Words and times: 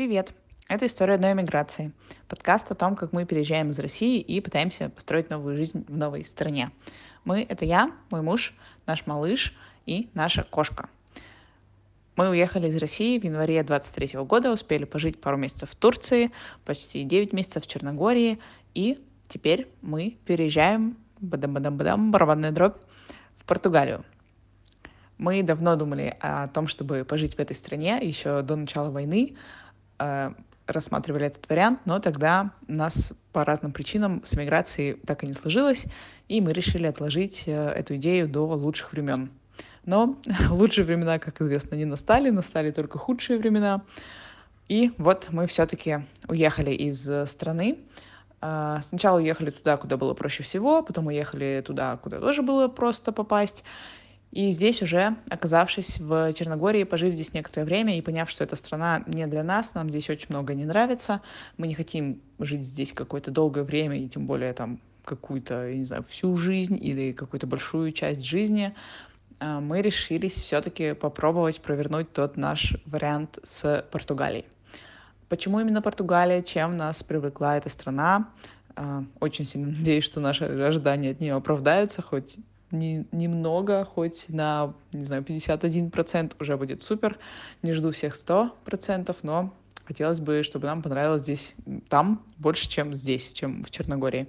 Привет! 0.00 0.32
Это 0.66 0.86
«История 0.86 1.16
одной 1.16 1.34
миграции». 1.34 1.92
Подкаст 2.26 2.70
о 2.70 2.74
том, 2.74 2.96
как 2.96 3.12
мы 3.12 3.26
переезжаем 3.26 3.68
из 3.68 3.78
России 3.78 4.18
и 4.18 4.40
пытаемся 4.40 4.88
построить 4.88 5.28
новую 5.28 5.58
жизнь 5.58 5.84
в 5.86 5.94
новой 5.94 6.24
стране. 6.24 6.70
Мы— 7.26 7.42
это 7.50 7.66
я, 7.66 7.92
мой 8.10 8.22
муж, 8.22 8.54
наш 8.86 9.04
малыш 9.04 9.54
и 9.84 10.08
наша 10.14 10.42
кошка. 10.42 10.88
Мы 12.16 12.30
уехали 12.30 12.68
из 12.68 12.76
России 12.76 13.18
в 13.18 13.24
январе 13.24 13.62
23 13.62 14.20
года, 14.20 14.50
успели 14.50 14.84
пожить 14.84 15.20
пару 15.20 15.36
месяцев 15.36 15.68
в 15.68 15.76
Турции, 15.76 16.30
почти 16.64 17.04
9 17.04 17.34
месяцев 17.34 17.64
в 17.64 17.66
Черногории, 17.66 18.38
и 18.72 19.06
теперь 19.28 19.68
мы 19.82 20.16
переезжаем, 20.24 20.96
бадам-бадам-бадам, 21.20 22.10
барабанная 22.10 22.52
дробь, 22.52 22.78
в 23.36 23.44
Португалию. 23.44 24.02
Мы 25.18 25.42
давно 25.42 25.76
думали 25.76 26.16
о 26.20 26.48
том, 26.48 26.68
чтобы 26.68 27.04
пожить 27.04 27.34
в 27.34 27.38
этой 27.38 27.54
стране 27.54 27.98
еще 28.00 28.40
до 28.40 28.56
начала 28.56 28.88
войны, 28.88 29.36
э, 30.00 30.32
рассматривали 30.66 31.26
этот 31.26 31.48
вариант, 31.48 31.80
но 31.84 31.98
тогда 32.00 32.50
у 32.68 32.72
нас 32.72 33.12
по 33.32 33.44
разным 33.44 33.72
причинам 33.72 34.22
с 34.24 34.34
эмиграцией 34.34 34.94
так 35.06 35.22
и 35.22 35.26
не 35.26 35.34
сложилось, 35.34 35.84
и 36.28 36.40
мы 36.40 36.52
решили 36.52 36.86
отложить 36.86 37.44
э, 37.46 37.68
эту 37.68 37.96
идею 37.96 38.28
до 38.28 38.46
лучших 38.46 38.92
времен. 38.92 39.30
Но 39.84 40.16
лучшие 40.50 40.84
времена, 40.84 41.18
как 41.18 41.40
известно, 41.40 41.74
не 41.74 41.84
настали, 41.84 42.30
настали 42.30 42.70
только 42.70 42.98
худшие 42.98 43.38
времена. 43.38 43.82
И 44.68 44.92
вот 44.98 45.28
мы 45.30 45.46
все-таки 45.46 46.00
уехали 46.28 46.70
из 46.70 47.08
э, 47.08 47.26
страны. 47.26 47.78
Сначала 48.40 49.18
уехали 49.18 49.50
туда, 49.50 49.76
куда 49.76 49.98
было 49.98 50.14
проще 50.14 50.42
всего, 50.42 50.82
потом 50.82 51.08
уехали 51.08 51.62
туда, 51.66 51.98
куда 51.98 52.20
тоже 52.20 52.40
было 52.40 52.68
просто 52.68 53.12
попасть. 53.12 53.64
И 54.32 54.50
здесь 54.52 54.80
уже, 54.80 55.16
оказавшись 55.28 55.98
в 55.98 56.32
Черногории, 56.34 56.84
пожив 56.84 57.14
здесь 57.14 57.34
некоторое 57.34 57.64
время 57.64 57.98
и 57.98 58.00
поняв, 58.00 58.30
что 58.30 58.44
эта 58.44 58.54
страна 58.54 59.02
не 59.06 59.26
для 59.26 59.42
нас, 59.42 59.74
нам 59.74 59.90
здесь 59.90 60.08
очень 60.08 60.28
много 60.28 60.54
не 60.54 60.64
нравится, 60.64 61.20
мы 61.56 61.66
не 61.66 61.74
хотим 61.74 62.20
жить 62.38 62.64
здесь 62.64 62.92
какое-то 62.92 63.32
долгое 63.32 63.64
время, 63.64 63.98
и 63.98 64.08
тем 64.08 64.26
более 64.26 64.52
там 64.52 64.80
какую-то, 65.04 65.68
я 65.68 65.76
не 65.76 65.84
знаю, 65.84 66.04
всю 66.04 66.36
жизнь 66.36 66.78
или 66.80 67.12
какую-то 67.12 67.48
большую 67.48 67.90
часть 67.90 68.22
жизни, 68.22 68.72
а, 69.40 69.60
мы 69.60 69.82
решились 69.82 70.34
все-таки 70.34 70.94
попробовать 70.94 71.60
провернуть 71.60 72.12
тот 72.12 72.36
наш 72.36 72.76
вариант 72.86 73.38
с 73.42 73.84
Португалией. 73.90 74.44
Почему 75.28 75.60
именно 75.60 75.82
Португалия? 75.82 76.42
Чем 76.42 76.76
нас 76.76 77.02
привлекла 77.02 77.56
эта 77.56 77.68
страна? 77.68 78.28
А, 78.76 79.04
очень 79.18 79.44
сильно 79.44 79.66
надеюсь, 79.78 80.04
что 80.04 80.20
наши 80.20 80.44
ожидания 80.44 81.10
от 81.10 81.20
нее 81.20 81.34
оправдаются, 81.34 82.02
хоть 82.02 82.38
не, 82.70 83.06
немного, 83.12 83.84
хоть 83.84 84.26
на, 84.28 84.74
не 84.92 85.04
знаю, 85.04 85.22
51% 85.22 86.34
уже 86.40 86.56
будет 86.56 86.82
супер. 86.82 87.18
Не 87.62 87.72
жду 87.72 87.90
всех 87.92 88.14
100%, 88.14 89.16
но 89.22 89.52
хотелось 89.84 90.20
бы, 90.20 90.42
чтобы 90.42 90.66
нам 90.66 90.82
понравилось 90.82 91.22
здесь, 91.22 91.54
там 91.88 92.22
больше, 92.38 92.68
чем 92.68 92.94
здесь, 92.94 93.32
чем 93.32 93.64
в 93.64 93.70
Черногории. 93.70 94.28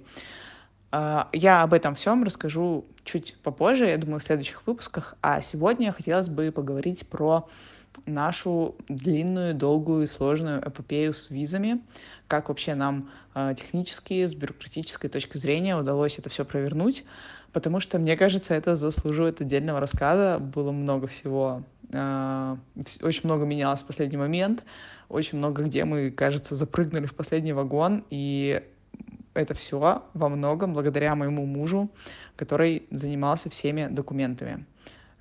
А, 0.90 1.28
я 1.32 1.62
об 1.62 1.72
этом 1.72 1.94
всем 1.94 2.24
расскажу 2.24 2.84
чуть 3.04 3.36
попозже, 3.42 3.88
я 3.88 3.96
думаю, 3.96 4.20
в 4.20 4.24
следующих 4.24 4.66
выпусках. 4.66 5.16
А 5.22 5.40
сегодня 5.40 5.92
хотелось 5.92 6.28
бы 6.28 6.52
поговорить 6.52 7.06
про 7.08 7.48
нашу 8.06 8.74
длинную, 8.88 9.54
долгую 9.54 10.04
и 10.04 10.06
сложную 10.06 10.60
эпопею 10.60 11.14
с 11.14 11.30
визами, 11.30 11.80
как 12.26 12.48
вообще 12.48 12.74
нам 12.74 13.10
э, 13.34 13.54
технически, 13.56 14.26
с 14.26 14.34
бюрократической 14.34 15.08
точки 15.08 15.36
зрения 15.36 15.76
удалось 15.76 16.18
это 16.18 16.28
все 16.30 16.44
провернуть, 16.44 17.04
потому 17.52 17.80
что, 17.80 17.98
мне 17.98 18.16
кажется, 18.16 18.54
это 18.54 18.74
заслуживает 18.74 19.40
отдельного 19.40 19.80
рассказа. 19.80 20.38
Было 20.38 20.72
много 20.72 21.06
всего, 21.06 21.62
э, 21.92 22.56
очень 23.02 23.22
много 23.24 23.44
менялось 23.44 23.80
в 23.80 23.86
последний 23.86 24.16
момент, 24.18 24.64
очень 25.08 25.38
много 25.38 25.62
где 25.62 25.84
мы, 25.84 26.10
кажется, 26.10 26.56
запрыгнули 26.56 27.06
в 27.06 27.14
последний 27.14 27.52
вагон, 27.52 28.04
и 28.10 28.62
это 29.34 29.54
все 29.54 30.02
во 30.14 30.28
многом 30.28 30.72
благодаря 30.72 31.14
моему 31.14 31.46
мужу, 31.46 31.90
который 32.36 32.86
занимался 32.90 33.50
всеми 33.50 33.88
документами. 33.90 34.66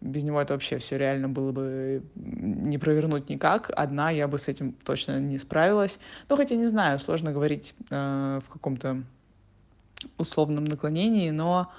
Без 0.02 0.24
него 0.24 0.42
это 0.42 0.56
вообще 0.56 0.80
все 0.80 0.98
реально 0.98 1.30
было 1.30 1.52
бы 1.52 2.02
не 2.16 2.80
провернуть 2.80 3.30
никак. 3.30 3.70
Одна 3.76 4.10
я 4.10 4.28
бы 4.28 4.40
с 4.40 4.48
этим 4.48 4.74
точно 4.84 5.20
не 5.20 5.38
справилась. 5.38 6.00
Ну, 6.28 6.38
хотя 6.38 6.56
не 6.56 6.66
знаю, 6.66 6.98
сложно 6.98 7.32
говорить 7.32 7.76
э, 7.92 8.40
в 8.44 8.52
каком-то 8.52 9.04
условном 10.18 10.64
наклонении, 10.64 11.30
но 11.30 11.72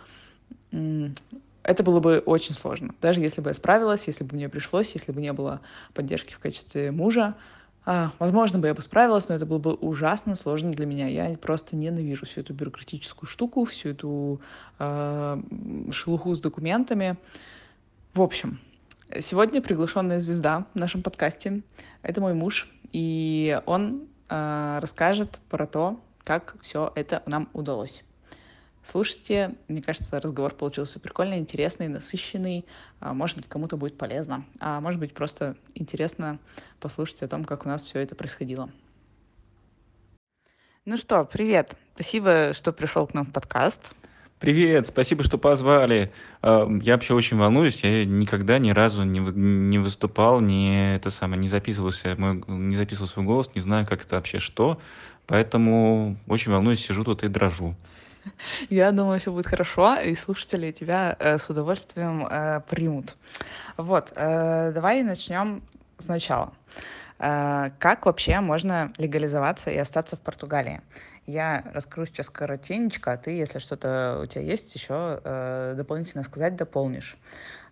это 1.63 1.83
было 1.83 2.01
бы 2.01 2.19
очень 2.19 2.55
сложно. 2.55 2.95
Даже 3.01 3.21
если 3.21 3.41
бы 3.41 3.51
я 3.51 3.55
справилась, 3.55 4.07
если 4.07 4.25
бы 4.25 4.37
мне 4.37 4.49
пришлось, 4.49 4.93
если 4.95 5.13
бы 5.13 5.21
не 5.21 5.33
было 5.33 5.61
поддержки 5.95 6.33
в 6.33 6.39
качестве 6.39 6.91
мужа, 6.91 7.37
а, 7.85 8.13
возможно 8.19 8.59
бы 8.59 8.69
я 8.69 8.75
бы 8.75 8.83
справилась, 8.83 9.29
но 9.29 9.35
это 9.35 9.45
было 9.45 9.59
бы 9.59 9.75
ужасно 9.75 10.37
сложно 10.37 10.71
для 10.71 10.87
меня. 10.87 11.09
Я 11.09 11.37
просто 11.37 11.75
ненавижу 11.75 12.27
всю 12.27 12.41
эту 12.41 12.55
бюрократическую 12.55 13.29
штуку, 13.29 13.65
всю 13.65 13.91
эту 13.91 14.41
э, 14.79 15.43
шелуху 15.91 16.35
с 16.35 16.41
документами. 16.41 17.17
В 18.15 18.23
общем, 18.23 18.61
сегодня 19.19 19.61
приглашенная 19.61 20.21
звезда 20.21 20.67
в 20.75 20.79
нашем 20.79 21.03
подкасте— 21.03 21.63
это 22.03 22.21
мой 22.21 22.34
муж, 22.34 22.69
и 22.93 23.61
он 23.67 24.07
э, 24.29 24.79
расскажет 24.81 25.41
про 25.49 25.67
то, 25.67 26.01
как 26.23 26.55
все 26.61 26.93
это 26.95 27.23
нам 27.27 27.49
удалось. 27.53 28.05
Слушайте, 28.84 29.54
мне 29.69 29.81
кажется, 29.81 30.20
разговор 30.20 30.54
получился 30.54 30.98
прикольный, 30.98 31.38
интересный, 31.38 31.87
насыщенный. 31.87 32.66
А, 33.00 33.15
может 33.15 33.37
быть, 33.37 33.48
кому-то 33.48 33.76
будет 33.76 33.97
полезно. 33.97 34.44
А 34.59 34.81
может 34.81 34.98
быть, 34.98 35.15
просто 35.15 35.56
интересно 35.75 36.41
послушать 36.81 37.22
о 37.22 37.28
том, 37.28 37.44
как 37.44 37.65
у 37.65 37.69
нас 37.69 37.84
все 37.84 38.00
это 38.00 38.16
происходило. 38.16 38.71
Ну 40.84 40.97
что, 40.97 41.25
привет. 41.25 41.76
Спасибо, 41.94 42.53
что 42.54 42.72
пришел 42.72 43.06
к 43.06 43.15
нам 43.15 43.26
в 43.26 43.32
подкаст. 43.32 43.94
Привет, 44.41 44.88
спасибо, 44.88 45.22
что 45.22 45.38
позвали. 45.38 46.12
А, 46.42 46.69
я 46.82 46.94
вообще 46.94 47.15
очень 47.15 47.37
волнуюсь. 47.37 47.84
Я 47.84 48.04
никогда 48.04 48.59
ни 48.59 48.71
разу 48.72 49.04
не, 49.04 49.21
не 49.21 49.78
выступал, 49.78 50.41
не 50.41 50.97
это 50.97 51.10
самое, 51.10 51.41
не 51.41 51.47
записывался, 51.47 52.16
мой, 52.19 52.42
не 52.48 52.75
записывал 52.75 53.06
свой 53.06 53.25
голос, 53.25 53.48
не 53.54 53.60
знаю, 53.60 53.87
как 53.87 54.04
это 54.04 54.16
вообще 54.16 54.41
что. 54.41 54.81
Поэтому 55.28 56.16
очень 56.26 56.50
волнуюсь, 56.50 56.84
сижу 56.84 57.04
тут 57.04 57.22
и 57.22 57.28
дрожу. 57.28 57.76
Я 58.71 58.93
думаю, 58.93 59.21
все 59.21 59.33
будет 59.33 59.47
хорошо, 59.47 59.97
и 59.97 60.15
слушатели 60.15 60.72
тебя 60.72 61.16
э, 61.19 61.38
с 61.38 61.49
удовольствием 61.49 62.27
э, 62.27 62.60
примут. 62.69 63.16
Вот, 63.77 64.12
э, 64.15 64.72
давай 64.72 65.03
начнем 65.03 65.62
сначала. 65.99 66.53
Э, 67.19 67.71
как 67.78 68.06
вообще 68.06 68.41
можно 68.41 68.93
легализоваться 68.99 69.71
и 69.71 69.78
остаться 69.78 70.16
в 70.16 70.21
Португалии? 70.21 70.81
Я 71.27 71.65
расскажу 71.72 72.06
сейчас 72.06 72.31
коротенечко, 72.31 73.12
а 73.12 73.16
ты, 73.16 73.31
если 73.31 73.60
что-то 73.60 74.21
у 74.22 74.27
тебя 74.27 74.43
есть, 74.43 74.75
еще 74.75 75.21
э, 75.22 75.75
дополнительно 75.77 76.25
сказать, 76.25 76.56
дополнишь. 76.56 77.16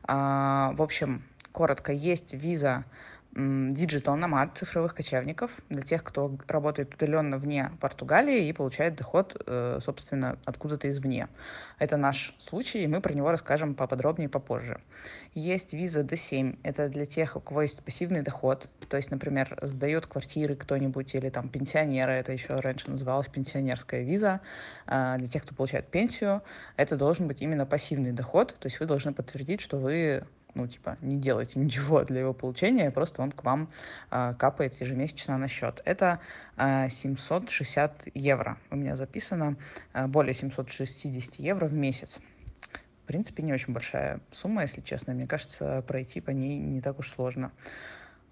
Э, 0.07 0.71
в 0.73 0.83
общем, 0.83 1.25
коротко, 1.53 1.93
есть 1.93 2.33
виза 2.33 2.85
digital 3.33 4.17
nomad 4.17 4.59
цифровых 4.59 4.95
кочевников 4.95 5.53
для 5.69 5.83
тех, 5.83 6.03
кто 6.03 6.37
работает 6.49 6.95
удаленно 6.95 7.39
вне 7.39 7.71
Португалии 7.81 8.49
и 8.49 8.53
получает 8.53 8.97
доход, 8.97 9.41
э, 9.47 9.79
собственно, 9.81 10.37
откуда-то 10.45 10.91
извне. 10.91 11.29
Это 11.79 11.97
наш 11.97 12.35
случай, 12.39 12.83
и 12.83 12.89
мы 12.89 13.01
про 13.01 13.13
него 13.13 13.31
расскажем 13.31 13.75
поподробнее 13.75 14.29
попозже. 14.29 14.81
Есть 15.33 15.73
виза 15.73 16.01
D7. 16.01 16.59
Это 16.65 16.89
для 16.89 17.07
тех, 17.07 17.37
у 17.37 17.41
кого 17.41 17.63
есть 17.63 17.83
пассивный 17.85 18.23
доход. 18.23 18.69
То 18.89 18.97
есть, 18.97 19.13
например, 19.13 19.57
сдает 19.63 20.07
квартиры 20.07 20.57
кто-нибудь 20.57 21.15
или 21.15 21.31
там 21.31 21.49
пенсионеры. 21.49 22.13
Это 22.13 22.33
еще 22.33 22.59
раньше 22.59 22.91
называлась 22.91 23.29
пенсионерская 23.29 24.03
виза. 24.03 24.41
А, 24.87 25.17
для 25.19 25.29
тех, 25.29 25.45
кто 25.45 25.55
получает 25.55 25.87
пенсию, 25.87 26.43
это 26.77 26.97
должен 26.97 27.29
быть 27.29 27.43
именно 27.43 27.65
пассивный 27.65 28.11
доход. 28.11 28.57
То 28.59 28.67
есть 28.67 28.81
вы 28.81 28.87
должны 28.87 29.13
подтвердить, 29.13 29.61
что 29.61 29.79
вы 29.79 30.25
ну, 30.55 30.67
типа, 30.67 30.97
не 31.01 31.17
делайте 31.17 31.59
ничего 31.59 32.05
для 32.05 32.21
его 32.21 32.33
получения, 32.33 32.91
просто 32.91 33.23
он 33.23 33.33
к 33.33 33.45
вам 33.45 33.69
э, 34.11 34.35
капает 34.39 34.81
ежемесячно 34.81 35.39
на 35.39 35.49
счет. 35.49 35.83
Это 35.85 36.21
э, 36.57 36.89
760 36.89 38.09
евро. 38.15 38.59
У 38.71 38.77
меня 38.77 38.97
записано 38.97 39.57
э, 39.93 40.07
более 40.07 40.35
760 40.35 41.37
евро 41.37 41.67
в 41.67 41.73
месяц. 41.73 42.21
В 43.05 43.07
принципе, 43.07 43.43
не 43.43 43.53
очень 43.53 43.73
большая 43.73 44.21
сумма, 44.31 44.63
если 44.63 44.81
честно. 44.83 45.13
Мне 45.13 45.27
кажется, 45.27 45.83
пройти 45.87 46.21
по 46.21 46.31
ней 46.31 46.59
не 46.59 46.81
так 46.81 46.99
уж 46.99 47.11
сложно. 47.11 47.51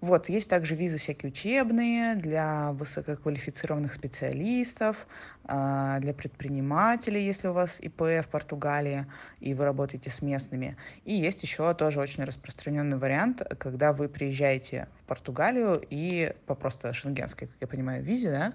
Вот, 0.01 0.29
есть 0.29 0.49
также 0.49 0.75
визы 0.75 0.97
всякие 0.97 1.29
учебные 1.29 2.15
для 2.15 2.71
высококвалифицированных 2.71 3.93
специалистов, 3.93 5.05
а, 5.43 5.99
для 5.99 6.13
предпринимателей, 6.13 7.25
если 7.25 7.49
у 7.49 7.53
вас 7.53 7.81
ИП 7.81 8.01
в 8.01 8.27
Португалии, 8.31 9.07
и 9.41 9.53
вы 9.53 9.65
работаете 9.65 10.09
с 10.09 10.21
местными. 10.21 10.77
И 11.03 11.13
есть 11.13 11.43
еще 11.43 11.73
тоже 11.73 11.99
очень 11.99 12.23
распространенный 12.23 12.97
вариант, 12.97 13.41
когда 13.59 13.91
вы 13.91 14.07
приезжаете 14.07 14.87
в 15.03 15.07
Португалию 15.07 15.83
и 15.89 16.33
по 16.45 16.55
просто 16.55 16.93
шенгенской, 16.93 17.49
как 17.49 17.57
я 17.59 17.67
понимаю, 17.67 18.01
визе, 18.01 18.31
да, 18.31 18.53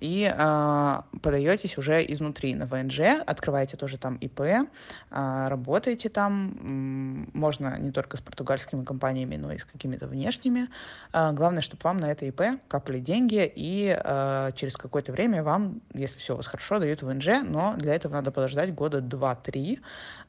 и 0.00 0.32
э, 0.32 1.00
подаетесь 1.22 1.78
уже 1.78 2.04
изнутри 2.12 2.54
на 2.54 2.66
ВНЖ, 2.66 3.00
открываете 3.26 3.76
тоже 3.76 3.98
там 3.98 4.16
ИП, 4.16 4.40
э, 4.40 4.64
работаете 5.10 6.08
там, 6.08 7.28
можно 7.32 7.78
не 7.78 7.90
только 7.90 8.16
с 8.16 8.20
португальскими 8.20 8.84
компаниями, 8.84 9.36
но 9.36 9.52
и 9.52 9.58
с 9.58 9.64
какими-то 9.64 10.06
внешними. 10.06 10.68
Э, 11.12 11.32
главное, 11.32 11.62
чтобы 11.62 11.80
вам 11.82 11.98
на 11.98 12.10
это 12.10 12.26
ИП 12.26 12.60
капали 12.68 13.00
деньги, 13.00 13.50
и 13.54 13.96
э, 13.98 14.50
через 14.54 14.76
какое-то 14.76 15.12
время 15.12 15.42
вам, 15.42 15.80
если 15.94 16.18
все 16.18 16.34
у 16.34 16.36
вас 16.36 16.46
хорошо, 16.46 16.78
дают 16.78 17.02
ВНЖ, 17.02 17.42
но 17.44 17.74
для 17.76 17.94
этого 17.94 18.12
надо 18.12 18.30
подождать 18.30 18.74
года 18.74 18.98
2-3. 18.98 19.80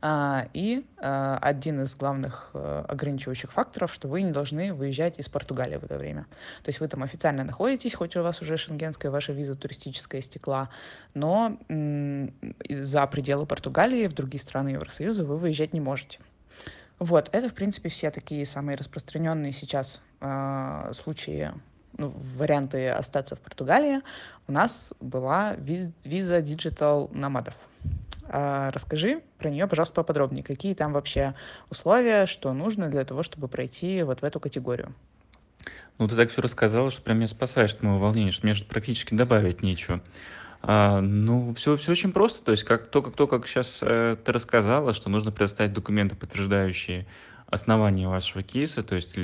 Э, 0.01 0.48
и 0.54 0.86
э, 0.98 1.38
один 1.42 1.81
из 1.83 1.95
главных 1.95 2.51
э, 2.54 2.86
ограничивающих 2.88 3.51
факторов, 3.51 3.94
что 3.94 4.07
вы 4.07 4.21
не 4.21 4.31
должны 4.31 4.74
выезжать 4.74 5.19
из 5.19 5.30
Португалии 5.30 5.77
в 5.77 5.83
это 5.83 5.98
время. 5.98 6.25
То 6.63 6.69
есть 6.69 6.80
вы 6.80 6.88
там 6.88 7.04
официально 7.04 7.44
находитесь, 7.44 7.94
хоть 7.94 8.16
у 8.16 8.24
вас 8.24 8.42
уже 8.42 8.57
шенгенская 8.57 9.12
ваша 9.12 9.33
виза 9.33 9.56
туристическая 9.59 10.21
стекла, 10.21 10.69
но 11.13 11.57
за 12.69 13.07
пределы 13.07 13.45
Португалии 13.45 14.07
в 14.07 14.13
другие 14.13 14.41
страны 14.41 14.69
Евросоюза 14.69 15.23
вы 15.23 15.38
выезжать 15.38 15.73
не 15.73 15.81
можете. 15.81 16.19
Вот, 16.97 17.29
это, 17.31 17.50
в 17.50 17.53
принципе, 17.53 17.89
все 17.89 18.11
такие 18.11 18.45
самые 18.45 18.75
распространенные 18.75 19.53
сейчас 19.53 20.01
э, 20.19 20.91
случаи, 20.94 21.53
ну, 21.97 22.13
варианты 22.35 22.89
остаться 22.89 23.35
в 23.35 23.39
Португалии. 23.39 24.01
У 24.47 24.51
нас 24.51 24.94
была 25.00 25.56
виза 25.56 26.39
Digital 26.39 27.13
Nomадов. 27.13 27.56
А, 28.31 28.69
расскажи 28.71 29.21
про 29.38 29.50
нее, 29.50 29.67
пожалуйста, 29.67 29.95
поподробнее. 29.95 30.44
Какие 30.44 30.75
там 30.75 30.94
вообще 30.94 31.33
условия, 31.69 32.25
что 32.25 32.53
нужно 32.53 32.88
для 32.88 33.03
того, 33.03 33.23
чтобы 33.23 33.47
пройти 33.47 34.03
вот 34.03 34.21
в 34.21 34.23
эту 34.23 34.39
категорию? 34.39 34.94
Ну, 35.98 36.07
ты 36.07 36.16
так 36.16 36.31
все 36.31 36.42
рассказала, 36.42 36.92
что 36.92 37.01
прям 37.01 37.18
меня 37.18 37.27
спасаешь 37.27 37.74
от 37.74 37.83
моего 37.83 38.00
волнения, 38.00 38.31
что 38.31 38.45
мне 38.45 38.54
же 38.54 38.63
практически 38.63 39.13
добавить 39.13 39.62
нечего. 39.62 40.01
А, 40.62 41.01
ну, 41.01 41.54
все, 41.54 41.77
все 41.77 41.92
очень 41.92 42.12
просто. 42.12 42.44
То 42.44 42.51
есть, 42.51 42.63
как 42.63 42.88
только, 42.88 43.12
то, 43.12 43.27
как 43.27 43.48
сейчас 43.48 43.80
э, 43.81 44.18
ты 44.24 44.31
рассказала, 44.31 44.94
что 44.94 45.10
нужно 45.10 45.31
предоставить 45.31 45.74
документы, 45.74 46.16
подтверждающие 46.16 47.06
основание 47.48 48.07
вашего 48.07 48.44
кейса, 48.44 48.83
то 48.83 48.95
есть 48.95 49.18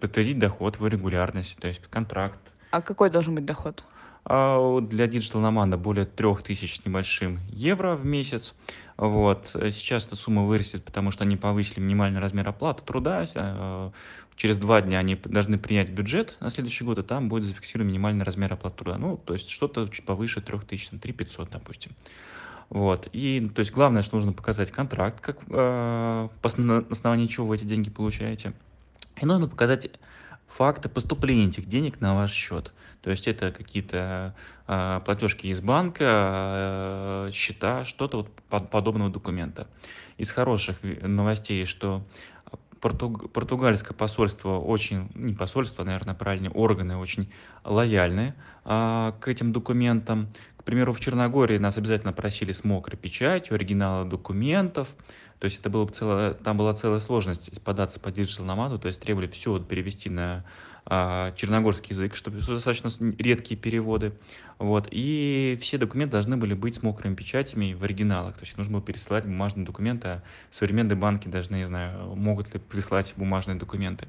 подтвердить 0.00 0.38
доход, 0.38 0.76
его 0.76 0.86
регулярность, 0.86 1.58
то 1.58 1.68
есть 1.68 1.82
контракт. 1.90 2.38
А 2.70 2.80
какой 2.80 3.10
должен 3.10 3.34
быть 3.34 3.44
доход? 3.44 3.84
А 4.24 4.80
для 4.80 5.06
Digital 5.06 5.42
Nomad 5.42 5.76
более 5.76 6.06
3000 6.06 6.82
с 6.82 6.86
небольшим 6.86 7.40
евро 7.48 7.96
в 7.96 8.04
месяц. 8.04 8.54
Вот. 9.02 9.48
Сейчас 9.52 10.06
эта 10.06 10.14
сумма 10.14 10.44
вырастет, 10.44 10.84
потому 10.84 11.10
что 11.10 11.24
они 11.24 11.36
повысили 11.36 11.80
минимальный 11.80 12.20
размер 12.20 12.46
оплаты 12.46 12.84
труда. 12.84 13.26
Э, 13.34 13.90
через 14.36 14.58
два 14.58 14.80
дня 14.80 15.00
они 15.00 15.16
должны 15.16 15.58
принять 15.58 15.90
бюджет 15.90 16.36
на 16.38 16.50
следующий 16.50 16.84
год, 16.84 17.00
и 17.00 17.02
там 17.02 17.28
будет 17.28 17.46
зафиксирован 17.46 17.88
минимальный 17.88 18.24
размер 18.24 18.52
оплаты 18.52 18.76
труда. 18.76 18.98
Ну, 18.98 19.16
то 19.16 19.32
есть 19.32 19.50
что-то 19.50 19.88
чуть 19.88 20.04
повыше 20.04 20.40
3000, 20.40 20.90
там, 20.90 20.98
3500, 21.00 21.50
допустим. 21.50 21.90
Вот. 22.68 23.08
И, 23.12 23.50
то 23.52 23.58
есть, 23.58 23.72
главное, 23.72 24.02
что 24.02 24.14
нужно 24.14 24.32
показать 24.32 24.70
контракт, 24.70 25.20
как, 25.20 25.38
э, 25.48 26.28
на 26.58 26.78
основании 26.88 27.26
чего 27.26 27.48
вы 27.48 27.56
эти 27.56 27.64
деньги 27.64 27.90
получаете. 27.90 28.52
И 29.20 29.26
нужно 29.26 29.48
показать 29.48 29.90
факты 30.56 30.88
поступления 30.88 31.46
этих 31.46 31.66
денег 31.66 32.00
на 32.00 32.14
ваш 32.14 32.32
счет. 32.32 32.72
То 33.00 33.10
есть 33.10 33.26
это 33.26 33.50
какие-то 33.50 34.34
э, 34.66 35.00
платежки 35.04 35.48
из 35.48 35.60
банка, 35.60 36.04
э, 37.28 37.30
счета, 37.32 37.84
что-то 37.84 38.18
вот 38.18 38.30
под, 38.48 38.70
подобного 38.70 39.10
документа. 39.10 39.66
Из 40.18 40.30
хороших 40.30 40.76
новостей, 40.82 41.64
что 41.64 42.04
Португ... 42.82 43.30
португальское 43.32 43.96
посольство 43.96 44.58
очень, 44.58 45.08
не 45.14 45.34
посольство, 45.34 45.84
наверное, 45.84 46.14
правильнее, 46.14 46.50
органы 46.50 46.96
очень 46.96 47.30
лояльны 47.62 48.34
а, 48.64 49.12
к 49.20 49.28
этим 49.28 49.52
документам. 49.52 50.26
К 50.56 50.64
примеру, 50.64 50.92
в 50.92 50.98
Черногории 50.98 51.58
нас 51.58 51.78
обязательно 51.78 52.12
просили 52.12 52.50
с 52.50 52.64
мокрой 52.64 52.96
печатью, 52.96 53.54
оригиналы 53.54 54.10
документов. 54.10 54.88
То 55.42 55.46
есть 55.46 55.58
это 55.58 55.70
было 55.70 55.84
целое, 55.88 56.34
там 56.34 56.56
была 56.56 56.72
целая 56.72 57.00
сложность 57.00 57.60
податься 57.64 57.98
по 57.98 58.10
Digital 58.10 58.46
Nomad, 58.46 58.78
то 58.78 58.86
есть 58.86 59.00
требовали 59.00 59.26
все 59.26 59.58
перевести 59.58 60.08
на 60.08 60.44
а, 60.86 61.32
черногорский 61.34 61.96
язык, 61.96 62.14
чтобы 62.14 62.38
достаточно 62.38 62.90
редкие 63.18 63.58
переводы. 63.58 64.12
Вот. 64.60 64.86
И 64.92 65.58
все 65.60 65.78
документы 65.78 66.12
должны 66.12 66.36
были 66.36 66.54
быть 66.54 66.76
с 66.76 66.82
мокрыми 66.84 67.16
печатями 67.16 67.72
в 67.72 67.82
оригиналах. 67.82 68.36
То 68.36 68.42
есть 68.42 68.56
нужно 68.56 68.74
было 68.74 68.82
пересылать 68.82 69.24
бумажные 69.24 69.66
документы, 69.66 70.06
а 70.06 70.22
современные 70.52 70.94
банки 70.94 71.26
даже 71.26 71.52
не 71.52 71.66
знаю, 71.66 72.14
могут 72.14 72.54
ли 72.54 72.60
прислать 72.60 73.12
бумажные 73.16 73.56
документы. 73.56 74.06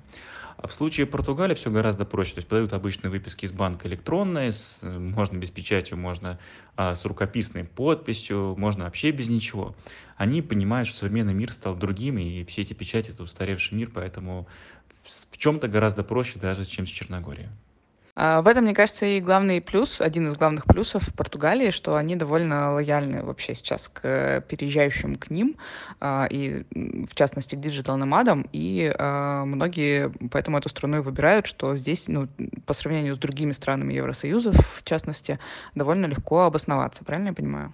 А 0.57 0.67
в 0.67 0.73
случае 0.73 1.05
Португалии 1.05 1.55
все 1.55 1.69
гораздо 1.69 2.05
проще. 2.05 2.33
То 2.33 2.37
есть 2.39 2.47
подают 2.47 2.73
обычные 2.73 3.11
выписки 3.11 3.45
из 3.45 3.51
банка 3.51 3.87
электронные, 3.87 4.51
с, 4.51 4.81
можно 4.81 5.37
без 5.37 5.51
печати, 5.51 5.93
можно 5.93 6.39
а, 6.75 6.95
с 6.95 7.05
рукописной 7.05 7.65
подписью, 7.65 8.55
можно 8.57 8.85
вообще 8.85 9.11
без 9.11 9.29
ничего. 9.29 9.75
Они 10.15 10.41
понимают, 10.41 10.87
что 10.87 10.99
современный 10.99 11.33
мир 11.33 11.51
стал 11.51 11.75
другим, 11.75 12.17
и 12.17 12.43
все 12.45 12.61
эти 12.61 12.73
печати— 12.73 13.09
это 13.11 13.23
устаревший 13.23 13.77
мир, 13.77 13.91
поэтому 13.93 14.47
в 15.05 15.37
чем-то 15.37 15.67
гораздо 15.67 16.03
проще 16.03 16.39
даже, 16.39 16.65
чем 16.65 16.87
с 16.87 16.89
Черногорией. 16.89 17.49
А, 18.15 18.41
в 18.43 18.47
этом, 18.47 18.65
мне 18.65 18.75
кажется, 18.75 19.05
и 19.07 19.19
главный 19.19 19.59
плюс, 19.59 19.99
один 19.99 20.27
из 20.27 20.37
главных 20.37 20.65
плюсов 20.65 21.11
Португалии, 21.15 21.71
что 21.71 21.95
они 21.95 22.15
довольно 22.15 22.71
лояльны 22.73 23.23
вообще 23.23 23.55
сейчас 23.55 23.89
к 23.89 24.41
переезжающим 24.47 25.15
к 25.15 25.31
ним, 25.31 25.55
а, 25.99 26.27
и 26.29 26.63
в 26.71 27.15
частности 27.15 27.55
к 27.55 27.59
digital 27.59 28.00
nomad 28.00 28.30
ам, 28.30 28.47
и 28.51 28.93
а, 28.99 29.45
многие 29.45 30.11
поэтому 30.29 30.59
эту 30.59 30.69
страну 30.69 30.97
и 30.97 31.01
выбирают, 31.01 31.47
что 31.47 31.75
здесь, 31.75 32.07
ну, 32.07 32.27
по 32.67 32.73
сравнению 32.73 33.15
с 33.15 33.17
другими 33.17 33.51
странами 33.51 33.93
Евросоюза, 33.93 34.51
в 34.51 34.83
частности, 34.83 35.39
довольно 35.73 36.05
легко 36.05 36.41
обосноваться, 36.41 37.03
правильно 37.03 37.29
я 37.29 37.33
понимаю? 37.33 37.73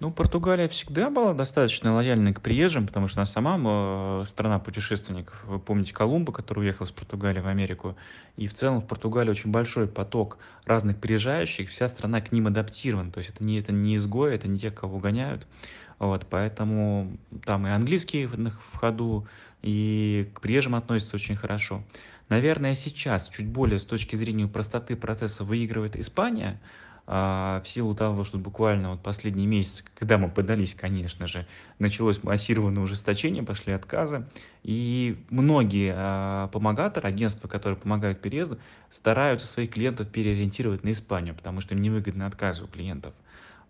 Ну, 0.00 0.10
Португалия 0.10 0.66
всегда 0.68 1.08
была 1.08 1.34
достаточно 1.34 1.94
лояльной 1.94 2.34
к 2.34 2.40
приезжим, 2.40 2.86
потому 2.86 3.06
что 3.06 3.20
она 3.20 3.26
сама 3.26 3.56
э, 3.58 4.24
страна 4.26 4.58
путешественников. 4.58 5.44
Вы 5.44 5.60
помните 5.60 5.94
Колумба, 5.94 6.32
который 6.32 6.60
уехал 6.60 6.84
из 6.84 6.90
Португалии 6.90 7.40
в 7.40 7.46
Америку. 7.46 7.96
И 8.36 8.48
в 8.48 8.54
целом 8.54 8.80
в 8.80 8.86
Португалии 8.88 9.30
очень 9.30 9.52
большой 9.52 9.86
поток 9.86 10.38
разных 10.66 10.98
приезжающих, 10.98 11.70
вся 11.70 11.86
страна 11.86 12.20
к 12.20 12.32
ним 12.32 12.48
адаптирована. 12.48 13.12
То 13.12 13.18
есть 13.18 13.30
это 13.30 13.44
не, 13.44 13.60
это 13.60 13.70
не 13.70 13.94
изгои, 13.96 14.34
это 14.34 14.48
не 14.48 14.58
те, 14.58 14.72
кого 14.72 14.98
гоняют. 14.98 15.46
Вот, 16.00 16.26
поэтому 16.28 17.16
там 17.44 17.64
и 17.68 17.70
английский 17.70 18.26
в, 18.26 18.76
ходу, 18.76 19.28
и 19.62 20.28
к 20.34 20.40
приезжим 20.40 20.74
относятся 20.74 21.14
очень 21.14 21.36
хорошо. 21.36 21.84
Наверное, 22.28 22.74
сейчас 22.74 23.28
чуть 23.28 23.46
более 23.46 23.78
с 23.78 23.84
точки 23.84 24.16
зрения 24.16 24.48
простоты 24.48 24.96
процесса 24.96 25.44
выигрывает 25.44 25.94
Испания– 25.94 26.60
а, 27.06 27.60
в 27.62 27.68
силу 27.68 27.94
того, 27.94 28.24
что 28.24 28.38
буквально 28.38 28.92
вот 28.92 29.02
последние 29.02 29.46
месяцы, 29.46 29.84
когда 29.94 30.16
мы 30.16 30.30
подались, 30.30 30.74
конечно 30.74 31.26
же, 31.26 31.46
началось 31.78 32.22
массированное 32.22 32.82
ужесточение, 32.82 33.42
пошли 33.42 33.72
отказы, 33.72 34.26
и 34.62 35.18
многие 35.28 35.92
а, 35.94 36.48
помогаторы, 36.48 37.08
агентства, 37.08 37.46
которые 37.48 37.78
помогают 37.78 38.20
переезду, 38.20 38.58
стараются 38.90 39.46
своих 39.46 39.70
клиентов 39.70 40.08
переориентировать 40.08 40.82
на 40.84 40.92
Испанию, 40.92 41.34
потому 41.34 41.60
что 41.60 41.74
им 41.74 41.82
невыгодны 41.82 42.22
отказы 42.22 42.64
у 42.64 42.66
клиентов. 42.66 43.12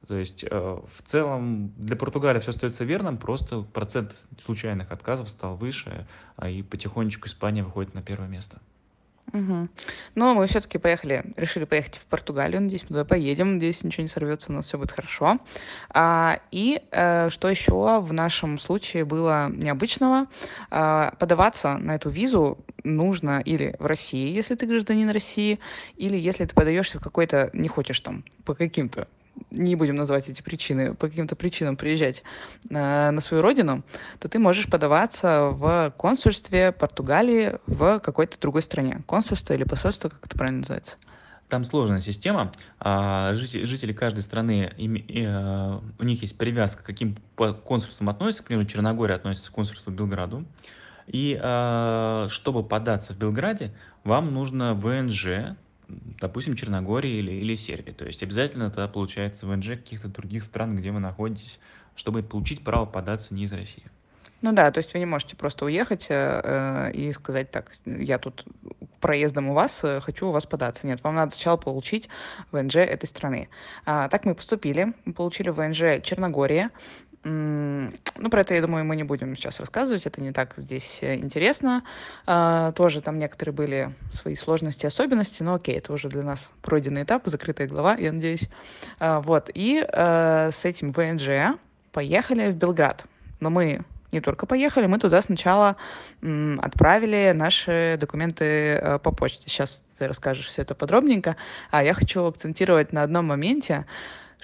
То 0.07 0.17
есть 0.17 0.45
э, 0.45 0.49
в 0.50 1.03
целом 1.03 1.73
для 1.79 1.97
Португалии 1.97 2.41
все 2.41 2.50
остается 2.50 2.85
верным, 2.85 3.17
просто 3.17 3.62
процент 3.62 4.14
случайных 4.45 4.93
отказов 4.93 5.31
стал 5.31 5.57
выше, 5.57 6.07
а 6.37 6.50
и 6.50 6.62
потихонечку 6.62 7.26
Испания 7.26 7.62
выходит 7.62 7.95
на 7.95 8.03
первое 8.03 8.29
место. 8.29 8.61
Угу. 9.35 9.69
Но 10.14 10.35
мы 10.35 10.47
все-таки 10.47 10.79
поехали, 10.79 11.25
решили 11.37 11.64
поехать 11.64 11.97
в 11.97 12.07
Португалию. 12.07 12.62
Надеюсь, 12.62 12.83
мы 12.85 12.88
туда 12.88 13.05
поедем. 13.05 13.55
Надеюсь, 13.55 13.83
ничего 13.83 14.03
не 14.03 14.09
сорвется, 14.09 14.53
у 14.53 14.55
нас 14.55 14.67
все 14.67 14.79
будет 14.79 14.93
хорошо. 14.93 15.41
А, 15.91 16.38
и 16.53 16.81
э, 16.93 17.29
что 17.31 17.50
еще 17.50 18.00
в 18.00 18.12
нашем 18.12 18.61
случае 18.61 19.05
было 19.05 19.50
необычного? 19.50 20.29
А, 20.71 21.14
подаваться 21.19 21.79
на 21.79 21.97
эту 21.97 22.11
визу 22.11 22.59
нужно 22.85 23.43
или 23.45 23.75
в 23.81 23.87
России, 23.87 24.33
если 24.33 24.55
ты 24.55 24.67
гражданин 24.67 25.11
России, 25.11 25.59
или 25.97 26.17
если 26.17 26.45
ты 26.45 26.55
подаешься 26.55 26.99
в 26.99 27.03
какой-то, 27.03 27.50
не 27.53 27.69
хочешь 27.69 27.99
там 28.00 28.25
по 28.45 28.55
каким-то 28.55 29.09
не 29.50 29.76
будем 29.76 29.97
называть 29.97 30.29
эти 30.29 30.43
причины, 30.43 30.95
по 30.95 31.09
каким-то 31.09 31.37
причинам 31.37 31.76
приезжать 31.76 32.23
на, 32.69 33.11
на 33.11 33.21
свою 33.21 33.43
родину, 33.43 33.83
то 34.19 34.29
ты 34.29 34.38
можешь 34.38 34.69
подаваться 34.69 35.50
в 35.53 35.93
консульстве 35.97 36.73
Португалии 36.73 37.55
в 37.67 38.00
какой-то 38.00 38.41
другой 38.41 38.62
стране. 38.62 39.03
Консульство 39.07 39.55
или 39.55 39.64
посольство, 39.64 40.09
как 40.09 40.26
это 40.26 40.37
правильно 40.37 40.61
называется? 40.61 40.97
Там 41.49 41.64
сложная 41.64 42.00
система. 42.00 42.53
А, 42.81 43.35
жители, 43.35 43.93
каждой 43.93 44.23
страны, 44.23 44.73
э, 44.76 45.81
у 45.99 46.05
них 46.05 46.23
есть 46.23 46.38
привязка, 46.38 46.83
к 46.83 46.87
каким 46.87 47.17
консульствам 47.37 48.09
относятся. 48.09 48.43
К 48.43 48.47
примеру, 48.47 48.67
Черногория 48.67 49.14
относится 49.14 49.50
к 49.50 49.55
консульству 49.55 49.93
Белграду. 49.93 50.45
И 51.07 51.38
а, 51.41 52.26
чтобы 52.29 52.64
податься 52.64 53.12
в 53.12 53.19
Белграде, 53.19 53.75
вам 54.05 54.33
нужно 54.33 54.75
ВНЖ, 54.75 55.57
допустим, 55.88 56.55
Черногории 56.55 57.19
или, 57.19 57.33
или 57.33 57.55
Сербии. 57.57 57.93
То 57.93 58.05
есть 58.05 58.23
обязательно 58.23 58.71
тогда 58.71 58.88
получается 58.88 59.47
ВНЖ 59.47 59.71
каких-то 59.71 60.09
других 60.09 60.45
стран, 60.45 60.76
где 60.76 60.91
вы 60.91 61.00
находитесь, 61.00 61.59
чтобы 61.95 62.23
получить 62.23 62.64
право 62.64 62.87
податься 62.87 63.35
не 63.35 63.45
из 63.45 63.53
России. 63.53 63.85
Ну 64.45 64.53
да, 64.53 64.71
то 64.71 64.79
есть 64.79 64.93
вы 64.93 64.99
не 64.99 65.07
можете 65.07 65.37
просто 65.37 65.64
уехать 65.64 66.07
э, 66.11 66.91
и 66.93 67.11
сказать 67.12 67.50
так, 67.50 67.73
я 67.87 68.19
тут 68.19 68.45
проездом 69.00 69.49
у 69.49 69.55
вас, 69.55 69.81
э, 69.85 70.00
хочу 70.00 70.29
у 70.29 70.33
вас 70.33 70.45
податься. 70.45 70.87
Нет, 70.87 71.03
вам 71.03 71.14
надо 71.14 71.35
сначала 71.35 71.57
получить 71.57 72.11
ВНЖ 72.53 72.76
этой 72.76 73.07
страны. 73.07 73.49
А, 73.87 74.09
так 74.09 74.26
мы 74.26 74.35
поступили, 74.35 74.93
мы 75.07 75.14
получили 75.14 75.49
ВНЖ 75.49 76.03
Черногория, 76.03 76.71
ну, 77.25 78.31
про 78.31 78.43
это, 78.43 78.54
я 78.54 78.61
думаю, 78.61 78.85
мы 78.85 78.97
не 78.97 79.02
будем 79.02 79.35
сейчас 79.35 79.59
рассказывать, 79.59 80.04
это 80.04 80.21
не 80.21 80.33
так 80.33 80.54
здесь 80.59 80.99
э, 81.02 81.16
интересно. 81.16 81.83
А, 82.26 82.73
тоже 82.73 83.00
там 83.00 83.19
некоторые 83.19 83.54
были 83.54 83.95
свои 84.12 84.35
сложности, 84.35 84.85
особенности, 84.85 85.43
но 85.43 85.54
окей, 85.54 85.78
это 85.78 85.95
уже 85.95 86.09
для 86.11 86.23
нас 86.23 86.50
пройденный 86.61 87.04
этап, 87.04 87.23
закрытая 87.26 87.66
глава, 87.66 87.95
я 87.95 88.12
надеюсь. 88.12 88.50
А, 88.99 89.21
вот, 89.21 89.50
и 89.54 89.83
а, 89.90 90.50
с 90.52 90.66
этим 90.66 90.93
ВНЖ 90.93 91.57
поехали 91.93 92.52
в 92.52 92.57
Белград. 92.57 93.07
Но 93.40 93.49
мы 93.49 93.81
не 94.12 94.21
только 94.21 94.47
поехали, 94.47 94.87
мы 94.87 94.99
туда 94.99 95.23
сначала 95.23 95.76
отправили 96.23 97.33
наши 97.35 97.97
документы 97.99 98.45
э, 98.45 98.99
по 99.00 99.11
почте. 99.11 99.49
Сейчас 99.50 99.83
ты 99.99 100.07
расскажешь 100.07 100.47
все 100.47 100.62
это 100.62 100.75
подробненько. 100.75 101.37
А 101.71 101.83
я 101.83 101.95
хочу 101.95 102.25
акцентировать 102.25 102.93
на 102.93 103.02
одном 103.02 103.26
моменте 103.26 103.87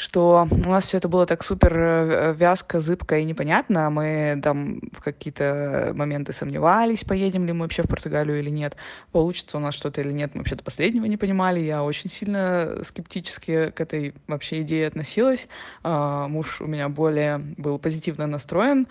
что 0.00 0.49
у 0.50 0.69
нас 0.71 0.87
все 0.87 0.97
это 0.97 1.09
было 1.09 1.26
так 1.26 1.45
супер 1.45 1.76
э, 1.76 2.35
вязко, 2.35 2.80
зыбко 2.80 3.19
и 3.19 3.25
непонятно. 3.25 3.90
Мы 3.90 4.40
там 4.42 4.80
в 4.92 5.02
какие-то 5.02 5.92
моменты 5.95 6.33
сомневались, 6.33 7.04
поедем 7.04 7.45
ли 7.45 7.52
мы 7.52 7.64
вообще 7.64 7.83
в 7.83 7.87
Португалию 7.87 8.38
или 8.38 8.49
нет, 8.49 8.76
получится 9.12 9.59
у 9.59 9.61
нас 9.61 9.75
что-то 9.75 10.00
или 10.00 10.11
нет. 10.11 10.30
Мы 10.35 10.38
вообще 10.38 10.54
до 10.54 10.64
последнего 10.64 11.04
не 11.04 11.19
понимали. 11.19 11.61
Я 11.61 11.85
очень 11.85 12.09
сильно 12.09 12.78
скептически 12.83 13.73
к 13.76 13.80
этой 13.80 14.14
вообще 14.26 14.62
идее 14.62 14.87
относилась. 14.87 15.49
А, 15.83 16.28
муж 16.28 16.62
у 16.62 16.66
меня 16.66 16.88
более 16.88 17.37
был 17.37 17.78
позитивно 17.78 18.26
настроен, 18.26 18.87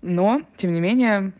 но, 0.00 0.42
тем 0.56 0.70
не 0.70 0.80
менее, 0.80 1.32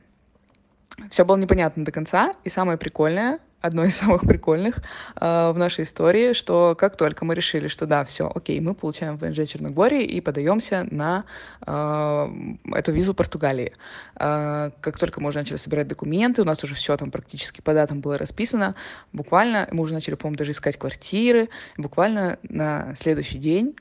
все 1.11 1.25
было 1.25 1.37
непонятно 1.37 1.85
до 1.85 1.93
конца. 1.93 2.33
И 2.43 2.49
самое 2.49 2.77
прикольное, 2.77 3.39
одно 3.63 3.85
из 3.85 3.97
самых 3.97 4.23
прикольных 4.23 4.83
э, 5.21 5.53
в 5.53 5.57
нашей 5.57 5.85
истории, 5.85 6.35
что 6.35 6.75
как 6.79 6.97
только 6.97 7.25
мы 7.25 7.35
решили, 7.35 7.69
что 7.69 7.87
да, 7.87 8.05
все, 8.05 8.31
окей, 8.33 8.61
мы 8.61 8.75
получаем 8.75 9.17
ВНЖ 9.17 9.49
Черногории 9.49 10.05
и 10.05 10.21
подаемся 10.21 10.87
на 10.91 11.25
э, 11.67 12.29
эту 12.75 12.93
визу 12.93 13.15
Португалии. 13.15 13.73
Э, 14.17 14.71
как 14.81 14.99
только 14.99 15.21
мы 15.21 15.29
уже 15.29 15.39
начали 15.39 15.57
собирать 15.57 15.89
документы, 15.89 16.43
у 16.43 16.45
нас 16.45 16.63
уже 16.65 16.75
все 16.75 16.97
там 16.97 17.11
практически 17.11 17.61
по 17.61 17.73
датам 17.73 18.01
было 18.01 18.19
расписано, 18.19 18.75
буквально 19.13 19.69
мы 19.71 19.85
уже 19.85 19.95
начали, 19.95 20.17
по-моему, 20.17 20.37
даже 20.37 20.51
искать 20.51 20.77
квартиры, 20.77 21.49
буквально 21.79 22.39
на 22.43 22.95
следующий 22.97 23.39
день 23.39 23.77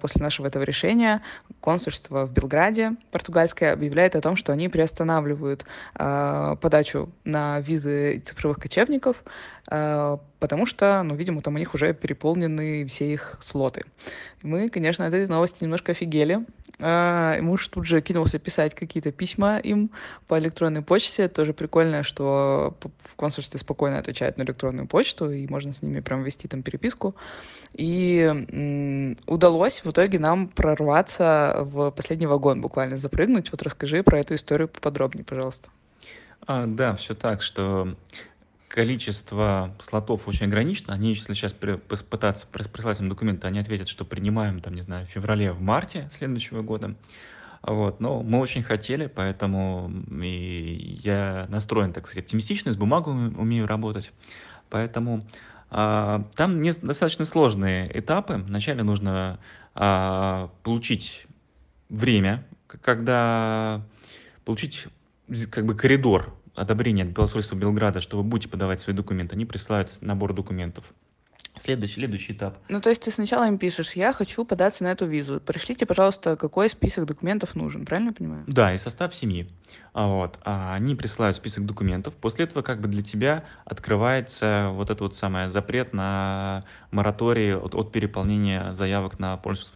после 0.00 0.22
нашего 0.22 0.46
этого 0.46 0.62
решения 0.62 1.22
консульство 1.60 2.26
в 2.26 2.32
Белграде 2.32 2.92
португальское 3.10 3.72
объявляет 3.72 4.16
о 4.16 4.20
том, 4.20 4.36
что 4.36 4.52
они 4.52 4.68
приостанавливают 4.68 5.64
э, 5.94 6.56
подачу 6.60 7.10
на 7.24 7.60
визы 7.60 8.20
цифровых 8.24 8.58
кочевников, 8.58 9.22
э, 9.24 9.30
потому 9.68 10.64
что, 10.66 11.02
ну, 11.02 11.14
видимо, 11.14 11.42
там 11.42 11.54
у 11.54 11.58
них 11.58 11.74
уже 11.74 11.92
переполнены 11.92 12.86
все 12.86 13.12
их 13.12 13.38
слоты. 13.40 13.84
Мы, 14.42 14.70
конечно, 14.70 15.06
от 15.06 15.12
этой 15.12 15.28
новости 15.28 15.62
немножко 15.62 15.92
офигели. 15.92 16.46
Э, 16.78 17.40
муж 17.42 17.66
тут 17.68 17.86
же 17.86 18.00
кинулся 18.00 18.38
писать 18.38 18.74
какие-то 18.74 19.10
письма 19.10 19.58
им 19.58 19.90
по 20.26 20.38
электронной 20.38 20.82
почте. 20.82 21.28
Тоже 21.28 21.52
прикольно, 21.52 22.02
что 22.02 22.76
в 23.02 23.16
консульстве 23.16 23.58
спокойно 23.58 23.98
отвечают 23.98 24.38
на 24.38 24.42
электронную 24.42 24.86
почту, 24.86 25.30
и 25.30 25.46
можно 25.48 25.72
с 25.72 25.82
ними 25.82 26.00
прям 26.00 26.22
вести 26.22 26.48
там 26.48 26.62
переписку. 26.62 27.14
И 27.74 29.16
удалось 29.26 29.84
в 29.84 29.90
итоге 29.90 30.18
нам 30.18 30.48
прорваться 30.48 31.58
в 31.62 31.90
последний 31.90 32.26
вагон, 32.26 32.60
буквально 32.60 32.96
запрыгнуть. 32.96 33.50
Вот 33.50 33.62
расскажи 33.62 34.02
про 34.02 34.20
эту 34.20 34.34
историю 34.36 34.68
поподробнее, 34.68 35.24
пожалуйста. 35.24 35.68
А, 36.46 36.66
да, 36.66 36.94
все 36.94 37.14
так, 37.14 37.42
что 37.42 37.94
количество 38.68 39.74
слотов 39.80 40.28
очень 40.28 40.46
ограничено. 40.46 40.92
Они, 40.92 41.08
если 41.08 41.32
сейчас 41.32 41.52
пытаться 41.52 42.46
прислать 42.46 43.00
им 43.00 43.08
документы, 43.08 43.46
они 43.46 43.58
ответят, 43.58 43.88
что 43.88 44.04
принимаем, 44.04 44.60
там, 44.60 44.74
не 44.74 44.82
знаю, 44.82 45.06
в 45.06 45.10
феврале, 45.10 45.52
в 45.52 45.60
марте 45.60 46.08
следующего 46.12 46.62
года. 46.62 46.94
Вот, 47.62 47.98
но 47.98 48.22
мы 48.22 48.38
очень 48.38 48.62
хотели, 48.62 49.06
поэтому 49.06 49.90
и 50.22 50.98
я 51.02 51.46
настроен, 51.48 51.92
так 51.92 52.06
сказать, 52.06 52.24
оптимистично, 52.24 52.72
с 52.72 52.76
бумагой 52.76 53.14
умею 53.14 53.66
работать. 53.66 54.12
Поэтому 54.70 55.26
а, 55.70 56.24
там 56.36 56.62
не, 56.62 56.72
достаточно 56.72 57.24
сложные 57.24 57.90
этапы. 57.98 58.34
Вначале 58.46 58.82
нужно 58.82 59.40
а, 59.74 60.50
получить 60.62 61.26
время, 61.88 62.46
когда 62.66 63.82
получить 64.44 64.86
как 65.50 65.66
бы 65.66 65.74
коридор 65.74 66.37
одобрения 66.60 67.04
от 67.04 67.14
посольства 67.14 67.56
Белграда, 67.56 68.00
что 68.00 68.16
вы 68.16 68.22
будете 68.22 68.48
подавать 68.48 68.80
свои 68.80 68.94
документы. 68.94 69.34
Они 69.34 69.44
присылают 69.44 69.96
набор 70.00 70.32
документов. 70.32 70.84
Следующий, 71.60 71.94
следующий 71.94 72.32
этап. 72.32 72.58
Ну, 72.68 72.80
то 72.80 72.88
есть 72.88 73.02
ты 73.02 73.10
сначала 73.10 73.46
им 73.48 73.58
пишешь, 73.58 73.92
я 73.92 74.12
хочу 74.12 74.44
податься 74.44 74.84
на 74.84 74.88
эту 74.88 75.06
визу. 75.06 75.40
Пришлите, 75.40 75.86
пожалуйста, 75.86 76.36
какой 76.36 76.70
список 76.70 77.06
документов 77.06 77.54
нужен, 77.54 77.84
правильно 77.84 78.10
я 78.10 78.14
понимаю? 78.14 78.44
Да, 78.46 78.72
и 78.72 78.78
состав 78.78 79.14
семьи. 79.14 79.48
А 79.92 80.06
вот. 80.06 80.38
А 80.44 80.74
они 80.74 80.94
присылают 80.94 81.36
список 81.36 81.66
документов. 81.66 82.14
После 82.14 82.44
этого 82.44 82.62
как 82.62 82.80
бы 82.80 82.88
для 82.88 83.02
тебя 83.02 83.44
открывается 83.64 84.68
вот 84.72 84.90
этот 84.90 85.00
вот 85.00 85.16
самый 85.16 85.48
запрет 85.48 85.92
на 85.92 86.62
мораторий 86.90 87.54
от, 87.54 87.74
от 87.74 87.92
переполнения 87.92 88.72
заявок 88.72 89.18
на 89.18 89.36
пользу, 89.36 89.66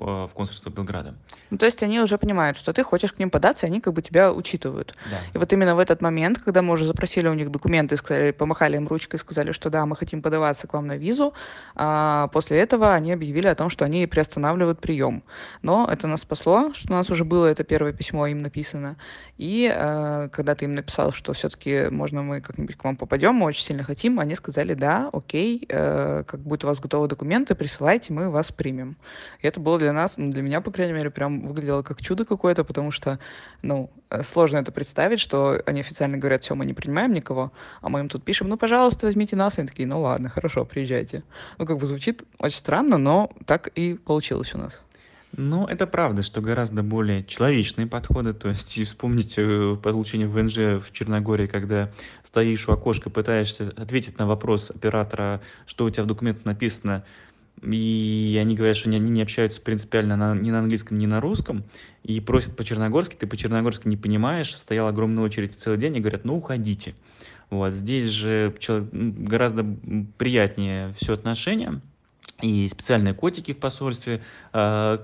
в 0.00 0.30
консульство 0.34 0.70
Белграда. 0.70 1.14
Ну, 1.50 1.58
то 1.58 1.66
есть 1.66 1.82
они 1.82 2.00
уже 2.00 2.18
понимают, 2.18 2.56
что 2.56 2.72
ты 2.72 2.82
хочешь 2.82 3.12
к 3.12 3.18
ним 3.18 3.30
податься, 3.30 3.66
и 3.66 3.68
они 3.68 3.80
как 3.80 3.92
бы 3.92 4.02
тебя 4.02 4.32
учитывают. 4.32 4.94
Да. 5.10 5.18
И 5.34 5.38
вот 5.38 5.52
именно 5.52 5.74
в 5.74 5.78
этот 5.78 6.00
момент, 6.00 6.38
когда 6.38 6.62
мы 6.62 6.72
уже 6.72 6.86
запросили 6.86 7.28
у 7.28 7.34
них 7.34 7.50
документы, 7.50 7.96
сказали, 7.96 8.30
помахали 8.30 8.76
им 8.76 8.88
ручкой, 8.88 9.18
сказали, 9.18 9.52
что 9.52 9.70
да, 9.70 9.86
мы 9.86 9.96
хотим 9.96 10.22
подаваться 10.22 10.66
к 10.66 10.72
вам 10.72 10.86
на 10.86 10.96
визу, 10.96 11.34
а 11.74 12.28
после 12.28 12.58
этого 12.58 12.94
они 12.94 13.12
объявили 13.12 13.46
о 13.46 13.54
том, 13.54 13.70
что 13.70 13.84
они 13.84 14.06
приостанавливают 14.06 14.80
прием. 14.80 15.22
Но 15.62 15.88
это 15.90 16.06
нас 16.06 16.22
спасло, 16.22 16.72
что 16.74 16.92
у 16.92 16.96
нас 16.96 17.10
уже 17.10 17.24
было 17.24 17.46
это 17.46 17.64
первое 17.64 17.92
письмо 17.92 18.26
им 18.26 18.42
написано. 18.42 18.96
И 19.38 19.70
э, 19.72 20.28
когда 20.32 20.54
ты 20.54 20.64
им 20.64 20.74
написал, 20.74 21.12
что 21.12 21.32
все-таки 21.32 21.88
можно 21.90 22.22
мы 22.22 22.40
как-нибудь 22.40 22.76
к 22.76 22.84
вам 22.84 22.96
попадем, 22.96 23.34
мы 23.34 23.46
очень 23.46 23.64
сильно 23.64 23.82
хотим, 23.82 24.20
они 24.20 24.34
сказали, 24.34 24.74
да, 24.74 25.10
окей, 25.12 25.66
э, 25.68 26.24
как 26.26 26.40
будет 26.40 26.64
у 26.64 26.66
вас 26.66 26.80
готовы 26.80 27.08
документы, 27.08 27.54
присылайте, 27.54 28.12
мы 28.12 28.30
вас 28.30 28.52
примем. 28.52 28.96
И 29.40 29.46
это 29.46 29.60
было 29.60 29.78
для 29.78 29.89
для 29.90 30.00
нас, 30.02 30.16
ну, 30.16 30.30
для 30.30 30.42
меня, 30.42 30.60
по 30.60 30.70
крайней 30.70 30.92
мере, 30.92 31.10
прям 31.10 31.40
выглядело 31.40 31.82
как 31.82 32.00
чудо 32.00 32.24
какое-то, 32.24 32.62
потому 32.62 32.92
что, 32.92 33.18
ну, 33.62 33.90
э, 34.10 34.22
сложно 34.22 34.58
это 34.58 34.70
представить, 34.70 35.18
что 35.18 35.60
они 35.66 35.80
официально 35.80 36.16
говорят, 36.16 36.44
все, 36.44 36.54
мы 36.54 36.64
не 36.64 36.74
принимаем 36.74 37.12
никого, 37.12 37.52
а 37.80 37.88
мы 37.88 38.00
им 38.00 38.08
тут 38.08 38.22
пишем, 38.22 38.48
ну, 38.48 38.56
пожалуйста, 38.56 39.06
возьмите 39.06 39.34
нас. 39.34 39.58
И 39.58 39.60
они 39.60 39.68
такие, 39.68 39.88
ну, 39.88 40.00
ладно, 40.00 40.28
хорошо, 40.28 40.64
приезжайте. 40.64 41.24
Ну, 41.58 41.66
как 41.66 41.78
бы 41.78 41.86
звучит 41.86 42.22
очень 42.38 42.58
странно, 42.58 42.98
но 42.98 43.32
так 43.46 43.66
и 43.74 43.94
получилось 43.94 44.54
у 44.54 44.58
нас. 44.58 44.84
Ну, 45.36 45.66
это 45.66 45.86
правда, 45.86 46.22
что 46.22 46.40
гораздо 46.40 46.82
более 46.82 47.24
человечные 47.24 47.86
подходы. 47.86 48.32
То 48.32 48.48
есть, 48.48 48.80
вспомните 48.86 49.42
э, 49.44 49.76
получение 49.82 50.28
ВНЖ 50.28 50.82
в 50.84 50.92
Черногории, 50.92 51.48
когда 51.48 51.90
стоишь 52.22 52.68
у 52.68 52.72
окошка, 52.72 53.10
пытаешься 53.10 53.72
ответить 53.76 54.18
на 54.18 54.26
вопрос 54.26 54.70
оператора, 54.70 55.40
что 55.66 55.84
у 55.84 55.90
тебя 55.90 56.04
в 56.04 56.06
документах 56.06 56.44
написано, 56.44 57.04
и 57.62 58.38
они 58.40 58.54
говорят, 58.54 58.76
что 58.76 58.88
они 58.88 58.98
не 58.98 59.22
общаются 59.22 59.60
принципиально 59.60 60.16
на, 60.16 60.34
ни 60.34 60.50
на 60.50 60.60
английском, 60.60 60.98
ни 60.98 61.06
на 61.06 61.20
русском, 61.20 61.64
и 62.02 62.20
просят 62.20 62.56
по-черногорски, 62.56 63.16
ты 63.16 63.26
по-черногорски 63.26 63.88
не 63.88 63.96
понимаешь, 63.96 64.56
стояла 64.56 64.90
огромная 64.90 65.24
очередь 65.24 65.52
целый 65.52 65.78
день, 65.78 65.96
и 65.96 66.00
говорят, 66.00 66.24
ну, 66.24 66.36
уходите. 66.36 66.94
Вот, 67.50 67.72
здесь 67.72 68.08
же 68.08 68.54
гораздо 68.92 69.66
приятнее 70.18 70.94
все 70.98 71.14
отношения, 71.14 71.80
и 72.42 72.66
специальные 72.68 73.14
котики 73.14 73.52
в 73.52 73.58
посольстве, 73.58 74.22
а, 74.52 74.98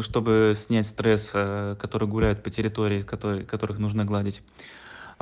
чтобы 0.00 0.54
снять 0.56 0.86
стресс, 0.86 1.30
а, 1.34 1.76
который 1.76 2.08
гуляют 2.08 2.42
по 2.42 2.50
территории, 2.50 3.02
который, 3.02 3.44
которых 3.44 3.78
нужно 3.78 4.04
гладить. 4.04 4.42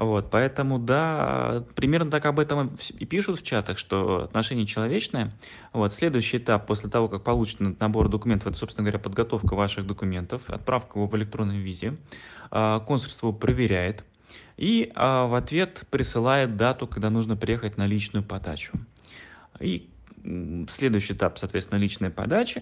Вот, 0.00 0.30
поэтому, 0.30 0.78
да, 0.78 1.62
примерно 1.75 2.11
так 2.11 2.25
об 2.25 2.40
этом 2.40 2.78
и 2.99 3.04
пишут 3.04 3.40
в 3.40 3.42
чатах, 3.42 3.76
что 3.76 4.25
отношение 4.25 4.64
человечное. 4.64 5.30
Вот, 5.75 5.92
следующий 5.92 6.38
этап 6.38 6.66
после 6.66 6.88
того, 6.88 7.07
как 7.09 7.23
получен 7.23 7.76
набор 7.78 8.09
документов, 8.09 8.49
это, 8.49 8.57
собственно 8.57 8.87
говоря, 8.87 8.99
подготовка 8.99 9.54
ваших 9.54 9.87
документов, 9.87 10.40
отправка 10.47 10.99
его 10.99 11.07
в 11.07 11.14
электронном 11.19 11.59
виде. 11.59 11.99
А, 12.50 12.80
консульство 12.80 13.30
проверяет 13.30 14.02
и 14.57 14.90
а, 14.95 15.26
в 15.26 15.35
ответ 15.35 15.85
присылает 15.90 16.57
дату, 16.57 16.87
когда 16.87 17.11
нужно 17.11 17.37
приехать 17.37 17.76
на 17.76 17.87
личную 17.87 18.25
подачу. 18.25 18.73
И 19.61 19.90
Следующий 20.71 21.14
этап, 21.14 21.38
соответственно, 21.38 21.78
личная 21.78 22.11
подача. 22.11 22.61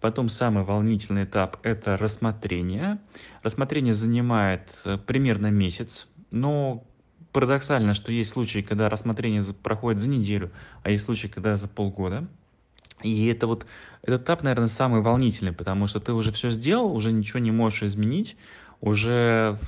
Потом 0.00 0.28
самый 0.28 0.62
волнительный 0.64 1.24
этап– 1.24 1.56
это 1.62 1.96
рассмотрение. 1.96 2.98
Рассмотрение 3.42 3.94
занимает 3.94 4.82
э, 4.84 4.98
примерно 4.98 5.50
месяц. 5.50 6.06
Но 6.30 6.84
парадоксально, 7.32 7.94
что 7.94 8.12
есть 8.12 8.30
случаи, 8.30 8.60
когда 8.60 8.88
рассмотрение 8.88 9.42
проходит 9.62 10.00
за 10.00 10.08
неделю, 10.08 10.50
а 10.82 10.90
есть 10.90 11.04
случаи, 11.04 11.28
когда 11.28 11.56
за 11.56 11.68
полгода. 11.68 12.26
И 13.02 13.26
это 13.26 13.46
вот, 13.46 13.64
этот 14.02 14.22
этап, 14.22 14.42
наверное, 14.42 14.68
самый 14.68 15.02
волнительный, 15.02 15.52
потому 15.52 15.86
что 15.86 16.00
ты 16.00 16.12
уже 16.12 16.32
все 16.32 16.50
сделал, 16.50 16.92
уже 16.92 17.12
ничего 17.12 17.38
не 17.38 17.52
можешь 17.52 17.84
изменить, 17.84 18.36
уже 18.80 19.58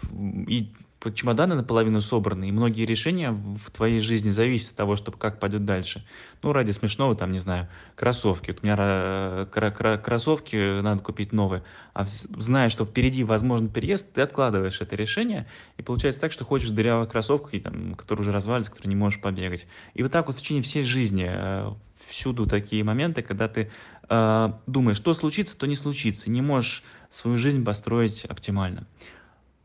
и 0.49 0.73
чемоданы 1.15 1.55
наполовину 1.55 2.01
собраны, 2.03 2.49
и 2.49 2.53
многие 2.53 2.85
решения 2.85 3.31
в 3.31 3.71
твоей 3.71 4.01
жизни 4.01 4.31
зависят 4.31 4.73
от 4.73 4.77
того, 4.77 4.97
чтобы 4.97 5.17
как 5.17 5.41
пойдет 5.41 5.65
дальше. 5.65 6.05
Ну, 6.43 6.53
ради 6.53 6.73
смешного, 6.73 7.17
там, 7.17 7.33
не 7.33 7.39
знаю, 7.39 7.69
кроссовки. 7.95 8.51
Вот 8.51 8.61
у 8.63 8.67
меня 8.67 8.77
э, 8.79 9.99
кроссовки 10.03 10.81
надо 10.81 11.01
купить 11.03 11.33
новые, 11.33 11.63
а 11.95 12.05
зная, 12.07 12.69
что 12.69 12.85
впереди 12.85 13.25
возможен 13.25 13.71
переезд, 13.71 14.13
ты 14.13 14.21
откладываешь 14.21 14.81
это 14.81 14.95
решение, 14.95 15.47
и 15.79 15.83
получается 15.83 16.21
так, 16.21 16.33
что 16.33 16.45
ходишь 16.45 16.69
в 16.69 16.75
дырявых 16.75 17.11
там, 17.11 17.95
которые 17.95 18.23
уже 18.23 18.33
развалились, 18.33 18.69
которые 18.69 18.91
не 18.91 18.97
можешь 18.97 19.21
побегать. 19.21 19.67
И 19.95 20.03
вот 20.03 20.13
так 20.13 20.27
вот 20.27 20.37
в 20.37 20.41
течение 20.41 20.63
всей 20.63 20.83
жизни 20.83 21.27
э, 21.29 21.73
всюду 22.07 22.47
такие 22.47 22.85
моменты, 22.85 23.23
когда 23.23 23.49
ты 23.49 23.71
э, 24.09 24.53
думаешь, 24.67 24.99
что 24.99 25.15
случится, 25.15 25.57
то 25.57 25.67
не 25.67 25.77
случится, 25.77 26.31
не 26.31 26.43
можешь 26.43 26.85
свою 27.09 27.39
жизнь 27.39 27.65
построить 27.65 28.25
оптимально. 28.25 28.87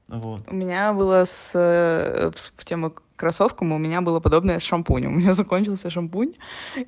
Вот. 0.08 0.42
У 0.48 0.54
меня 0.56 0.94
было 0.94 1.26
с, 1.26 1.52
э, 1.54 2.32
в 2.56 2.66
тему 2.66 2.94
кроссовкам, 3.16 3.72
у 3.72 3.78
меня 3.78 4.02
было 4.02 4.20
подобное 4.20 4.60
с 4.60 4.64
шампунем. 4.64 5.12
У 5.16 5.20
меня 5.20 5.34
закончился 5.34 5.90
шампунь. 5.90 6.34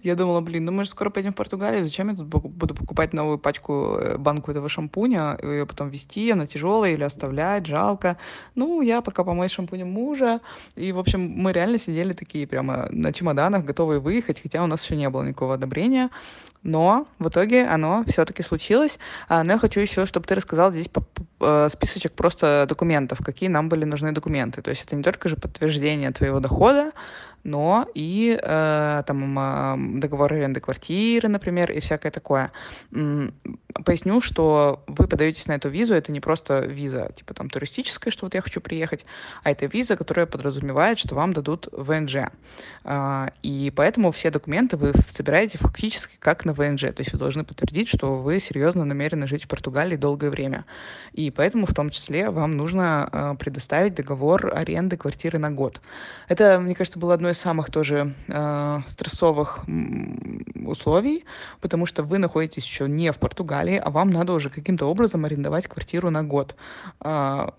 Я 0.04 0.16
думала, 0.16 0.42
блин, 0.42 0.66
ну 0.66 0.72
мы 0.72 0.84
же 0.84 0.90
скоро 0.90 1.10
поедем 1.10 1.34
в 1.34 1.36
Португалию, 1.36 1.84
зачем 1.84 2.10
я 2.10 2.16
тут 2.16 2.28
буду 2.28 2.76
покупать 2.76 3.14
новую 3.14 3.38
пачку, 3.38 3.98
э, 4.00 4.18
банку 4.18 4.52
этого 4.52 4.70
шампуня, 4.70 5.38
ее 5.42 5.66
потом 5.66 5.90
вести, 5.90 6.32
она 6.32 6.48
тяжелая 6.48 6.94
или 6.94 7.04
оставлять, 7.04 7.66
жалко. 7.66 8.18
Ну, 8.56 8.82
я 8.82 9.02
пока 9.02 9.24
помою 9.24 9.50
шампунем 9.50 9.92
мужа. 9.92 10.42
И, 10.76 10.92
в 10.92 11.00
общем, 11.00 11.22
мы 11.22 11.54
реально 11.54 11.78
сидели 11.78 12.14
такие 12.14 12.48
прямо 12.48 12.88
на 12.92 13.14
чемоданах, 13.14 13.64
готовые 13.66 14.00
выехать, 14.00 14.42
хотя 14.42 14.64
у 14.64 14.68
нас 14.68 14.84
еще 14.84 14.96
не 14.96 15.10
было 15.10 15.24
никакого 15.24 15.54
одобрения 15.54 16.10
но 16.68 17.08
в 17.18 17.30
итоге 17.30 17.66
оно 17.66 18.04
все-таки 18.08 18.44
случилось. 18.44 19.00
А, 19.30 19.44
но 19.44 19.54
я 19.54 19.60
хочу 19.60 19.80
еще, 19.80 20.06
чтобы 20.06 20.28
ты 20.28 20.36
рассказал 20.36 20.72
здесь 20.72 20.90
э, 21.40 21.68
списочек 21.72 22.12
просто 22.12 22.66
документов, 22.68 23.20
какие 23.24 23.50
нам 23.50 23.70
были 23.70 23.86
нужны 23.86 24.12
документы. 24.12 24.62
То 24.62 24.70
есть 24.70 24.84
это 24.84 24.96
не 24.96 25.02
только 25.02 25.30
же 25.30 25.38
подтверждение 25.38 26.12
твоего 26.18 26.40
дохода, 26.40 26.92
но 27.48 27.88
и 27.94 28.38
э, 28.42 29.04
там 29.08 30.00
договор 30.00 30.34
аренды 30.34 30.60
квартиры, 30.60 31.30
например, 31.30 31.72
и 31.72 31.80
всякое 31.80 32.12
такое. 32.12 32.52
Поясню, 32.92 34.20
что 34.20 34.84
вы 34.88 35.08
подаетесь 35.08 35.48
на 35.48 35.54
эту 35.54 35.70
визу, 35.70 35.94
это 35.94 36.12
не 36.12 36.20
просто 36.20 36.60
виза, 36.60 37.10
типа 37.16 37.34
там 37.34 37.50
туристическая, 37.50 38.12
что 38.12 38.26
вот 38.26 38.36
я 38.36 38.42
хочу 38.42 38.60
приехать, 38.60 39.06
а 39.44 39.52
это 39.52 39.66
виза, 39.66 39.96
которая 39.96 40.26
подразумевает, 40.26 41.00
что 41.00 41.16
вам 41.16 41.32
дадут 41.32 41.70
ВНЖ. 41.72 42.16
Э, 42.84 43.28
и 43.44 43.72
поэтому 43.74 44.12
все 44.12 44.30
документы 44.30 44.76
вы 44.76 44.92
собираете 45.08 45.58
фактически 45.58 46.18
как 46.20 46.44
на 46.44 46.52
ВНЖ, 46.52 46.82
то 46.82 47.00
есть 47.00 47.14
вы 47.14 47.20
должны 47.20 47.46
подтвердить, 47.46 47.88
что 47.88 48.18
вы 48.18 48.42
серьезно 48.42 48.84
намерены 48.84 49.26
жить 49.26 49.46
в 49.46 49.48
Португалии 49.48 49.96
долгое 49.96 50.30
время. 50.30 50.66
И 51.14 51.32
поэтому 51.32 51.66
в 51.66 51.74
том 51.74 51.92
числе 51.92 52.30
вам 52.30 52.58
нужно 52.58 53.10
э, 53.10 53.36
предоставить 53.40 53.96
договор 53.96 54.52
аренды 54.54 54.98
квартиры 54.98 55.40
на 55.40 55.50
год. 55.50 55.80
Это, 56.28 56.60
мне 56.60 56.76
кажется, 56.76 57.00
было 57.00 57.14
одно 57.14 57.30
из 57.30 57.37
самых 57.38 57.70
тоже 57.72 58.14
э, 58.28 58.82
стрессовых 58.88 59.60
условий, 60.66 61.26
потому 61.62 61.86
что 61.86 62.04
вы 62.04 62.18
находитесь 62.18 62.66
еще 62.66 62.88
не 62.88 63.12
в 63.12 63.20
Португалии, 63.20 63.78
а 63.78 63.90
вам 63.90 64.10
надо 64.10 64.34
уже 64.34 64.50
каким-то 64.50 64.86
образом 64.86 65.26
арендовать 65.26 65.68
квартиру 65.68 66.10
на 66.10 66.24
год. 66.24 66.56
Э, 67.02 67.50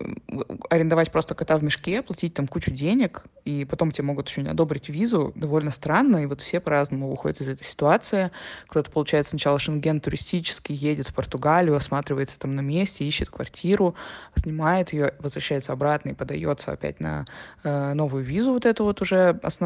арендовать 0.69 1.11
просто 1.11 1.35
кота 1.35 1.57
в 1.57 1.63
мешке, 1.63 2.01
платить 2.01 2.33
там 2.33 2.47
кучу 2.47 2.71
денег, 2.71 3.23
и 3.45 3.65
потом 3.65 3.91
тебе 3.91 4.05
могут 4.05 4.29
еще 4.29 4.41
не 4.41 4.49
одобрить 4.49 4.89
визу, 4.89 5.31
довольно 5.35 5.71
странно, 5.71 6.17
и 6.17 6.25
вот 6.25 6.41
все 6.41 6.59
по-разному 6.59 7.09
выходят 7.09 7.41
из 7.41 7.47
этой 7.47 7.63
ситуации. 7.63 8.31
Кто-то 8.67 8.91
получает 8.91 9.27
сначала 9.27 9.57
шенген 9.59 10.01
туристический, 10.01 10.75
едет 10.75 11.07
в 11.07 11.13
Португалию, 11.13 11.75
осматривается 11.75 12.37
там 12.39 12.55
на 12.55 12.61
месте, 12.61 13.05
ищет 13.05 13.29
квартиру, 13.29 13.95
снимает 14.35 14.93
ее, 14.93 15.13
возвращается 15.19 15.73
обратно 15.73 16.09
и 16.09 16.13
подается 16.13 16.71
опять 16.71 16.99
на 16.99 17.25
э, 17.63 17.93
новую 17.93 18.23
визу, 18.23 18.53
вот 18.53 18.65
эту 18.65 18.83
вот 18.83 19.01
уже 19.01 19.39
основную. 19.41 19.58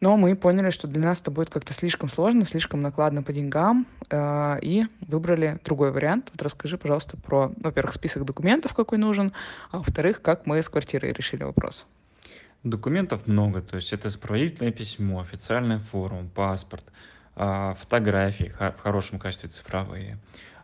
Но 0.00 0.16
мы 0.16 0.36
поняли, 0.36 0.70
что 0.70 0.86
для 0.88 1.00
нас 1.00 1.20
это 1.20 1.30
будет 1.30 1.48
как-то 1.48 1.72
слишком 1.72 2.10
сложно, 2.10 2.44
слишком 2.44 2.82
накладно 2.82 3.22
по 3.22 3.32
деньгам, 3.32 3.86
э, 4.10 4.58
и 4.60 4.86
выбрали 5.00 5.58
другой 5.64 5.90
вариант. 5.90 6.28
Вот 6.32 6.42
расскажи, 6.42 6.76
пожалуйста, 6.76 7.16
про, 7.16 7.50
во-первых, 7.60 7.94
список 7.94 8.24
документов, 8.24 8.74
какой 8.74 8.98
нужен, 8.98 9.32
а 9.70 9.78
во-вторых, 9.78 10.20
как 10.20 10.44
мы 10.44 10.62
с 10.62 10.68
квартирой 10.68 11.12
решили 11.12 11.44
вопрос. 11.44 11.86
Документов 12.62 13.26
много, 13.26 13.62
то 13.62 13.76
есть 13.76 13.92
это 13.92 14.10
сопроводительное 14.10 14.72
письмо, 14.72 15.20
официальный 15.20 15.78
форум, 15.78 16.28
паспорт, 16.28 16.84
э, 17.36 17.74
фотографии 17.78 18.52
в 18.58 18.82
хорошем 18.82 19.18
качестве 19.18 19.48
цифровые, 19.48 20.18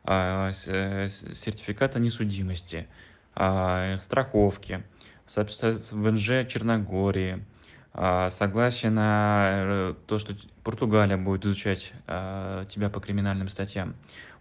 э, 0.05 0.53
сертификат 0.53 1.97
о 1.97 2.01
несудимости, 2.01 2.87
э, 3.35 3.97
страховки, 3.99 4.83
ВНЖ 5.35 6.47
Черногории, 6.49 7.43
а, 7.95 8.31
согласие 8.31 8.91
на 8.91 9.51
э, 9.51 9.95
то, 10.07 10.19
что 10.19 10.35
Португалия 10.65 11.19
будет 11.19 11.45
изучать 11.45 11.93
а, 12.07 12.65
тебя 12.67 12.89
по 12.89 13.01
криминальным 13.01 13.49
статьям. 13.49 13.95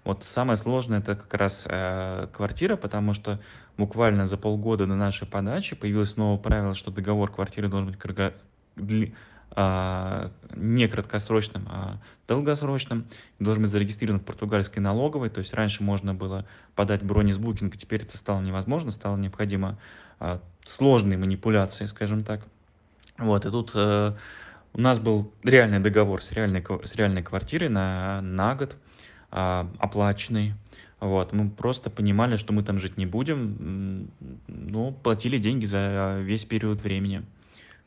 Вот 0.05 0.23
самое 0.23 0.57
сложное 0.57 0.99
это 0.99 1.15
как 1.15 1.33
раз 1.33 1.65
э, 1.69 2.27
квартира, 2.33 2.75
потому 2.75 3.13
что 3.13 3.39
буквально 3.77 4.25
за 4.25 4.37
полгода 4.37 4.87
до 4.87 4.95
нашей 4.95 5.27
подачи 5.27 5.75
появилось 5.75 6.17
новое 6.17 6.37
правило, 6.37 6.73
что 6.73 6.91
договор 6.91 7.31
квартиры 7.31 7.67
должен 7.67 7.91
быть 7.91 8.33
дли... 8.77 9.13
а, 9.51 10.31
не 10.55 10.87
краткосрочным, 10.87 11.67
а 11.69 11.97
долгосрочным, 12.27 13.05
должен 13.39 13.63
быть 13.63 13.71
зарегистрирован 13.71 14.21
в 14.21 14.23
португальской 14.23 14.81
налоговой, 14.81 15.29
то 15.29 15.39
есть 15.39 15.53
раньше 15.53 15.83
можно 15.83 16.15
было 16.15 16.45
подать 16.73 17.03
бронь 17.03 17.29
из 17.29 17.37
букинга, 17.37 17.77
теперь 17.77 18.01
это 18.01 18.17
стало 18.17 18.41
невозможно, 18.41 18.91
стало 18.91 19.17
необходимо 19.17 19.77
сложные 20.65 21.17
манипуляции, 21.17 21.85
скажем 21.85 22.23
так. 22.23 22.41
Вот, 23.21 23.45
и 23.45 23.51
тут 23.51 23.71
э, 23.75 24.13
у 24.73 24.81
нас 24.81 24.99
был 24.99 25.31
реальный 25.43 25.79
договор 25.79 26.23
с 26.23 26.31
реальной, 26.31 26.65
с 26.83 26.95
реальной 26.95 27.21
квартирой 27.21 27.69
на, 27.69 28.19
на 28.21 28.55
год, 28.55 28.75
э, 29.31 29.65
оплаченный. 29.77 30.55
Вот, 30.99 31.31
мы 31.31 31.49
просто 31.49 31.89
понимали, 31.89 32.35
что 32.35 32.51
мы 32.51 32.63
там 32.63 32.79
жить 32.79 32.97
не 32.97 33.05
будем, 33.05 34.11
но 34.47 34.91
платили 34.91 35.37
деньги 35.37 35.65
за 35.65 36.19
весь 36.19 36.45
период 36.45 36.81
времени. 36.81 37.23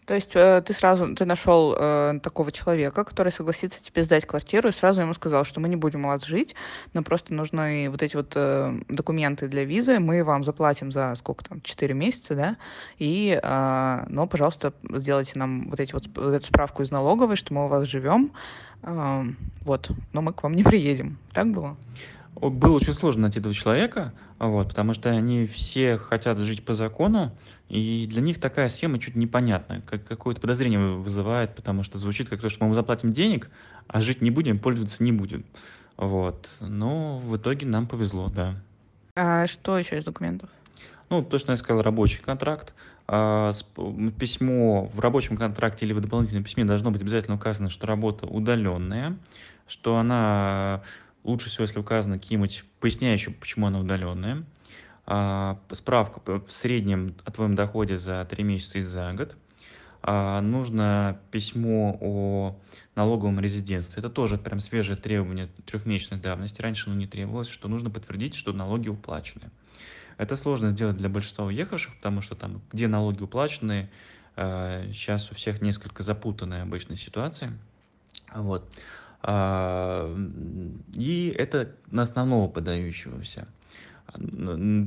То 0.06 0.14
есть 0.14 0.30
э, 0.34 0.62
ты 0.64 0.74
сразу 0.74 1.14
ты 1.14 1.24
нашел 1.24 1.74
э, 1.78 2.18
такого 2.22 2.52
человека, 2.52 3.04
который 3.04 3.32
согласится 3.32 3.82
тебе 3.82 4.02
сдать 4.02 4.26
квартиру, 4.26 4.68
и 4.68 4.72
сразу 4.72 5.00
ему 5.00 5.14
сказал, 5.14 5.44
что 5.44 5.60
мы 5.60 5.68
не 5.68 5.76
будем 5.76 6.04
у 6.04 6.08
вас 6.08 6.24
жить, 6.24 6.54
но 6.92 7.02
просто 7.02 7.32
нужны 7.32 7.88
вот 7.90 8.02
эти 8.02 8.16
вот 8.16 8.32
э, 8.34 8.80
документы 8.88 9.48
для 9.48 9.64
визы, 9.64 10.00
мы 10.00 10.22
вам 10.22 10.44
заплатим 10.44 10.92
за 10.92 11.14
сколько 11.14 11.44
там, 11.44 11.62
4 11.62 11.94
месяца, 11.94 12.34
да, 12.34 12.56
и, 12.98 13.38
э, 13.42 14.04
но, 14.08 14.26
пожалуйста, 14.26 14.74
сделайте 14.90 15.38
нам 15.38 15.70
вот, 15.70 15.80
эти 15.80 15.94
вот, 15.94 16.04
вот 16.14 16.34
эту 16.34 16.46
справку 16.46 16.82
из 16.82 16.90
налоговой, 16.90 17.36
что 17.36 17.54
мы 17.54 17.64
у 17.64 17.68
вас 17.68 17.86
живем, 17.86 18.32
э, 18.82 19.24
вот, 19.62 19.90
но 20.12 20.20
мы 20.20 20.34
к 20.34 20.42
вам 20.42 20.52
не 20.52 20.64
приедем. 20.64 21.18
Так 21.32 21.50
было? 21.50 21.76
Было 22.34 22.76
очень 22.76 22.92
сложно 22.92 23.22
найти 23.22 23.38
этого 23.38 23.54
человека, 23.54 24.12
вот, 24.38 24.68
потому 24.68 24.94
что 24.94 25.10
они 25.10 25.46
все 25.46 25.96
хотят 25.96 26.38
жить 26.38 26.64
по 26.64 26.74
закону, 26.74 27.32
и 27.68 28.06
для 28.08 28.20
них 28.20 28.40
такая 28.40 28.68
схема 28.68 28.98
чуть 28.98 29.14
непонятная, 29.14 29.80
как 29.82 30.04
какое-то 30.04 30.40
подозрение 30.40 30.96
вызывает, 30.96 31.54
потому 31.54 31.82
что 31.82 31.98
звучит 31.98 32.28
как 32.28 32.40
то, 32.40 32.48
что 32.48 32.64
мы 32.64 32.74
заплатим 32.74 33.12
денег, 33.12 33.50
а 33.86 34.00
жить 34.00 34.20
не 34.20 34.30
будем, 34.30 34.58
пользоваться 34.58 35.02
не 35.02 35.12
будем. 35.12 35.44
Вот. 35.96 36.50
Но 36.60 37.18
в 37.18 37.36
итоге 37.36 37.66
нам 37.66 37.86
повезло, 37.86 38.28
да. 38.28 38.56
А 39.16 39.46
что 39.46 39.78
еще 39.78 39.96
из 39.96 40.04
документов? 40.04 40.50
Ну, 41.08 41.22
то, 41.22 41.38
что 41.38 41.52
я 41.52 41.56
сказал, 41.56 41.82
рабочий 41.82 42.20
контракт. 42.20 42.74
А, 43.06 43.52
письмо 44.18 44.86
в 44.92 44.98
рабочем 44.98 45.36
контракте 45.36 45.84
или 45.84 45.92
в 45.92 46.00
дополнительном 46.00 46.42
письме 46.42 46.64
должно 46.64 46.90
быть 46.90 47.02
обязательно 47.02 47.36
указано, 47.36 47.68
что 47.68 47.86
работа 47.86 48.26
удаленная, 48.26 49.16
что 49.66 49.96
она 49.96 50.82
лучше 51.24 51.50
всего, 51.50 51.62
если 51.62 51.78
указано 51.78 52.18
какие-нибудь 52.18 52.64
поясняющие, 52.80 53.34
почему 53.34 53.66
она 53.66 53.80
удаленная. 53.80 54.44
А, 55.06 55.58
справка 55.72 56.20
в 56.38 56.50
среднем 56.50 57.14
о 57.24 57.30
твоем 57.30 57.54
доходе 57.54 57.98
за 57.98 58.24
3 58.24 58.42
месяца 58.44 58.78
и 58.78 58.82
за 58.82 59.12
год. 59.12 59.36
А, 60.02 60.40
нужно 60.40 61.18
письмо 61.30 61.98
о 62.00 62.56
налоговом 62.94 63.40
резидентстве. 63.40 64.00
Это 64.00 64.10
тоже 64.10 64.38
прям 64.38 64.60
свежее 64.60 64.96
требование 64.96 65.48
трехмесячной 65.66 66.18
давности. 66.20 66.62
Раньше 66.62 66.88
оно 66.88 66.98
не 66.98 67.06
требовалось, 67.06 67.48
что 67.48 67.68
нужно 67.68 67.90
подтвердить, 67.90 68.34
что 68.34 68.52
налоги 68.52 68.88
уплачены. 68.88 69.50
Это 70.16 70.36
сложно 70.36 70.68
сделать 70.68 70.96
для 70.96 71.08
большинства 71.08 71.44
уехавших, 71.46 71.96
потому 71.96 72.20
что 72.20 72.36
там, 72.36 72.62
где 72.72 72.86
налоги 72.86 73.22
уплачены, 73.22 73.90
сейчас 74.36 75.30
у 75.32 75.34
всех 75.34 75.60
несколько 75.60 76.02
запутанная 76.04 76.62
обычная 76.62 76.96
ситуация. 76.96 77.58
Вот. 78.32 78.68
А, 79.26 80.14
и 80.92 81.34
это 81.36 81.74
на 81.90 82.02
основного 82.02 82.46
подающегося. 82.46 83.48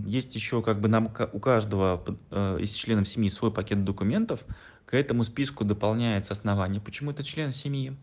Есть 0.06 0.36
еще 0.36 0.62
как 0.62 0.80
бы 0.80 0.88
нам, 0.88 1.12
у 1.34 1.40
каждого 1.40 2.04
э, 2.30 2.60
из 2.62 2.72
членов 2.72 3.10
семьи 3.10 3.30
свой 3.32 3.52
пакет 3.52 3.84
документов. 3.84 4.42
К 4.86 4.94
этому 4.94 5.24
списку 5.24 5.66
дополняется 5.66 6.34
основание, 6.34 6.80
почему 6.80 7.12
это 7.12 7.24
член 7.24 7.52
семьи. 7.52 7.98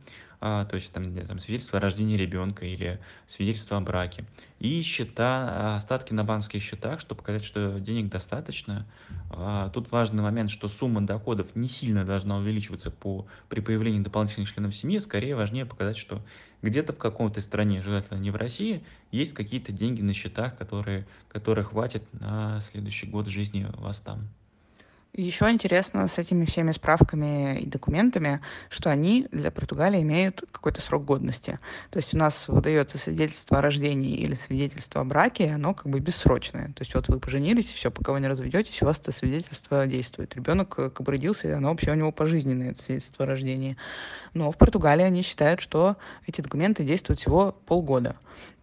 А, 0.46 0.66
то 0.66 0.74
есть 0.74 0.92
там, 0.92 1.10
там 1.14 1.40
свидетельство 1.40 1.78
о 1.78 1.80
рождении 1.80 2.18
ребенка 2.18 2.66
или 2.66 3.00
свидетельство 3.26 3.78
о 3.78 3.80
браке, 3.80 4.26
и 4.58 4.82
счета, 4.82 5.74
остатки 5.74 6.12
на 6.12 6.22
банковских 6.22 6.62
счетах, 6.62 7.00
чтобы 7.00 7.20
показать, 7.20 7.42
что 7.42 7.80
денег 7.80 8.10
достаточно. 8.10 8.86
А, 9.30 9.70
тут 9.70 9.90
важный 9.90 10.22
момент, 10.22 10.50
что 10.50 10.68
сумма 10.68 11.00
доходов 11.00 11.46
не 11.54 11.66
сильно 11.66 12.04
должна 12.04 12.36
увеличиваться 12.36 12.90
по, 12.90 13.26
при 13.48 13.60
появлении 13.60 14.00
дополнительных 14.00 14.52
членов 14.52 14.74
семьи, 14.74 14.98
скорее 14.98 15.34
важнее 15.34 15.64
показать, 15.64 15.96
что 15.96 16.20
где-то 16.60 16.92
в 16.92 16.98
каком-то 16.98 17.40
стране, 17.40 17.80
желательно 17.80 18.18
не 18.18 18.30
в 18.30 18.36
России, 18.36 18.84
есть 19.10 19.32
какие-то 19.32 19.72
деньги 19.72 20.02
на 20.02 20.12
счетах, 20.12 20.58
которые, 20.58 21.06
которые 21.30 21.64
хватит 21.64 22.02
на 22.12 22.60
следующий 22.60 23.06
год 23.06 23.28
жизни 23.28 23.66
вас 23.78 23.98
там. 23.98 24.28
Еще 25.16 25.48
интересно 25.48 26.08
с 26.08 26.18
этими 26.18 26.44
всеми 26.44 26.72
справками 26.72 27.60
и 27.60 27.66
документами, 27.66 28.40
что 28.68 28.90
они 28.90 29.28
для 29.30 29.52
Португалии 29.52 30.02
имеют 30.02 30.42
какой-то 30.50 30.80
срок 30.80 31.04
годности. 31.04 31.60
То 31.90 31.98
есть 31.98 32.14
у 32.14 32.16
нас 32.16 32.48
выдается 32.48 32.98
свидетельство 32.98 33.58
о 33.58 33.62
рождении 33.62 34.16
или 34.16 34.34
свидетельство 34.34 35.02
о 35.02 35.04
браке, 35.04 35.52
оно 35.54 35.72
как 35.72 35.86
бы 35.86 36.00
бессрочное. 36.00 36.72
То 36.72 36.82
есть 36.82 36.96
вот 36.96 37.06
вы 37.06 37.20
поженились, 37.20 37.70
и 37.70 37.76
все, 37.76 37.92
пока 37.92 38.12
вы 38.12 38.18
не 38.18 38.26
разведетесь, 38.26 38.82
у 38.82 38.86
вас 38.86 38.98
это 38.98 39.12
свидетельство 39.12 39.86
действует. 39.86 40.34
Ребенок 40.34 40.70
как 40.70 41.00
бы 41.00 41.12
родился, 41.12 41.46
и 41.46 41.52
оно 41.52 41.68
вообще 41.68 41.92
у 41.92 41.94
него 41.94 42.10
пожизненное, 42.10 42.72
это 42.72 42.82
свидетельство 42.82 43.24
о 43.24 43.28
рождении. 43.28 43.76
Но 44.32 44.50
в 44.50 44.58
Португалии 44.58 45.04
они 45.04 45.22
считают, 45.22 45.60
что 45.60 45.96
эти 46.26 46.40
документы 46.40 46.82
действуют 46.82 47.20
всего 47.20 47.52
полгода. 47.66 48.16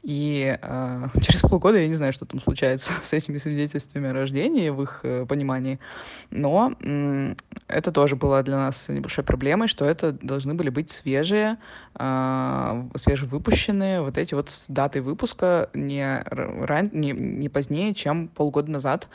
И 0.04 0.58
э, 0.60 1.06
через 1.22 1.42
полгода 1.42 1.78
я 1.78 1.88
не 1.88 1.96
знаю, 1.96 2.14
что 2.14 2.26
там 2.26 2.42
случается 2.42 2.92
с 3.04 3.14
этими 3.14 3.38
свидетельствами 3.38 4.10
о 4.10 4.14
рождении 4.14 4.70
в 4.70 4.82
их 4.82 5.02
э, 5.04 5.26
понимании. 5.28 5.80
Но 6.30 6.74
э, 6.80 7.36
это 7.68 7.92
тоже 7.92 8.16
было 8.16 8.42
для 8.44 8.58
нас 8.58 8.88
небольшой 8.88 9.24
проблемой, 9.24 9.68
что 9.68 9.86
это 9.86 10.12
должны 10.12 10.54
были 10.54 10.70
быть 10.70 10.92
свежие, 10.92 11.58
э, 11.96 12.84
свежевыпущенные 12.96 14.02
вот 14.02 14.18
эти 14.18 14.34
вот 14.34 14.50
с 14.50 14.66
датой 14.68 15.02
выпуска 15.02 15.70
не, 15.74 16.24
ран, 16.26 16.90
не, 16.94 17.12
не 17.12 17.50
позднее, 17.50 17.94
чем 17.94 18.28
полгода 18.28 18.72
назад 18.72 19.08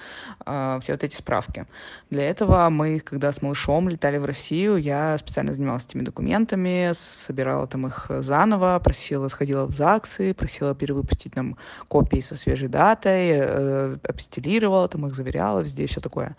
э, 0.45 0.79
все 0.83 0.93
вот 0.93 1.03
эти 1.03 1.17
справки. 1.17 1.67
Для 2.11 2.29
этого 2.29 2.69
мы, 2.71 3.01
когда 3.01 3.33
с 3.33 3.43
малышом 3.43 3.89
летали 3.89 4.19
в 4.19 4.25
Россию, 4.25 4.77
я 4.77 5.19
специально 5.19 5.53
занималась 5.53 5.87
этими 5.87 6.03
документами, 6.03 6.93
собирала 6.95 7.67
там 7.67 7.87
их 7.89 8.07
заново, 8.09 8.79
просила, 8.79 9.29
сходила 9.29 9.67
в 9.67 9.75
ЗАГСы, 9.75 10.35
просила 10.35 10.76
перевыпустить 10.77 11.35
нам 11.35 11.57
копии 11.89 12.21
со 12.21 12.37
свежей 12.37 12.69
датой, 12.69 13.31
э, 13.31 13.97
апостелировала, 14.03 14.89
там 14.89 15.07
их 15.07 15.15
заверяла, 15.15 15.61
везде 15.61 15.87
все 15.87 16.01
такое. 16.01 16.37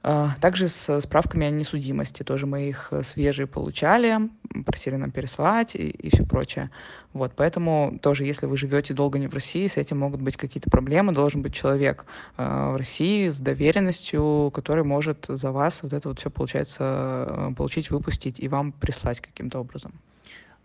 А, 0.00 0.30
также 0.40 0.68
с 0.68 1.00
справками 1.00 1.46
о 1.46 1.50
несудимости. 1.50 2.22
Тоже 2.22 2.46
мы 2.46 2.68
их 2.68 2.92
свежие 3.02 3.46
получали, 3.46 4.30
просили 4.64 4.94
нам 4.96 5.10
переслать 5.10 5.74
и, 5.74 5.88
и 5.88 6.14
все 6.14 6.24
прочее. 6.24 6.70
Вот, 7.12 7.32
поэтому 7.34 7.98
тоже, 8.00 8.24
если 8.24 8.46
вы 8.46 8.56
живете 8.56 8.94
долго 8.94 9.18
не 9.18 9.26
в 9.26 9.34
России, 9.34 9.66
с 9.66 9.76
этим 9.76 9.98
могут 9.98 10.22
быть 10.22 10.36
какие-то 10.36 10.70
проблемы. 10.70 11.12
Должен 11.12 11.42
быть 11.42 11.52
человек 11.52 12.06
э, 12.36 12.70
в 12.72 12.76
России 12.76 13.28
с 13.28 13.38
доверенностью, 13.38 14.52
который 14.54 14.84
может 14.84 15.26
за 15.28 15.50
вас 15.50 15.82
вот 15.82 15.92
это 15.92 16.08
вот 16.08 16.20
все, 16.20 16.30
получается, 16.30 17.26
э, 17.28 17.54
получить, 17.56 17.90
выпустить 17.90 18.38
и 18.38 18.46
вам 18.46 18.72
прислать 18.72 19.20
каким-то 19.20 19.58
образом. 19.58 19.92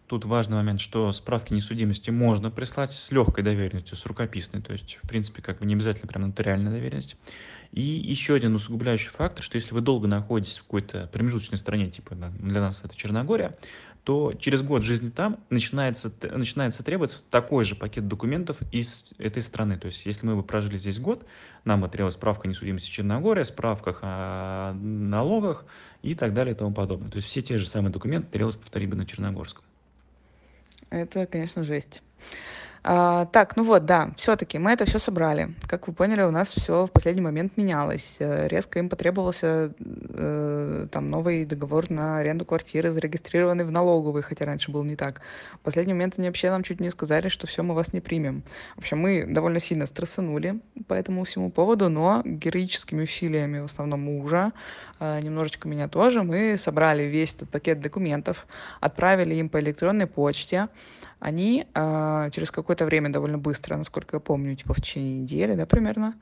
Тут 0.07 0.25
важный 0.25 0.57
момент, 0.57 0.81
что 0.81 1.11
справки 1.13 1.53
несудимости 1.53 2.09
можно 2.09 2.51
прислать 2.51 2.91
с 2.91 3.11
легкой 3.11 3.43
доверенностью, 3.43 3.97
с 3.97 4.05
рукописной, 4.05 4.61
то 4.61 4.73
есть, 4.73 4.99
в 5.01 5.07
принципе, 5.07 5.41
как 5.41 5.59
бы 5.59 5.65
не 5.65 5.73
обязательно 5.75 6.07
прям 6.07 6.23
нотариальная 6.23 6.71
доверенность. 6.71 7.17
И 7.71 7.81
еще 7.81 8.35
один 8.35 8.53
усугубляющий 8.53 9.09
фактор, 9.09 9.43
что 9.43 9.55
если 9.55 9.73
вы 9.73 9.81
долго 9.81 10.07
находитесь 10.07 10.59
в 10.59 10.63
какой-то 10.63 11.09
промежуточной 11.11 11.57
стране, 11.57 11.89
типа 11.89 12.15
для 12.15 12.61
нас 12.61 12.81
это 12.83 12.95
Черногория, 12.95 13.57
то 14.03 14.33
через 14.33 14.61
год 14.61 14.83
жизни 14.83 15.09
там 15.09 15.39
начинается, 15.49 16.11
начинается 16.21 16.83
требоваться 16.83 17.19
такой 17.29 17.63
же 17.63 17.75
пакет 17.75 18.07
документов 18.07 18.57
из 18.71 19.05
этой 19.17 19.41
страны. 19.41 19.77
То 19.77 19.87
есть, 19.87 20.05
если 20.05 20.25
мы 20.25 20.35
бы 20.35 20.43
прожили 20.43 20.77
здесь 20.77 20.99
год, 20.99 21.25
нам 21.63 21.81
бы 21.81 21.87
требовалась 21.87 22.15
справка 22.15 22.47
несудимости 22.47 22.89
Черногория, 22.89 23.45
справках 23.45 23.99
о 24.01 24.73
налогах 24.73 25.65
и 26.01 26.15
так 26.15 26.33
далее 26.33 26.53
и 26.53 26.57
тому 26.57 26.73
подобное. 26.73 27.09
То 27.09 27.15
есть, 27.15 27.29
все 27.29 27.41
те 27.41 27.57
же 27.57 27.65
самые 27.65 27.93
документы 27.93 28.27
требовалось 28.29 28.57
повторить 28.57 28.89
бы 28.89 28.97
на 28.97 29.05
черногорском. 29.05 29.63
Это, 30.93 31.25
конечно, 31.25 31.63
жесть. 31.63 32.03
А, 32.85 33.25
так, 33.27 33.55
ну 33.55 33.63
вот, 33.63 33.85
да, 33.85 34.11
все-таки 34.17 34.59
мы 34.59 34.71
это 34.71 34.83
все 34.83 34.99
собрали. 34.99 35.55
Как 35.67 35.87
вы 35.87 35.93
поняли, 35.93 36.21
у 36.23 36.31
нас 36.31 36.49
все 36.49 36.85
в 36.85 36.91
последний 36.91 37.21
момент 37.21 37.55
менялось. 37.55 38.17
Э, 38.19 38.49
резко 38.49 38.79
им 38.79 38.89
потребовался 38.89 39.73
э, 39.79 40.87
там 40.91 41.09
новый 41.09 41.45
договор 41.45 41.89
на 41.89 42.17
аренду 42.17 42.43
квартиры, 42.43 42.91
зарегистрированный 42.91 43.63
в 43.63 43.71
налоговой, 43.71 44.21
хотя 44.21 44.43
раньше 44.45 44.69
был 44.69 44.83
не 44.83 44.97
так. 44.97 45.21
В 45.53 45.59
последний 45.59 45.93
момент 45.93 46.15
они 46.17 46.27
вообще 46.27 46.49
нам 46.49 46.63
чуть 46.63 46.81
не 46.81 46.89
сказали, 46.89 47.29
что 47.29 47.47
все, 47.47 47.63
мы 47.63 47.73
вас 47.73 47.93
не 47.93 48.01
примем. 48.01 48.43
В 48.75 48.79
общем, 48.79 48.99
мы 48.99 49.25
довольно 49.25 49.61
сильно 49.61 49.85
стрессанули 49.85 50.59
по 50.87 50.93
этому 50.93 51.23
всему 51.23 51.51
поводу, 51.51 51.87
но 51.87 52.21
героическими 52.25 53.03
усилиями, 53.03 53.59
в 53.59 53.65
основном 53.65 54.01
мужа, 54.01 54.51
э, 54.99 55.21
немножечко 55.21 55.69
меня 55.69 55.87
тоже, 55.87 56.23
мы 56.23 56.57
собрали 56.57 57.03
весь 57.03 57.33
этот 57.33 57.49
пакет 57.49 57.79
документов, 57.79 58.45
отправили 58.81 59.35
им 59.35 59.47
по 59.47 59.61
электронной 59.61 60.07
почте, 60.07 60.67
они 61.23 61.65
э, 61.73 62.29
через 62.33 62.51
какое-то 62.51 62.83
время, 62.85 63.09
довольно 63.09 63.37
быстро, 63.37 63.77
насколько 63.77 64.17
я 64.17 64.19
помню, 64.19 64.57
типа 64.57 64.73
в 64.73 64.81
течение 64.81 65.19
недели, 65.19 65.55
да, 65.55 65.65
примерно, 65.65 66.15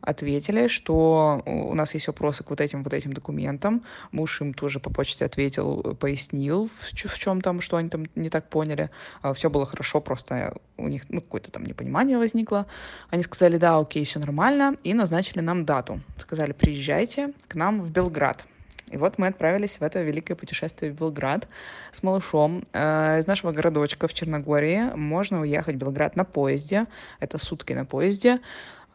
ответили, 0.00 0.68
что 0.68 1.42
у 1.44 1.74
нас 1.74 1.92
есть 1.92 2.06
вопросы 2.06 2.44
к 2.44 2.50
вот 2.50 2.60
этим 2.62 2.82
вот 2.82 2.94
этим 2.94 3.12
документам. 3.12 3.82
Муж 4.10 4.40
им 4.40 4.54
тоже 4.54 4.80
по 4.80 4.90
почте 4.90 5.26
ответил, 5.26 5.96
пояснил, 6.00 6.70
в, 6.80 6.94
в 6.94 7.18
чем 7.18 7.42
там, 7.42 7.60
что 7.60 7.76
они 7.76 7.90
там 7.90 8.06
не 8.14 8.30
так 8.30 8.48
поняли. 8.48 8.88
А, 9.20 9.34
все 9.34 9.50
было 9.50 9.66
хорошо, 9.66 10.00
просто 10.00 10.54
у 10.78 10.88
них 10.88 11.02
ну, 11.10 11.20
какое-то 11.20 11.50
там 11.50 11.64
непонимание 11.64 12.16
возникло. 12.16 12.66
Они 13.10 13.22
сказали, 13.24 13.58
да, 13.58 13.76
окей, 13.76 14.06
все 14.06 14.18
нормально, 14.18 14.76
и 14.82 14.94
назначили 14.94 15.40
нам 15.40 15.66
дату. 15.66 16.00
Сказали, 16.16 16.52
приезжайте 16.52 17.34
к 17.48 17.54
нам 17.54 17.82
в 17.82 17.90
Белград. 17.90 18.46
И 18.90 18.96
вот 18.96 19.18
мы 19.18 19.26
отправились 19.26 19.80
в 19.80 19.82
это 19.82 20.02
великое 20.02 20.34
путешествие 20.34 20.92
в 20.92 20.96
Белград 20.96 21.48
с 21.92 22.02
малышом. 22.02 22.64
Э, 22.72 23.18
из 23.18 23.26
нашего 23.26 23.52
городочка 23.52 24.08
в 24.08 24.14
Черногории 24.14 24.94
можно 24.94 25.40
уехать 25.40 25.76
в 25.76 25.78
Белград 25.78 26.16
на 26.16 26.24
поезде. 26.24 26.86
Это 27.20 27.38
сутки 27.38 27.72
на 27.72 27.84
поезде. 27.84 28.40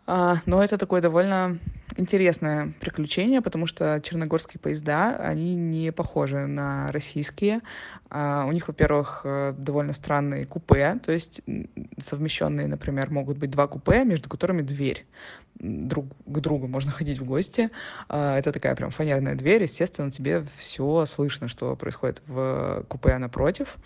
А, 0.05 0.37
но 0.45 0.63
это 0.63 0.77
такое 0.77 1.01
довольно 1.01 1.59
интересное 1.95 2.73
приключение, 2.79 3.41
потому 3.41 3.67
что 3.67 4.01
черногорские 4.03 4.59
поезда, 4.59 5.15
они 5.17 5.55
не 5.55 5.91
похожи 5.91 6.45
на 6.45 6.91
российские. 6.91 7.61
А, 8.09 8.45
у 8.45 8.51
них, 8.51 8.67
во-первых, 8.67 9.21
э, 9.23 9.53
довольно 9.57 9.93
странные 9.93 10.45
купе, 10.45 10.99
то 11.05 11.11
есть 11.11 11.41
совмещенные, 12.01 12.67
например, 12.67 13.11
могут 13.11 13.37
быть 13.37 13.51
два 13.51 13.67
купе, 13.67 14.03
между 14.03 14.29
которыми 14.29 14.61
дверь 14.61 15.05
друг 15.55 16.07
к 16.25 16.39
другу 16.39 16.67
можно 16.67 16.91
ходить 16.91 17.19
в 17.19 17.25
гости. 17.25 17.69
А, 18.09 18.37
это 18.37 18.51
такая 18.51 18.75
прям 18.75 18.89
фанерная 18.89 19.35
дверь. 19.35 19.63
Естественно, 19.63 20.11
тебе 20.11 20.45
все 20.57 21.05
слышно, 21.05 21.47
что 21.47 21.75
происходит 21.75 22.21
в 22.27 22.85
купе 22.89 23.17
напротив. 23.17 23.77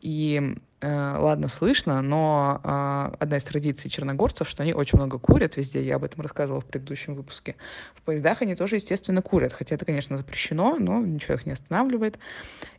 И 0.00 0.56
ладно, 0.88 1.48
слышно, 1.48 2.00
но 2.00 2.60
э, 2.64 3.14
одна 3.18 3.36
из 3.36 3.44
традиций 3.44 3.90
черногорцев, 3.90 4.48
что 4.48 4.62
они 4.62 4.72
очень 4.72 4.98
много 4.98 5.18
курят 5.18 5.56
везде, 5.56 5.82
я 5.82 5.96
об 5.96 6.04
этом 6.04 6.22
рассказывала 6.22 6.62
в 6.62 6.64
предыдущем 6.64 7.14
выпуске. 7.14 7.56
В 7.94 8.02
поездах 8.02 8.40
они 8.40 8.54
тоже, 8.54 8.76
естественно, 8.76 9.20
курят, 9.20 9.52
хотя 9.52 9.74
это, 9.74 9.84
конечно, 9.84 10.16
запрещено, 10.16 10.76
но 10.78 11.00
ничего 11.04 11.34
их 11.34 11.44
не 11.44 11.52
останавливает. 11.52 12.18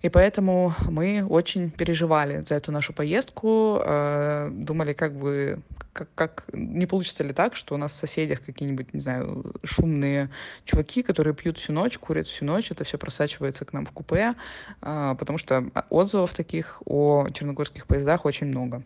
И 0.01 0.09
поэтому 0.09 0.73
мы 0.89 1.23
очень 1.23 1.69
переживали 1.69 2.43
за 2.43 2.55
эту 2.55 2.71
нашу 2.71 2.93
поездку, 2.93 3.81
э, 3.85 4.49
думали, 4.51 4.93
как 4.93 5.15
бы, 5.15 5.61
как, 5.93 6.09
как 6.15 6.45
не 6.53 6.85
получится 6.85 7.23
ли 7.23 7.33
так, 7.33 7.55
что 7.55 7.75
у 7.75 7.77
нас 7.77 7.91
в 7.91 7.95
соседях 7.95 8.41
какие-нибудь, 8.41 8.93
не 8.93 9.01
знаю, 9.01 9.53
шумные 9.63 10.29
чуваки, 10.65 11.03
которые 11.03 11.33
пьют 11.33 11.57
всю 11.57 11.73
ночь, 11.73 11.97
курят 11.97 12.25
всю 12.25 12.45
ночь, 12.45 12.71
это 12.71 12.83
все 12.83 12.97
просачивается 12.97 13.65
к 13.65 13.73
нам 13.73 13.85
в 13.85 13.91
купе, 13.91 14.33
э, 14.81 15.15
потому 15.19 15.37
что 15.37 15.65
отзывов 15.89 16.33
таких 16.33 16.81
о 16.85 17.27
черногорских 17.33 17.87
поездах 17.87 18.25
очень 18.25 18.47
много. 18.47 18.83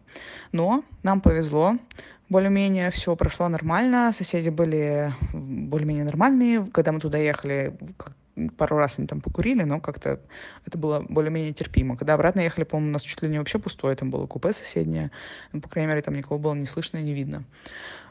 Но 0.52 0.84
нам 1.04 1.22
повезло, 1.22 1.78
более-менее 2.30 2.89
все 2.89 3.15
прошло 3.15 3.48
нормально, 3.48 4.12
соседи 4.12 4.50
были 4.50 5.13
более-менее 5.34 6.06
нормальные, 6.06 6.65
когда 6.74 6.91
мы 6.91 7.00
туда 7.00 7.18
ехали, 7.18 7.78
пару 8.58 8.78
раз 8.78 9.00
они 9.00 9.08
там 9.08 9.21
покурили, 9.21 9.63
но 9.63 9.80
как-то 9.80 10.19
это 10.65 10.78
было 10.78 11.06
более-менее 11.08 11.54
терпимо. 11.54 11.98
Когда 11.98 12.13
обратно 12.13 12.41
ехали, 12.41 12.63
по-моему, 12.63 12.89
у 12.89 12.93
нас 12.93 13.02
чуть 13.04 13.21
ли 13.21 13.30
не 13.30 13.39
вообще 13.39 13.60
пустое, 13.60 13.95
там 13.95 14.12
было 14.12 14.28
купе 14.28 14.54
соседнее, 14.54 15.12
ну, 15.52 15.62
по 15.62 15.69
крайней 15.69 15.89
мере, 15.89 16.02
там 16.02 16.15
никого 16.15 16.38
было 16.38 16.54
не 16.54 16.65
слышно 16.65 16.98
и 16.98 17.04
не 17.04 17.13
видно. 17.13 17.43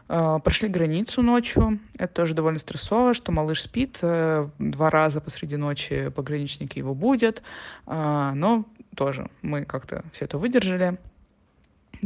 Uh, 0.07 0.39
прошли 0.39 0.69
границу 0.69 1.23
ночью, 1.23 1.81
это 1.99 2.13
тоже 2.13 2.35
довольно 2.35 2.59
стрессово, 2.59 3.15
что 3.15 3.33
малыш 3.33 3.63
спит, 3.63 4.01
uh, 4.03 4.51
два 4.59 4.91
раза 4.91 5.23
посреди 5.23 5.57
ночи 5.57 6.11
пограничники 6.11 6.79
его 6.79 6.95
будут, 6.95 7.43
uh, 7.87 8.33
но 8.35 8.67
тоже 8.95 9.31
мы 9.41 9.65
как-то 9.65 10.05
все 10.13 10.27
это 10.27 10.37
выдержали. 10.37 10.99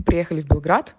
Приехали 0.06 0.42
в 0.42 0.46
Белград, 0.46 0.94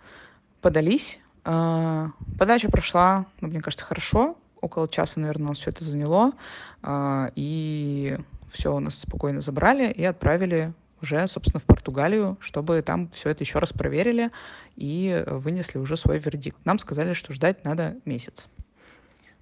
подались. 0.61 1.19
А, 1.43 2.11
подача 2.37 2.69
прошла, 2.69 3.25
ну, 3.41 3.47
мне 3.47 3.61
кажется, 3.61 3.85
хорошо. 3.85 4.37
Около 4.61 4.87
часа, 4.87 5.19
наверное, 5.19 5.47
у 5.47 5.49
нас 5.49 5.59
все 5.59 5.69
это 5.69 5.83
заняло. 5.83 6.33
А, 6.81 7.29
и 7.35 8.17
все 8.51 8.75
у 8.75 8.79
нас 8.79 8.99
спокойно 8.99 9.41
забрали 9.41 9.91
и 9.91 10.03
отправили 10.03 10.73
уже, 11.01 11.27
собственно, 11.27 11.59
в 11.59 11.63
Португалию, 11.63 12.37
чтобы 12.41 12.81
там 12.81 13.09
все 13.09 13.29
это 13.29 13.43
еще 13.43 13.59
раз 13.59 13.71
проверили 13.71 14.31
и 14.75 15.23
вынесли 15.27 15.77
уже 15.77 15.95
свой 15.97 16.19
вердикт. 16.19 16.57
Нам 16.65 16.79
сказали, 16.79 17.13
что 17.13 17.33
ждать 17.33 17.63
надо 17.63 17.95
месяц. 18.05 18.49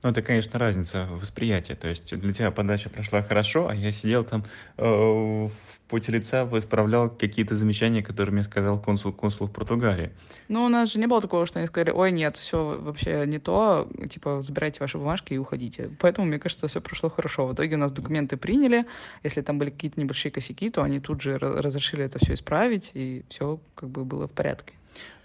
Ну, 0.07 0.11
это, 0.11 0.21
конечно, 0.21 0.57
разница 0.57 1.05
восприятия. 1.11 1.75
То 1.75 1.89
есть 1.89 2.15
для 2.15 2.33
тебя 2.33 2.49
подача 2.49 2.89
прошла 2.89 3.21
хорошо, 3.21 3.67
а 3.67 3.75
я 3.75 3.91
сидел 3.91 4.23
там 4.23 4.45
э, 4.77 4.85
в 4.85 5.51
поте 5.89 6.13
лица, 6.13 6.47
исправлял 6.57 7.09
какие-то 7.09 7.55
замечания, 7.55 8.01
которые 8.01 8.31
мне 8.31 8.43
сказал 8.43 8.79
консул, 8.81 9.11
консул 9.11 9.47
в 9.47 9.51
Португалии. 9.51 10.11
Ну, 10.47 10.63
у 10.63 10.69
нас 10.69 10.93
же 10.93 10.99
не 10.99 11.07
было 11.07 11.19
такого, 11.19 11.45
что 11.45 11.59
они 11.59 11.67
сказали, 11.67 11.91
ой, 11.91 12.13
нет, 12.13 12.37
все 12.37 12.79
вообще 12.79 13.25
не 13.27 13.37
то, 13.37 13.89
типа, 14.09 14.43
забирайте 14.43 14.77
ваши 14.79 14.97
бумажки 14.97 15.33
и 15.33 15.37
уходите. 15.37 15.89
Поэтому, 15.99 16.25
мне 16.25 16.39
кажется, 16.39 16.69
все 16.69 16.79
прошло 16.79 17.09
хорошо. 17.09 17.45
В 17.45 17.53
итоге 17.53 17.75
у 17.75 17.79
нас 17.79 17.91
документы 17.91 18.37
приняли, 18.37 18.85
если 19.23 19.41
там 19.41 19.59
были 19.59 19.71
какие-то 19.71 19.99
небольшие 19.99 20.31
косяки, 20.31 20.69
то 20.69 20.83
они 20.83 21.01
тут 21.01 21.21
же 21.21 21.37
разрешили 21.37 22.05
это 22.05 22.17
все 22.19 22.35
исправить, 22.35 22.91
и 22.93 23.25
все 23.27 23.59
как 23.75 23.89
бы 23.89 24.05
было 24.05 24.29
в 24.29 24.31
порядке. 24.31 24.76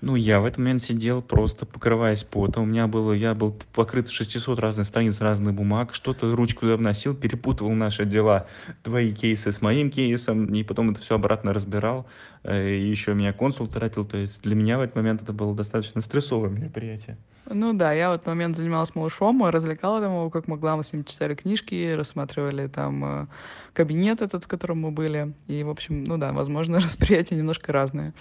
Ну, 0.03 0.17
я 0.17 0.41
в 0.41 0.45
этот 0.45 0.59
момент 0.59 0.83
сидел 0.83 1.23
просто 1.23 1.65
покрываясь 1.65 2.25
потом. 2.25 2.65
У 2.65 2.67
меня 2.67 2.89
было, 2.89 3.13
я 3.13 3.35
был 3.35 3.57
покрыт 3.73 4.11
600 4.11 4.59
разных 4.59 4.87
страниц 4.89 5.21
разных 5.21 5.55
бумаг, 5.55 5.95
что-то 5.95 6.35
ручку 6.35 6.63
туда 6.63 6.77
вносил, 6.77 7.15
перепутывал 7.15 7.73
наши 7.73 8.05
дела, 8.05 8.49
твои 8.83 9.15
кейсы 9.15 9.53
с 9.53 9.63
моим 9.63 9.91
кейсом, 9.91 10.47
и 10.47 10.65
потом 10.65 10.91
это 10.91 11.01
все 11.01 11.15
обратно 11.15 11.53
разбирал. 11.53 12.07
Э, 12.43 12.69
и 12.69 12.89
еще 12.91 13.15
меня 13.15 13.33
консул 13.33 13.69
торопил. 13.69 14.05
То 14.05 14.17
есть 14.17 14.43
для 14.43 14.57
меня 14.57 14.79
в 14.79 14.81
этот 14.81 14.97
момент 14.97 15.23
это 15.23 15.33
было 15.33 15.55
достаточно 15.55 16.01
стрессовое 16.01 16.51
мероприятие. 16.51 17.17
Ну 17.47 17.73
да, 17.73 17.93
я 17.93 18.11
в 18.11 18.13
этот 18.13 18.27
момент 18.27 18.57
занималась 18.57 18.95
малышом, 18.95 19.45
развлекала 19.45 20.01
там 20.01 20.13
его 20.13 20.31
как 20.31 20.47
могла, 20.47 20.77
мы 20.77 20.85
с 20.85 20.93
ним 20.93 21.05
читали 21.05 21.35
книжки, 21.35 21.93
рассматривали 21.93 22.69
там 22.69 23.05
э, 23.05 23.27
кабинет 23.73 24.23
этот, 24.23 24.45
в 24.45 24.49
котором 24.49 24.81
мы 24.81 24.91
были. 24.91 25.33
И, 25.49 25.63
в 25.65 25.71
общем, 25.71 26.05
ну 26.05 26.19
да, 26.19 26.33
возможно, 26.33 26.81
восприятия 26.81 27.35
немножко 27.35 27.73
разные. 27.73 28.15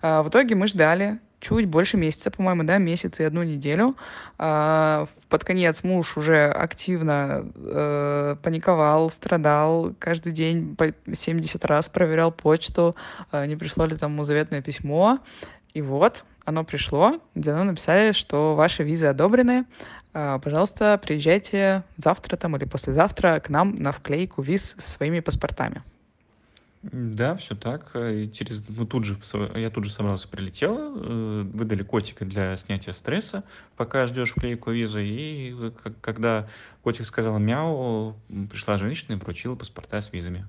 А, 0.00 0.22
в 0.22 0.28
итоге 0.30 0.54
мы 0.54 0.68
ждали 0.68 1.20
чуть 1.42 1.66
больше 1.66 1.96
месяца, 1.96 2.30
по-моему, 2.30 2.62
да, 2.62 2.78
месяц 2.78 3.20
и 3.20 3.24
одну 3.24 3.42
неделю. 3.42 3.96
А, 4.38 5.06
под 5.28 5.44
конец 5.44 5.82
муж 5.82 6.16
уже 6.16 6.46
активно 6.46 7.44
э, 7.54 8.36
паниковал, 8.42 9.10
страдал, 9.10 9.92
каждый 9.98 10.32
день 10.32 10.76
по 10.76 10.94
70 11.12 11.64
раз 11.64 11.88
проверял 11.88 12.32
почту, 12.32 12.96
э, 13.32 13.46
не 13.46 13.56
пришло 13.56 13.84
ли 13.84 13.96
там 13.96 14.12
ему 14.12 14.24
заветное 14.24 14.62
письмо. 14.62 15.18
И 15.74 15.82
вот, 15.82 16.24
оно 16.44 16.64
пришло, 16.64 17.20
где 17.34 17.52
нам 17.52 17.68
написали, 17.68 18.12
что 18.12 18.54
ваши 18.54 18.82
визы 18.82 19.06
одобрены, 19.06 19.64
а, 20.14 20.38
пожалуйста, 20.38 21.00
приезжайте 21.02 21.84
завтра 21.96 22.36
там 22.36 22.56
или 22.56 22.64
послезавтра 22.64 23.40
к 23.40 23.48
нам 23.48 23.76
на 23.76 23.92
вклейку 23.92 24.42
виз 24.42 24.76
со 24.78 24.90
своими 24.90 25.20
паспортами. 25.20 25.82
Да, 26.82 27.36
все 27.36 27.54
так. 27.54 27.94
И 27.94 28.28
через, 28.32 28.64
ну, 28.68 28.84
тут 28.84 29.04
же, 29.04 29.16
я 29.54 29.70
тут 29.70 29.84
же 29.84 29.92
собрался, 29.92 30.26
прилетел, 30.26 30.76
э, 30.76 31.42
выдали 31.54 31.84
котика 31.84 32.24
для 32.24 32.56
снятия 32.56 32.92
стресса, 32.92 33.44
пока 33.76 34.06
ждешь 34.08 34.32
вклейку 34.32 34.72
визу. 34.72 34.98
И 34.98 35.54
когда 36.00 36.48
котик 36.82 37.06
сказал 37.06 37.38
мяу, 37.38 38.16
пришла 38.50 38.78
женщина 38.78 39.12
и 39.12 39.16
вручила 39.16 39.54
паспорта 39.54 40.02
с 40.02 40.12
визами. 40.12 40.44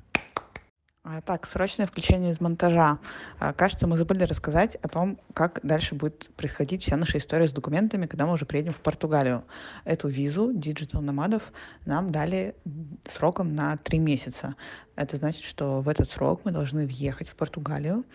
А, 1.06 1.20
так, 1.20 1.46
срочное 1.46 1.86
включение 1.86 2.32
из 2.32 2.40
монтажа. 2.40 2.98
А, 3.38 3.52
кажется, 3.52 3.88
мы 3.88 3.98
забыли 3.98 4.24
рассказать 4.24 4.76
о 4.76 4.88
том, 4.88 5.20
как 5.34 5.60
дальше 5.62 5.96
будет 5.96 6.30
происходить 6.38 6.84
вся 6.84 6.96
наша 6.96 7.18
история 7.18 7.46
с 7.46 7.52
документами, 7.52 8.06
когда 8.06 8.26
мы 8.26 8.32
уже 8.32 8.46
приедем 8.46 8.72
в 8.72 8.80
Португалию. 8.80 9.44
Эту 9.84 10.08
визу 10.08 10.54
Digital 10.54 11.02
Nomadов 11.02 11.42
нам 11.86 12.14
дали 12.14 12.56
сроком 13.04 13.54
на 13.54 13.76
три 13.76 14.00
месяца. 14.00 14.56
Это 14.96 15.18
значит, 15.18 15.44
что 15.44 15.82
в 15.82 15.90
этот 15.90 16.10
срок 16.10 16.46
мы 16.46 16.52
должны 16.52 16.88
въехать 16.88 17.28
в 17.28 17.36
Португалию 17.36 18.06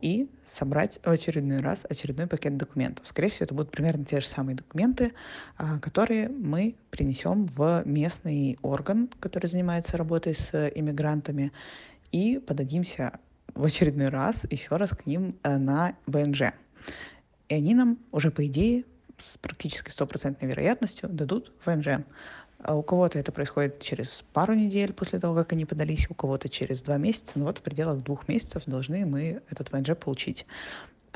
и 0.00 0.30
собрать 0.44 1.00
в 1.02 1.10
очередной 1.10 1.58
раз 1.58 1.84
очередной 1.88 2.28
пакет 2.28 2.56
документов. 2.56 3.08
Скорее 3.08 3.30
всего, 3.30 3.46
это 3.46 3.54
будут 3.54 3.72
примерно 3.72 4.04
те 4.04 4.20
же 4.20 4.28
самые 4.28 4.54
документы, 4.54 5.14
а, 5.56 5.80
которые 5.80 6.28
мы 6.28 6.76
принесем 6.90 7.46
в 7.46 7.82
местный 7.84 8.56
орган, 8.62 9.08
который 9.18 9.46
занимается 9.46 9.96
работой 9.96 10.36
с 10.36 10.70
иммигрантами, 10.76 11.50
и 12.12 12.38
подадимся 12.38 13.18
в 13.54 13.64
очередной 13.64 14.08
раз 14.08 14.46
еще 14.50 14.76
раз 14.76 14.90
к 14.90 15.06
ним 15.06 15.36
э, 15.42 15.56
на 15.56 15.96
ВНЖ. 16.06 16.52
И 17.48 17.54
они 17.54 17.74
нам 17.74 17.98
уже, 18.12 18.30
по 18.30 18.46
идее, 18.46 18.84
с 19.24 19.38
практически 19.38 19.90
стопроцентной 19.90 20.48
вероятностью 20.48 21.08
дадут 21.08 21.52
ВНЖ. 21.64 22.04
А 22.58 22.74
у 22.74 22.82
кого-то 22.82 23.18
это 23.18 23.32
происходит 23.32 23.80
через 23.80 24.24
пару 24.32 24.54
недель 24.54 24.92
после 24.92 25.18
того, 25.18 25.34
как 25.34 25.52
они 25.52 25.64
подались, 25.64 26.10
у 26.10 26.14
кого-то 26.14 26.48
через 26.48 26.82
два 26.82 26.96
месяца. 26.96 27.32
Но 27.36 27.44
вот 27.44 27.58
в 27.58 27.62
пределах 27.62 28.02
двух 28.02 28.28
месяцев 28.28 28.62
должны 28.66 29.06
мы 29.06 29.42
этот 29.50 29.72
ВНЖ 29.72 29.96
получить. 29.96 30.46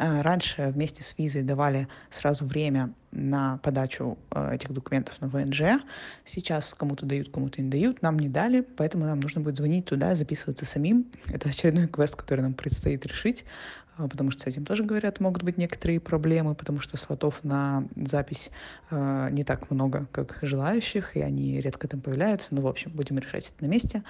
А 0.02 0.22
раньше 0.22 0.72
вместе 0.74 1.02
с 1.02 1.14
визой 1.18 1.42
давали 1.42 1.86
сразу 2.08 2.46
время 2.46 2.94
на 3.12 3.58
подачу 3.58 4.16
э, 4.30 4.54
этих 4.54 4.72
документов 4.72 5.20
на 5.20 5.28
ВНЖ. 5.28 5.82
Сейчас 6.24 6.72
кому-то 6.72 7.04
дают, 7.04 7.30
кому-то 7.30 7.60
не 7.60 7.68
дают. 7.68 8.00
Нам 8.00 8.18
не 8.18 8.30
дали, 8.30 8.62
поэтому 8.62 9.04
нам 9.04 9.20
нужно 9.20 9.42
будет 9.42 9.58
звонить 9.58 9.84
туда, 9.84 10.14
записываться 10.14 10.64
самим. 10.64 11.04
Это 11.26 11.50
очередной 11.50 11.86
квест, 11.86 12.16
который 12.16 12.40
нам 12.40 12.54
предстоит 12.54 13.04
решить, 13.04 13.44
э, 13.98 14.08
потому 14.08 14.30
что 14.30 14.44
с 14.44 14.46
этим 14.46 14.64
тоже, 14.64 14.84
говорят, 14.84 15.20
могут 15.20 15.42
быть 15.42 15.58
некоторые 15.58 16.00
проблемы, 16.00 16.54
потому 16.54 16.80
что 16.80 16.96
слотов 16.96 17.44
на 17.44 17.84
запись 17.94 18.50
э, 18.90 19.28
не 19.32 19.44
так 19.44 19.70
много, 19.70 20.06
как 20.12 20.38
желающих, 20.40 21.14
и 21.14 21.20
они 21.20 21.60
редко 21.60 21.88
там 21.88 22.00
появляются. 22.00 22.48
Ну, 22.52 22.62
в 22.62 22.68
общем, 22.68 22.90
будем 22.92 23.18
решать 23.18 23.52
это 23.54 23.66
на 23.66 23.68
месте. 23.68 24.02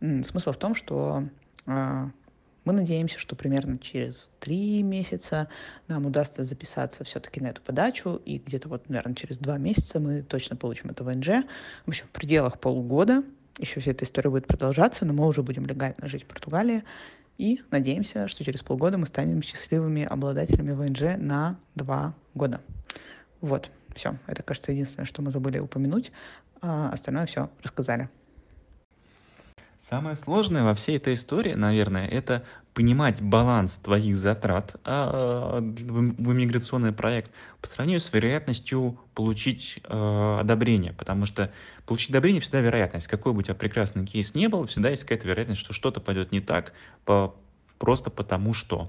Смысл 0.00 0.52
в 0.52 0.56
том, 0.56 0.74
что 0.74 1.28
мы 2.66 2.74
надеемся, 2.74 3.18
что 3.18 3.34
примерно 3.34 3.78
через 3.78 4.30
три 4.40 4.82
месяца 4.82 5.48
нам 5.88 6.04
удастся 6.04 6.44
записаться 6.44 7.04
все-таки 7.04 7.40
на 7.40 7.46
эту 7.46 7.62
подачу, 7.62 8.20
и 8.26 8.36
где-то 8.38 8.68
вот, 8.68 8.88
наверное, 8.90 9.14
через 9.14 9.38
два 9.38 9.56
месяца 9.56 9.98
мы 10.00 10.22
точно 10.22 10.56
получим 10.56 10.90
это 10.90 11.02
ВНЖ. 11.04 11.46
В 11.86 11.88
общем, 11.88 12.06
в 12.06 12.10
пределах 12.10 12.60
полугода 12.60 13.22
еще 13.58 13.80
вся 13.80 13.92
эта 13.92 14.04
история 14.04 14.28
будет 14.28 14.46
продолжаться, 14.46 15.06
но 15.06 15.14
мы 15.14 15.26
уже 15.26 15.42
будем 15.42 15.64
легально 15.64 16.06
жить 16.08 16.24
в 16.24 16.26
Португалии, 16.26 16.84
и 17.38 17.62
надеемся, 17.70 18.28
что 18.28 18.44
через 18.44 18.62
полгода 18.62 18.98
мы 18.98 19.06
станем 19.06 19.42
счастливыми 19.42 20.04
обладателями 20.04 20.72
ВНЖ 20.72 21.16
на 21.18 21.58
два 21.74 22.14
года. 22.34 22.60
Вот, 23.40 23.70
все. 23.94 24.16
Это, 24.26 24.42
кажется, 24.42 24.72
единственное, 24.72 25.06
что 25.06 25.22
мы 25.22 25.30
забыли 25.30 25.58
упомянуть. 25.58 26.12
А 26.62 26.90
остальное 26.90 27.26
все 27.26 27.50
рассказали. 27.62 28.08
Самое 29.78 30.16
сложное 30.16 30.64
во 30.64 30.74
всей 30.74 30.96
этой 30.96 31.14
истории, 31.14 31.54
наверное, 31.54 32.06
это 32.06 32.44
понимать 32.74 33.22
баланс 33.22 33.76
твоих 33.76 34.16
затрат 34.16 34.76
а, 34.84 35.60
в 35.60 36.32
иммиграционный 36.32 36.92
проект 36.92 37.30
по 37.62 37.66
сравнению 37.66 38.00
с 38.00 38.12
вероятностью 38.12 38.98
получить 39.14 39.80
э, 39.82 40.38
одобрение. 40.40 40.92
Потому 40.92 41.24
что 41.24 41.50
получить 41.86 42.10
одобрение 42.10 42.42
всегда 42.42 42.60
вероятность. 42.60 43.06
Какой 43.06 43.32
бы 43.32 43.38
у 43.38 43.42
тебя 43.42 43.54
прекрасный 43.54 44.04
кейс 44.04 44.34
не 44.34 44.48
был, 44.48 44.66
всегда 44.66 44.90
есть 44.90 45.04
какая-то 45.04 45.26
вероятность, 45.26 45.60
что 45.60 45.72
что-то 45.72 46.00
пойдет 46.00 46.32
не 46.32 46.40
так 46.42 46.74
по, 47.06 47.34
просто 47.78 48.10
потому 48.10 48.52
что 48.52 48.88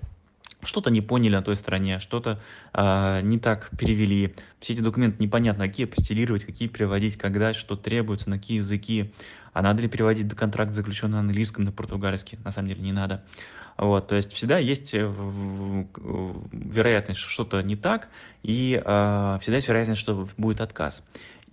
что-то 0.63 0.89
не 0.89 1.01
поняли 1.01 1.35
на 1.35 1.41
той 1.41 1.55
стороне, 1.55 1.99
что-то 1.99 2.39
э, 2.73 3.21
не 3.21 3.39
так 3.39 3.69
перевели. 3.77 4.35
Все 4.59 4.73
эти 4.73 4.81
документы 4.81 5.21
непонятно, 5.23 5.67
какие 5.67 5.85
постелировать, 5.85 6.45
какие 6.45 6.67
переводить, 6.67 7.17
когда, 7.17 7.53
что 7.53 7.75
требуется, 7.75 8.29
на 8.29 8.37
какие 8.37 8.57
языки. 8.57 9.13
А 9.53 9.61
надо 9.61 9.81
ли 9.81 9.87
переводить 9.87 10.33
контракт, 10.35 10.71
заключенный 10.73 11.13
на 11.13 11.19
английском, 11.19 11.63
на 11.63 11.71
португальский? 11.71 12.39
На 12.43 12.51
самом 12.51 12.69
деле 12.69 12.81
не 12.81 12.91
надо. 12.91 13.23
Вот, 13.77 14.07
то 14.07 14.15
есть 14.15 14.33
всегда 14.33 14.57
есть 14.57 14.93
э, 14.95 15.05
вероятность, 16.51 17.19
что 17.19 17.29
что-то 17.29 17.61
не 17.61 17.75
так, 17.75 18.09
и 18.41 18.81
э, 18.83 19.37
всегда 19.41 19.57
есть 19.57 19.67
вероятность, 19.67 20.01
что 20.01 20.27
будет 20.37 20.61
отказ. 20.61 21.03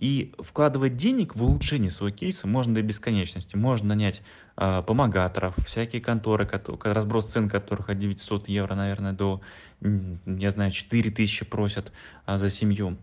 И 0.05 0.31
вкладывать 0.37 0.97
денег 0.97 1.35
в 1.35 1.41
улучшение 1.41 1.89
своего 1.89 2.15
кейса 2.15 2.47
можно 2.47 2.75
до 2.75 2.83
бесконечности. 2.83 3.55
Можно 3.55 3.87
нанять 3.87 4.21
э, 4.55 4.83
помогаторов, 4.85 5.55
всякие 5.65 5.99
конторы, 5.99 6.45
которые, 6.45 6.93
разброс 6.93 7.31
цен 7.31 7.49
которых 7.49 7.89
от 7.89 7.97
900 7.97 8.47
евро, 8.47 8.75
наверное, 8.75 9.13
до, 9.13 9.41
я 9.81 10.51
знаю, 10.51 10.69
4000 10.69 11.45
просят 11.45 11.91
э, 12.27 12.37
за 12.37 12.51
семью. 12.51 12.97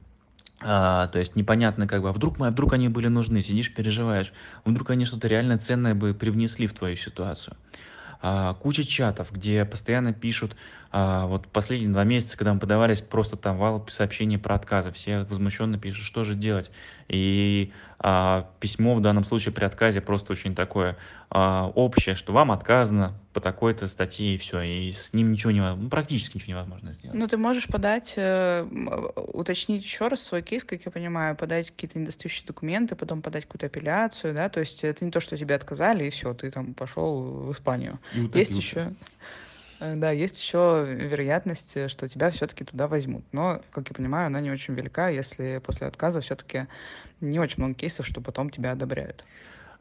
А, 0.60 1.08
то 1.08 1.18
есть 1.18 1.34
непонятно 1.34 1.88
как 1.88 2.02
бы, 2.02 2.10
а 2.10 2.12
вдруг, 2.12 2.40
а 2.40 2.52
вдруг 2.52 2.72
они 2.72 2.88
были 2.88 3.08
нужны, 3.08 3.42
сидишь, 3.42 3.74
переживаешь, 3.74 4.32
вдруг 4.64 4.90
они 4.90 5.04
что-то 5.04 5.26
реально 5.26 5.58
ценное 5.58 5.96
бы 5.96 6.14
привнесли 6.14 6.68
в 6.68 6.72
твою 6.72 6.94
ситуацию. 6.94 7.56
А, 8.24 8.54
куча 8.54 8.84
чатов, 8.84 9.32
где 9.32 9.64
постоянно 9.64 10.12
пишут, 10.12 10.54
а, 10.92 11.26
вот 11.26 11.48
последние 11.48 11.90
два 11.90 12.04
месяца, 12.04 12.38
когда 12.38 12.54
мы 12.54 12.60
подавались, 12.60 13.00
просто 13.00 13.36
там 13.36 13.58
вал 13.58 13.84
сообщений 13.90 14.38
про 14.38 14.54
отказы, 14.54 14.92
все 14.92 15.24
возмущенно 15.24 15.76
пишут, 15.76 16.04
что 16.04 16.22
же 16.22 16.36
делать. 16.36 16.70
И 17.08 17.72
письмо 18.58 18.94
в 18.94 19.00
данном 19.00 19.24
случае 19.24 19.52
при 19.52 19.64
отказе 19.64 20.00
просто 20.00 20.32
очень 20.32 20.54
такое 20.54 20.96
а, 21.30 21.70
общее, 21.74 22.14
что 22.14 22.32
вам 22.32 22.50
отказано 22.50 23.14
по 23.32 23.40
такой-то 23.40 23.86
статье 23.86 24.34
и 24.34 24.38
все, 24.38 24.60
и 24.60 24.92
с 24.92 25.12
ним 25.12 25.32
ничего 25.32 25.50
невозможно, 25.50 25.84
ну, 25.84 25.88
практически 25.88 26.36
ничего 26.36 26.50
невозможно 26.50 26.92
сделать. 26.92 27.16
Ну, 27.16 27.26
ты 27.26 27.36
можешь 27.36 27.68
подать, 27.68 28.14
э, 28.16 28.66
уточнить 29.32 29.82
еще 29.82 30.08
раз 30.08 30.20
свой 30.20 30.42
кейс, 30.42 30.64
как 30.64 30.84
я 30.84 30.90
понимаю, 30.90 31.36
подать 31.36 31.70
какие-то 31.70 31.98
недостающие 31.98 32.46
документы, 32.46 32.96
потом 32.96 33.22
подать 33.22 33.44
какую-то 33.44 33.66
апелляцию, 33.66 34.34
да, 34.34 34.48
то 34.48 34.60
есть 34.60 34.84
это 34.84 35.04
не 35.04 35.10
то, 35.10 35.20
что 35.20 35.38
тебе 35.38 35.54
отказали, 35.54 36.04
и 36.04 36.10
все, 36.10 36.34
ты 36.34 36.50
там 36.50 36.74
пошел 36.74 37.22
в 37.22 37.52
Испанию. 37.52 37.98
Есть 38.34 38.50
еще... 38.50 38.92
Э, 39.82 39.96
да, 39.96 40.12
есть 40.12 40.40
еще 40.40 40.86
вероятность, 40.88 41.76
э, 41.76 41.88
что 41.88 42.08
тебя 42.08 42.30
все-таки 42.30 42.64
туда 42.64 42.86
возьмут. 42.86 43.24
Но, 43.32 43.60
как 43.72 43.88
я 43.88 43.94
понимаю, 43.94 44.26
она 44.28 44.40
не 44.40 44.50
очень 44.50 44.74
велика, 44.74 45.08
если 45.08 45.60
после 45.64 45.88
отказа 45.88 46.20
все-таки 46.20 46.68
не 47.20 47.40
очень 47.40 47.56
много 47.58 47.74
кейсов, 47.74 48.06
что 48.06 48.20
потом 48.20 48.50
тебя 48.50 48.72
одобряют. 48.72 49.24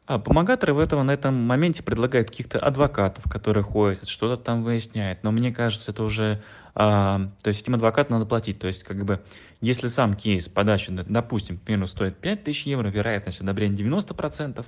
А 0.06 0.18
помогаторы 0.18 0.74
в 0.74 0.78
этом, 0.78 1.06
на 1.06 1.12
этом 1.12 1.34
моменте 1.34 1.82
предлагают 1.82 2.28
каких-то 2.30 2.58
адвокатов, 2.58 3.24
которые 3.30 3.62
ходят, 3.62 4.08
что-то 4.08 4.42
там 4.42 4.64
выясняют. 4.64 5.22
Но 5.22 5.30
мне 5.30 5.52
кажется, 5.52 5.92
это 5.92 6.02
уже... 6.02 6.42
А, 6.74 7.28
то 7.42 7.48
есть 7.48 7.62
этим 7.62 7.74
адвокатам 7.74 8.14
надо 8.14 8.26
платить. 8.26 8.58
То 8.58 8.66
есть 8.66 8.82
как 8.82 9.04
бы 9.04 9.20
если 9.62 9.86
сам 9.86 10.16
кейс 10.16 10.48
подачи, 10.48 10.90
допустим, 10.90 11.56
к 11.56 11.62
примеру, 11.62 11.86
стоит 11.86 12.16
5000 12.16 12.66
евро, 12.66 12.88
вероятность 12.88 13.40
одобрения 13.40 13.76
90%, 13.76 14.66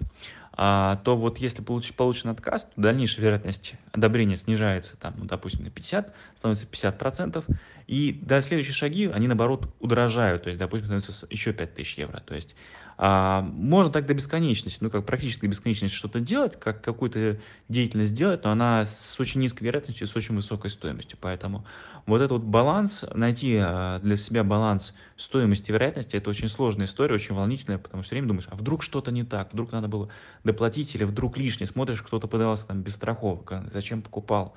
а, 0.52 1.00
то 1.02 1.16
вот 1.16 1.38
если 1.38 1.62
получ, 1.62 1.92
получен 1.94 2.30
отказ, 2.30 2.62
то 2.62 2.80
дальнейшая 2.80 3.24
вероятность 3.24 3.74
одобрения 3.90 4.36
снижается, 4.36 4.96
там, 4.96 5.14
ну, 5.16 5.24
допустим, 5.24 5.64
на 5.64 5.70
50, 5.70 6.14
становится 6.36 6.66
50%, 6.68 7.44
и 7.88 8.16
до 8.22 8.40
следующие 8.40 8.72
шаги, 8.72 9.10
они, 9.12 9.26
наоборот, 9.26 9.68
удорожают, 9.80 10.44
то 10.44 10.48
есть, 10.48 10.60
допустим, 10.60 10.86
становится 10.86 11.26
еще 11.28 11.52
5000 11.52 11.98
евро. 11.98 12.22
То 12.24 12.36
есть 12.36 12.54
а, 12.96 13.42
можно 13.42 13.92
так 13.92 14.06
до 14.06 14.14
бесконечности, 14.14 14.82
ну, 14.82 14.90
как 14.90 15.04
практически 15.04 15.42
до 15.42 15.48
бесконечности 15.48 15.96
что-то 15.96 16.20
делать, 16.20 16.58
как 16.58 16.82
какую-то 16.82 17.40
деятельность 17.68 18.14
делать, 18.14 18.44
но 18.44 18.50
она 18.50 18.86
с 18.86 19.18
очень 19.18 19.40
низкой 19.40 19.64
вероятностью, 19.64 20.06
с 20.06 20.14
очень 20.14 20.36
высокой 20.36 20.70
стоимостью. 20.70 21.18
Поэтому 21.20 21.64
вот 22.06 22.18
этот 22.18 22.32
вот 22.32 22.42
баланс, 22.42 23.04
найти 23.14 23.58
а, 23.60 23.98
для 24.00 24.16
себя 24.16 24.44
баланс 24.44 24.94
стоимости 25.16 25.70
и 25.70 25.72
вероятности, 25.72 26.16
это 26.16 26.30
очень 26.30 26.48
сложная 26.48 26.86
история, 26.86 27.14
очень 27.14 27.34
волнительная, 27.34 27.78
потому 27.78 28.02
что 28.02 28.08
все 28.08 28.14
время 28.16 28.28
думаешь, 28.28 28.48
а 28.50 28.56
вдруг 28.56 28.82
что-то 28.82 29.10
не 29.10 29.24
так, 29.24 29.52
вдруг 29.52 29.72
надо 29.72 29.88
было 29.88 30.08
доплатить, 30.44 30.94
или 30.94 31.04
вдруг 31.04 31.36
лишнее, 31.36 31.66
смотришь, 31.66 32.02
кто-то 32.02 32.28
подавался 32.28 32.68
там 32.68 32.82
без 32.82 32.94
страховок, 32.94 33.52
а 33.52 33.64
зачем 33.72 34.02
покупал. 34.02 34.54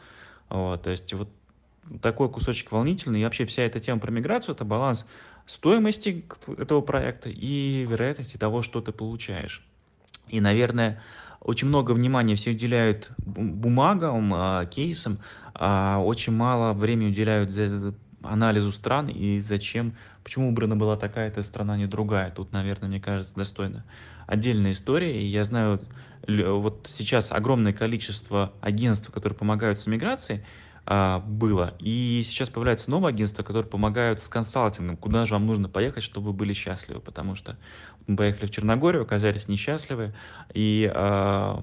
Вот, 0.50 0.84
то 0.84 0.90
есть 0.90 1.14
вот 1.14 1.30
такой 2.02 2.30
кусочек 2.30 2.72
волнительный, 2.72 3.22
и 3.22 3.24
вообще 3.24 3.46
вся 3.46 3.64
эта 3.64 3.80
тема 3.80 4.00
про 4.00 4.12
миграцию, 4.12 4.56
это 4.56 4.66
баланс 4.66 5.06
стоимости 5.48 6.26
этого 6.58 6.82
проекта 6.82 7.30
и 7.30 7.88
вероятности 7.90 8.38
того, 8.38 8.62
что 8.62 8.82
ты 8.82 8.92
получаешь. 8.92 9.66
И, 10.28 10.40
наверное, 10.40 11.02
очень 11.42 11.68
много 11.68 11.92
внимания 11.94 12.36
все 12.36 12.52
уделяют 12.52 13.10
бумагам, 13.18 14.34
а, 14.34 14.66
кейсам, 14.66 15.20
а 15.54 16.00
очень 16.00 16.34
мало 16.34 16.74
времени 16.74 17.10
уделяют 17.10 17.52
анализу 18.22 18.72
стран 18.72 19.08
и 19.08 19.40
зачем, 19.40 19.96
почему 20.24 20.50
выбрана 20.50 20.76
была 20.76 20.98
такая-то 20.98 21.44
страна, 21.44 21.74
а 21.74 21.78
не 21.78 21.88
другая. 21.88 22.32
Тут, 22.32 22.52
наверное, 22.52 22.90
мне 22.90 23.00
кажется, 23.00 23.34
достойно 23.36 23.86
отдельная 24.26 24.74
история. 24.74 25.22
И 25.22 25.26
я 25.26 25.44
знаю, 25.44 25.80
вот 26.28 26.90
сейчас 26.92 27.32
огромное 27.32 27.74
количество 27.74 28.52
агентств, 28.62 29.12
которые 29.12 29.38
помогают 29.38 29.80
с 29.80 29.88
миграцией, 29.88 30.44
а, 30.90 31.20
было. 31.20 31.74
И 31.80 32.24
сейчас 32.26 32.48
появляется 32.48 32.90
новое 32.90 33.10
агентство, 33.10 33.44
которое 33.44 33.68
помогают 33.68 34.24
с 34.24 34.30
консалтингом, 34.30 34.96
куда 34.96 35.26
же 35.26 35.34
вам 35.34 35.46
нужно 35.46 35.68
поехать, 35.68 36.02
чтобы 36.02 36.28
вы 36.28 36.34
были 36.34 36.54
счастливы, 36.54 37.02
потому 37.02 37.36
что 37.36 37.58
мы 38.08 38.16
поехали 38.16 38.46
в 38.46 38.52
Черногорию, 38.52 39.02
оказались 39.02 39.50
несчастливы, 39.50 40.14
и 40.54 40.90
э, 40.90 41.60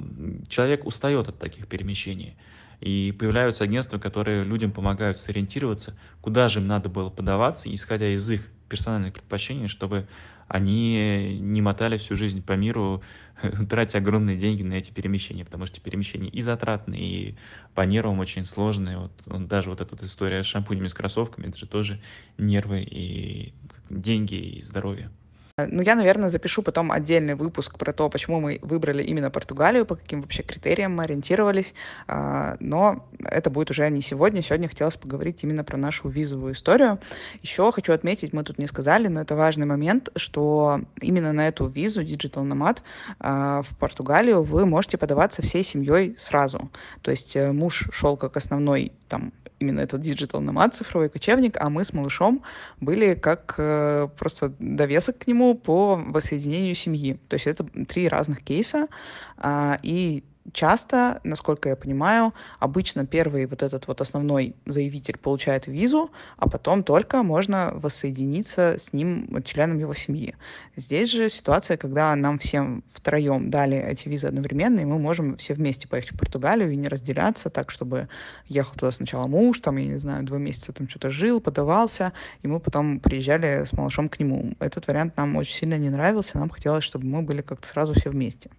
человек 0.48 0.84
устает 0.84 1.28
от 1.28 1.38
таких 1.38 1.68
перемещений. 1.68 2.36
И 2.80 3.16
появляются 3.18 3.64
агентства, 3.64 3.98
которые 3.98 4.44
людям 4.44 4.72
помогают 4.72 5.18
сориентироваться, 5.18 5.96
куда 6.20 6.48
же 6.48 6.60
им 6.60 6.66
надо 6.66 6.90
было 6.90 7.08
подаваться, 7.08 7.74
исходя 7.74 8.08
из 8.08 8.28
их 8.28 8.50
персональных 8.68 9.14
предпочтений, 9.14 9.68
чтобы 9.68 10.06
они 10.48 11.38
не 11.40 11.62
мотали 11.62 11.96
всю 11.96 12.16
жизнь 12.16 12.42
по 12.42 12.52
миру, 12.52 13.02
тратя 13.68 13.98
огромные 13.98 14.36
деньги 14.36 14.62
на 14.62 14.74
эти 14.74 14.90
перемещения, 14.92 15.44
потому 15.44 15.66
что 15.66 15.80
перемещения 15.80 16.28
и 16.28 16.42
затратные, 16.42 17.02
и 17.02 17.36
по 17.74 17.82
нервам 17.82 18.18
очень 18.18 18.46
сложные. 18.46 18.98
Вот, 18.98 19.46
даже 19.46 19.70
вот 19.70 19.80
эта 19.80 19.90
вот 19.90 20.02
история 20.02 20.42
с 20.42 20.46
шампунями, 20.46 20.88
с 20.88 20.94
кроссовками, 20.94 21.48
это 21.48 21.58
же 21.58 21.66
тоже 21.66 22.00
нервы 22.38 22.82
и 22.82 23.54
деньги, 23.90 24.34
и 24.34 24.62
здоровье. 24.62 25.10
Ну, 25.56 25.82
я, 25.82 25.94
наверное, 25.94 26.30
запишу 26.30 26.62
потом 26.62 26.90
отдельный 26.90 27.36
выпуск 27.36 27.78
про 27.78 27.92
то, 27.92 28.10
почему 28.10 28.40
мы 28.40 28.58
выбрали 28.60 29.04
именно 29.04 29.30
Португалию, 29.30 29.86
по 29.86 29.94
каким 29.94 30.22
вообще 30.22 30.42
критериям 30.42 30.96
мы 30.96 31.04
ориентировались. 31.04 31.74
А, 32.08 32.56
но 32.58 33.06
это 33.20 33.50
будет 33.50 33.70
уже 33.70 33.88
не 33.88 34.02
сегодня. 34.02 34.42
Сегодня 34.42 34.68
хотелось 34.68 34.96
поговорить 34.96 35.44
именно 35.44 35.62
про 35.62 35.76
нашу 35.76 36.08
визовую 36.08 36.54
историю. 36.54 36.98
Еще 37.40 37.70
хочу 37.70 37.92
отметить, 37.92 38.32
мы 38.32 38.42
тут 38.42 38.58
не 38.58 38.66
сказали, 38.66 39.06
но 39.06 39.20
это 39.20 39.36
важный 39.36 39.64
момент, 39.64 40.08
что 40.16 40.80
именно 41.00 41.32
на 41.32 41.46
эту 41.46 41.68
визу 41.68 42.02
Digital 42.02 42.42
Nomad 42.42 42.78
а, 43.20 43.62
в 43.62 43.76
Португалию 43.78 44.42
вы 44.42 44.66
можете 44.66 44.98
подаваться 44.98 45.40
всей 45.42 45.62
семьей 45.62 46.16
сразу. 46.18 46.68
То 47.00 47.12
есть 47.12 47.36
э, 47.36 47.52
муж 47.52 47.88
шел 47.92 48.16
как 48.16 48.36
основной 48.36 48.90
там 49.08 49.32
именно 49.64 49.80
этот 49.80 50.00
digital 50.00 50.40
nomad, 50.40 50.74
цифровой 50.74 51.08
кочевник, 51.08 51.56
а 51.58 51.70
мы 51.70 51.84
с 51.84 51.92
малышом 51.92 52.42
были 52.80 53.14
как 53.14 53.54
э, 53.58 54.08
просто 54.18 54.52
довесок 54.58 55.18
к 55.18 55.26
нему 55.26 55.43
по 55.52 55.96
воссоединению 55.96 56.74
семьи. 56.74 57.18
То 57.28 57.34
есть 57.34 57.46
это 57.46 57.64
три 57.86 58.08
разных 58.08 58.42
кейса, 58.42 58.88
э, 59.36 59.76
и 59.82 60.24
часто, 60.52 61.20
насколько 61.24 61.68
я 61.68 61.76
понимаю, 61.76 62.34
обычно 62.58 63.06
первый 63.06 63.46
вот 63.46 63.62
этот 63.62 63.86
вот 63.86 64.00
основной 64.00 64.54
заявитель 64.66 65.18
получает 65.18 65.66
визу, 65.66 66.10
а 66.36 66.48
потом 66.48 66.82
только 66.82 67.22
можно 67.22 67.72
воссоединиться 67.74 68.76
с 68.78 68.92
ним, 68.92 69.42
членом 69.44 69.78
его 69.78 69.94
семьи. 69.94 70.34
Здесь 70.76 71.10
же 71.10 71.28
ситуация, 71.28 71.76
когда 71.76 72.14
нам 72.14 72.38
всем 72.38 72.84
втроем 72.88 73.50
дали 73.50 73.76
эти 73.76 74.08
визы 74.08 74.26
одновременно, 74.26 74.80
и 74.80 74.84
мы 74.84 74.98
можем 74.98 75.36
все 75.36 75.54
вместе 75.54 75.88
поехать 75.88 76.12
в 76.12 76.18
Португалию 76.18 76.70
и 76.70 76.76
не 76.76 76.88
разделяться 76.88 77.50
так, 77.50 77.70
чтобы 77.70 78.08
ехал 78.46 78.74
туда 78.74 78.92
сначала 78.92 79.26
муж, 79.26 79.60
там, 79.60 79.76
я 79.76 79.86
не 79.86 79.98
знаю, 79.98 80.24
два 80.24 80.38
месяца 80.38 80.72
там 80.72 80.88
что-то 80.88 81.10
жил, 81.10 81.40
подавался, 81.40 82.12
и 82.42 82.48
мы 82.48 82.60
потом 82.60 83.00
приезжали 83.00 83.64
с 83.64 83.72
малышом 83.72 84.08
к 84.08 84.18
нему. 84.18 84.52
Этот 84.60 84.86
вариант 84.86 85.16
нам 85.16 85.36
очень 85.36 85.56
сильно 85.56 85.78
не 85.78 85.90
нравился, 85.90 86.38
нам 86.38 86.50
хотелось, 86.50 86.84
чтобы 86.84 87.06
мы 87.06 87.22
были 87.22 87.42
как-то 87.42 87.66
сразу 87.66 87.94
все 87.94 88.10
вместе. 88.10 88.50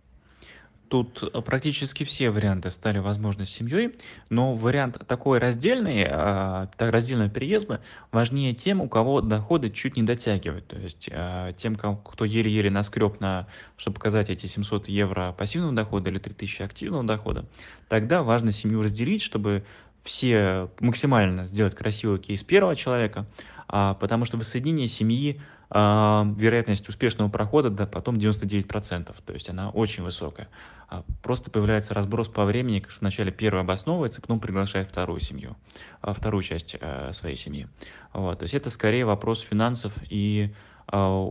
Тут 0.88 1.24
э, 1.24 1.42
практически 1.42 2.04
все 2.04 2.30
варианты 2.30 2.70
стали 2.70 3.00
возможны 3.00 3.46
с 3.46 3.50
семьей, 3.50 3.96
но 4.30 4.54
вариант 4.54 5.02
такой 5.08 5.40
раздельный, 5.40 6.06
а, 6.08 6.70
раздельного 6.78 7.30
переезда 7.30 7.82
важнее 8.12 8.54
тем, 8.54 8.82
у 8.82 8.88
кого 8.88 9.22
доходы 9.22 9.72
чуть 9.72 9.98
не 9.98 10.04
дотягивают. 10.04 10.68
То 10.68 10.78
есть 10.78 11.10
а, 11.12 11.54
тем, 11.54 11.76
кто 11.76 12.26
еле-еле 12.26 12.70
наскреб 12.70 13.20
на, 13.20 13.48
чтобы 13.78 13.96
показать 13.96 14.30
эти 14.30 14.46
700 14.46 14.88
евро 14.88 15.34
пассивного 15.36 15.74
дохода 15.74 16.10
или 16.12 16.20
3000 16.20 16.62
активного 16.62 17.04
дохода, 17.04 17.46
тогда 17.90 18.22
важно 18.22 18.52
семью 18.52 18.84
разделить, 18.84 19.24
чтобы 19.24 19.64
все 20.04 20.70
максимально 20.80 21.48
сделать 21.48 21.74
красивый 21.74 22.20
кейс 22.20 22.44
первого 22.44 22.76
человека, 22.76 23.26
а, 23.68 23.96
потому 23.96 24.26
что 24.26 24.38
воссоединение 24.38 24.88
семьи 24.88 25.42
вероятность 25.68 26.88
успешного 26.88 27.28
прохода 27.28 27.72
да, 27.72 27.88
потом 27.88 28.18
99%, 28.18 29.16
то 29.26 29.34
есть 29.34 29.50
она 29.50 29.72
очень 29.72 30.04
высокая. 30.04 30.48
А 30.88 31.04
просто 31.24 31.50
появляется 31.50 31.94
разброс 31.94 32.28
по 32.28 32.46
времени, 32.46 32.84
что 32.88 33.00
вначале 33.02 33.32
первый 33.32 33.62
обосновывается, 33.62 34.22
потом 34.22 34.40
приглашает 34.40 34.90
вторую 34.90 35.20
семью, 35.20 35.56
а, 36.02 36.14
вторую 36.14 36.44
часть 36.44 36.76
э, 36.80 37.12
своей 37.14 37.38
семьи. 37.38 37.68
Вот. 38.14 38.40
То 38.40 38.44
есть 38.44 38.54
это 38.54 38.70
скорее 38.70 39.06
вопрос 39.06 39.42
финансов 39.42 39.94
и 40.10 40.54
э, 40.92 41.30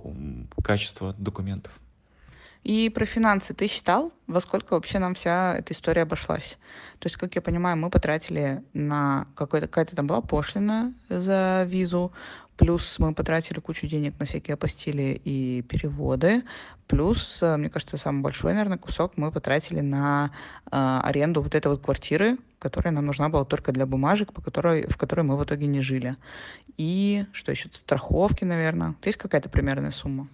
качества 0.62 1.14
документов. 1.18 1.72
И 2.64 2.88
про 2.88 3.04
финансы 3.04 3.52
ты 3.52 3.66
считал, 3.66 4.10
во 4.26 4.40
сколько 4.40 4.72
вообще 4.72 4.98
нам 4.98 5.14
вся 5.14 5.54
эта 5.58 5.74
история 5.74 6.02
обошлась? 6.02 6.56
То 6.98 7.06
есть, 7.06 7.16
как 7.16 7.34
я 7.34 7.42
понимаю, 7.42 7.76
мы 7.76 7.90
потратили 7.90 8.64
на 8.72 9.26
какой-то, 9.34 9.68
какая-то 9.68 9.94
там 9.94 10.06
была 10.06 10.22
пошлина 10.22 10.94
за 11.10 11.64
визу, 11.68 12.10
плюс 12.56 12.98
мы 12.98 13.12
потратили 13.12 13.60
кучу 13.60 13.86
денег 13.86 14.18
на 14.18 14.24
всякие 14.24 14.54
апостили 14.54 15.20
и 15.24 15.60
переводы, 15.62 16.42
плюс, 16.88 17.38
э, 17.42 17.56
мне 17.58 17.68
кажется, 17.68 17.98
самый 17.98 18.22
большой, 18.22 18.54
наверное, 18.54 18.78
кусок 18.78 19.12
мы 19.16 19.30
потратили 19.30 19.80
на 19.80 20.30
э, 20.70 21.00
аренду 21.02 21.42
вот 21.42 21.54
этой 21.54 21.68
вот 21.68 21.82
квартиры, 21.82 22.38
которая 22.58 22.94
нам 22.94 23.04
нужна 23.04 23.28
была 23.28 23.44
только 23.44 23.72
для 23.72 23.84
бумажек, 23.84 24.32
по 24.32 24.40
которой, 24.40 24.86
в 24.86 24.96
которой 24.96 25.22
мы 25.22 25.36
в 25.36 25.44
итоге 25.44 25.66
не 25.66 25.82
жили. 25.82 26.16
И 26.78 27.26
что 27.32 27.52
еще? 27.52 27.68
Страховки, 27.72 28.44
наверное. 28.44 28.94
То 29.02 29.08
есть 29.08 29.18
какая-то 29.18 29.50
примерная 29.50 29.90
сумма? 29.90 30.28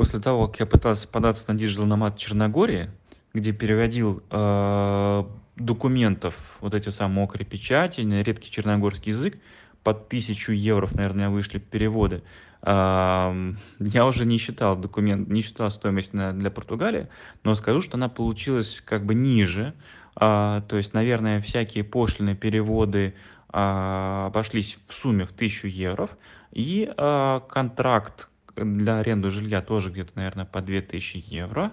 После 0.00 0.18
того, 0.18 0.48
как 0.48 0.60
я 0.60 0.64
пытался 0.64 1.06
податься 1.06 1.52
на 1.52 1.58
Digital 1.58 1.86
Nomad 1.86 2.16
Черногории, 2.16 2.88
где 3.34 3.52
переводил 3.52 4.22
э, 4.30 5.24
документов, 5.56 6.56
вот 6.62 6.72
эти 6.72 6.88
самые 6.88 7.16
мокрые 7.16 7.44
печати, 7.44 8.00
на 8.00 8.22
редкий 8.22 8.50
черногорский 8.50 9.12
язык, 9.12 9.36
под 9.82 10.08
тысячу 10.08 10.52
евро, 10.52 10.88
наверное, 10.94 11.28
вышли 11.28 11.58
переводы. 11.58 12.22
Я 12.62 14.06
уже 14.06 14.24
не 14.24 14.38
считал 14.38 14.74
документ, 14.74 15.28
не 15.28 15.42
считал 15.42 15.70
стоимость 15.70 16.12
для 16.12 16.50
Португалии, 16.50 17.08
но 17.44 17.54
скажу, 17.54 17.82
что 17.82 17.98
она 17.98 18.08
получилась 18.08 18.82
как 18.82 19.04
бы 19.04 19.12
ниже. 19.14 19.74
А, 20.16 20.62
то 20.62 20.78
есть, 20.78 20.94
наверное, 20.94 21.42
всякие 21.42 21.84
пошлины, 21.84 22.34
переводы 22.34 23.12
а, 23.50 24.28
обошлись 24.28 24.78
в 24.88 24.94
сумме 24.94 25.26
в 25.26 25.32
1000 25.32 25.68
евро. 25.68 26.08
И 26.52 26.90
а, 26.96 27.40
контракт 27.40 28.29
для 28.64 28.98
аренды 28.98 29.30
жилья 29.30 29.62
тоже 29.62 29.90
где-то, 29.90 30.12
наверное, 30.14 30.44
по 30.44 30.60
2000 30.60 31.22
евро. 31.26 31.72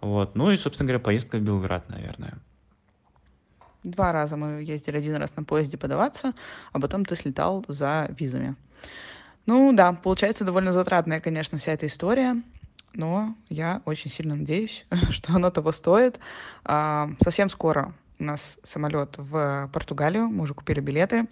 Вот. 0.00 0.34
Ну 0.34 0.50
и, 0.50 0.56
собственно 0.56 0.88
говоря, 0.88 1.02
поездка 1.02 1.38
в 1.38 1.42
Белград, 1.42 1.88
наверное. 1.88 2.38
Два 3.84 4.12
раза 4.12 4.36
мы 4.36 4.62
ездили, 4.62 4.96
один 4.96 5.16
раз 5.16 5.34
на 5.36 5.42
поезде 5.42 5.76
подаваться, 5.76 6.34
а 6.72 6.80
потом 6.80 7.04
ты 7.04 7.16
слетал 7.16 7.64
за 7.66 8.08
визами. 8.16 8.54
Ну 9.46 9.72
да, 9.72 9.92
получается 9.92 10.44
довольно 10.44 10.70
затратная, 10.70 11.20
конечно, 11.20 11.58
вся 11.58 11.72
эта 11.72 11.86
история, 11.86 12.40
но 12.94 13.34
я 13.48 13.82
очень 13.84 14.10
сильно 14.10 14.36
надеюсь, 14.36 14.86
что 15.10 15.32
оно 15.34 15.50
того 15.50 15.72
стоит. 15.72 16.20
А, 16.64 17.10
совсем 17.22 17.48
скоро 17.48 17.92
у 18.20 18.24
нас 18.24 18.56
самолет 18.62 19.14
в 19.16 19.68
Португалию, 19.72 20.28
мы 20.28 20.44
уже 20.44 20.54
купили 20.54 20.80
билеты. 20.80 21.26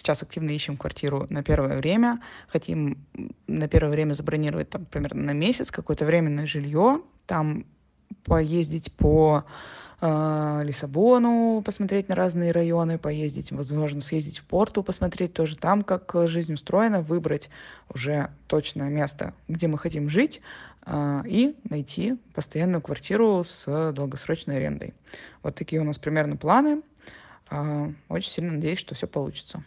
Сейчас 0.00 0.22
активно 0.22 0.48
ищем 0.48 0.78
квартиру 0.78 1.26
на 1.28 1.42
первое 1.42 1.76
время. 1.76 2.22
Хотим 2.48 3.04
на 3.46 3.68
первое 3.68 3.92
время 3.92 4.14
забронировать 4.14 4.70
там 4.70 4.86
примерно 4.86 5.24
на 5.24 5.32
месяц 5.32 5.70
какое-то 5.70 6.06
временное 6.06 6.46
жилье. 6.46 7.02
Там 7.26 7.66
поездить 8.24 8.90
по 8.94 9.44
э, 10.00 10.62
Лиссабону, 10.64 11.62
посмотреть 11.62 12.08
на 12.08 12.14
разные 12.14 12.50
районы, 12.52 12.96
поездить, 12.96 13.52
возможно, 13.52 14.00
съездить 14.00 14.38
в 14.38 14.44
порту, 14.44 14.82
посмотреть 14.82 15.34
тоже 15.34 15.58
там, 15.58 15.82
как 15.82 16.10
жизнь 16.28 16.54
устроена, 16.54 17.02
выбрать 17.02 17.50
уже 17.92 18.30
точное 18.46 18.88
место, 18.88 19.34
где 19.48 19.66
мы 19.66 19.76
хотим 19.76 20.08
жить, 20.08 20.40
э, 20.86 21.22
и 21.26 21.56
найти 21.68 22.16
постоянную 22.32 22.80
квартиру 22.80 23.44
с 23.46 23.92
долгосрочной 23.92 24.56
арендой. 24.56 24.94
Вот 25.42 25.56
такие 25.56 25.82
у 25.82 25.84
нас 25.84 25.98
примерно 25.98 26.38
планы. 26.38 26.80
Э, 27.50 27.92
очень 28.08 28.32
сильно 28.32 28.52
надеюсь, 28.52 28.78
что 28.78 28.94
все 28.94 29.06
получится. 29.06 29.62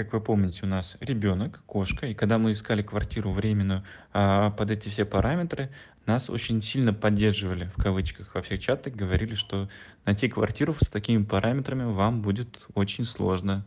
Как 0.00 0.14
вы 0.14 0.20
помните, 0.22 0.60
у 0.62 0.66
нас 0.66 0.96
ребенок, 1.00 1.62
кошка, 1.66 2.06
и 2.06 2.14
когда 2.14 2.38
мы 2.38 2.52
искали 2.52 2.80
квартиру 2.80 3.32
временную 3.32 3.84
а, 4.14 4.50
под 4.50 4.70
эти 4.70 4.88
все 4.88 5.04
параметры, 5.04 5.68
нас 6.06 6.30
очень 6.30 6.62
сильно 6.62 6.94
поддерживали, 6.94 7.70
в 7.76 7.82
кавычках, 7.82 8.34
во 8.34 8.40
всех 8.40 8.60
чатах, 8.60 8.94
говорили, 8.94 9.34
что 9.34 9.68
найти 10.06 10.30
квартиру 10.30 10.74
с 10.80 10.88
такими 10.88 11.22
параметрами 11.22 11.82
вам 11.82 12.22
будет 12.22 12.60
очень 12.72 13.04
сложно. 13.04 13.62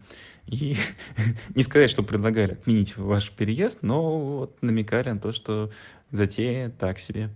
И 0.48 0.76
не 1.56 1.62
сказать, 1.62 1.92
что 1.92 2.02
предлагали 2.02 2.54
отменить 2.54 2.98
ваш 2.98 3.30
переезд, 3.30 3.84
но 3.84 4.20
вот 4.20 4.60
намекали 4.64 5.10
на 5.10 5.20
то, 5.20 5.32
что 5.34 5.70
затея 6.10 6.72
так 6.72 6.98
себе. 6.98 7.30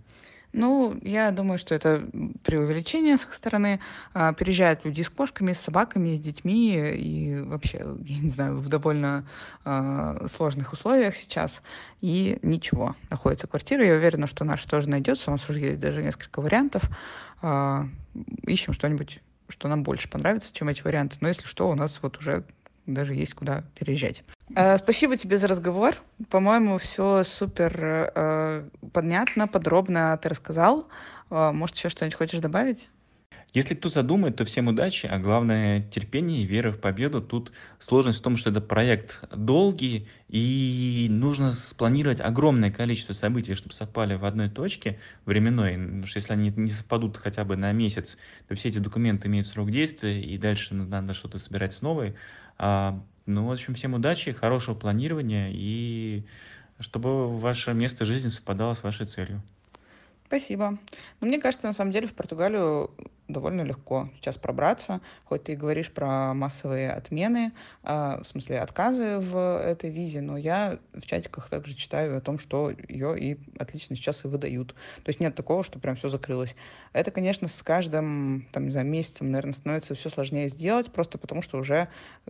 Ну, 0.58 0.98
я 1.02 1.30
думаю, 1.30 1.56
что 1.56 1.72
это 1.76 2.02
преувеличение 2.42 3.16
с 3.16 3.24
их 3.24 3.32
стороны. 3.32 3.78
А, 4.12 4.32
переезжают 4.32 4.84
люди 4.84 5.02
с 5.02 5.08
кошками, 5.08 5.52
с 5.52 5.60
собаками, 5.60 6.16
с 6.16 6.20
детьми 6.20 6.76
и 6.76 7.40
вообще, 7.42 7.78
я 8.04 8.18
не 8.18 8.28
знаю, 8.28 8.56
в 8.58 8.68
довольно 8.68 9.24
а, 9.64 10.26
сложных 10.26 10.72
условиях 10.72 11.14
сейчас. 11.14 11.62
И 12.00 12.40
ничего, 12.42 12.96
находится 13.08 13.46
квартира. 13.46 13.86
Я 13.86 13.94
уверена, 13.94 14.26
что 14.26 14.44
наша 14.44 14.68
тоже 14.68 14.88
найдется. 14.88 15.30
У 15.30 15.34
нас 15.34 15.48
уже 15.48 15.60
есть 15.60 15.78
даже 15.78 16.02
несколько 16.02 16.40
вариантов. 16.40 16.90
А, 17.40 17.86
ищем 18.42 18.72
что-нибудь, 18.72 19.20
что 19.48 19.68
нам 19.68 19.84
больше 19.84 20.10
понравится, 20.10 20.52
чем 20.52 20.68
эти 20.68 20.82
варианты. 20.82 21.18
Но 21.20 21.28
если 21.28 21.46
что, 21.46 21.70
у 21.70 21.76
нас 21.76 22.00
вот 22.02 22.18
уже 22.18 22.42
даже 22.88 23.14
есть 23.14 23.34
куда 23.34 23.64
переезжать. 23.78 24.24
Э, 24.54 24.78
спасибо 24.78 25.16
тебе 25.16 25.38
за 25.38 25.46
разговор. 25.46 25.94
По-моему, 26.30 26.78
все 26.78 27.22
супер 27.24 28.12
э, 28.14 28.68
понятно, 28.92 29.46
подробно 29.46 30.18
ты 30.22 30.28
рассказал. 30.28 30.88
Э, 31.30 31.52
может, 31.52 31.76
еще 31.76 31.88
что-нибудь 31.88 32.16
хочешь 32.16 32.40
добавить? 32.40 32.88
Если 33.54 33.74
кто 33.74 33.88
задумает, 33.88 34.36
то 34.36 34.44
всем 34.44 34.68
удачи, 34.68 35.06
а 35.06 35.18
главное 35.18 35.80
терпение 35.80 36.42
и 36.42 36.46
вера 36.46 36.70
в 36.70 36.78
победу. 36.78 37.22
Тут 37.22 37.50
сложность 37.78 38.18
в 38.18 38.22
том, 38.22 38.36
что 38.36 38.50
это 38.50 38.60
проект 38.60 39.24
долгий, 39.34 40.06
и 40.28 41.06
нужно 41.08 41.54
спланировать 41.54 42.20
огромное 42.20 42.70
количество 42.70 43.14
событий, 43.14 43.54
чтобы 43.54 43.74
совпали 43.74 44.16
в 44.16 44.26
одной 44.26 44.50
точке 44.50 45.00
временной. 45.24 45.78
Потому 45.78 46.06
что 46.06 46.18
если 46.18 46.34
они 46.34 46.52
не 46.56 46.70
совпадут 46.70 47.16
хотя 47.16 47.44
бы 47.44 47.56
на 47.56 47.72
месяц, 47.72 48.18
то 48.48 48.54
все 48.54 48.68
эти 48.68 48.78
документы 48.78 49.28
имеют 49.28 49.46
срок 49.46 49.70
действия, 49.70 50.22
и 50.22 50.36
дальше 50.36 50.74
надо 50.74 51.14
что-то 51.14 51.38
собирать 51.38 51.72
с 51.72 51.80
новой. 51.80 52.16
А, 52.58 53.00
ну, 53.26 53.46
в 53.46 53.52
общем, 53.52 53.74
всем 53.74 53.94
удачи, 53.94 54.32
хорошего 54.32 54.74
планирования 54.74 55.50
и 55.52 56.24
чтобы 56.80 57.38
ваше 57.38 57.74
место 57.74 58.04
жизни 58.04 58.28
совпадало 58.28 58.74
с 58.74 58.82
вашей 58.82 59.06
целью. 59.06 59.42
Спасибо. 60.26 60.78
Ну, 61.20 61.26
мне 61.26 61.38
кажется, 61.38 61.66
на 61.66 61.72
самом 61.72 61.90
деле 61.90 62.06
в 62.06 62.12
Португалию 62.12 62.90
довольно 63.28 63.62
легко 63.62 64.08
сейчас 64.16 64.38
пробраться, 64.38 65.00
хоть 65.24 65.44
ты 65.44 65.52
и 65.52 65.56
говоришь 65.56 65.92
про 65.92 66.32
массовые 66.34 66.90
отмены, 66.90 67.52
э, 67.84 68.18
в 68.22 68.24
смысле 68.24 68.60
отказы 68.60 69.18
в 69.18 69.60
этой 69.60 69.90
визе, 69.90 70.22
но 70.22 70.36
я 70.36 70.78
в 70.94 71.02
чатиках 71.02 71.48
также 71.48 71.74
читаю 71.74 72.16
о 72.16 72.20
том, 72.20 72.38
что 72.38 72.72
ее 72.88 73.18
и 73.18 73.38
отлично 73.58 73.96
сейчас 73.96 74.24
и 74.24 74.28
выдают. 74.28 74.74
То 75.04 75.08
есть 75.08 75.20
нет 75.20 75.34
такого, 75.34 75.62
что 75.62 75.78
прям 75.78 75.96
все 75.96 76.08
закрылось. 76.08 76.56
Это, 76.92 77.10
конечно, 77.10 77.48
с 77.48 77.62
каждым, 77.62 78.48
там, 78.50 78.64
не 78.64 78.70
знаю, 78.70 78.86
месяцем, 78.86 79.30
наверное, 79.30 79.52
становится 79.52 79.94
все 79.94 80.08
сложнее 80.08 80.48
сделать, 80.48 80.90
просто 80.90 81.18
потому 81.18 81.42
что 81.42 81.58
уже 81.58 81.88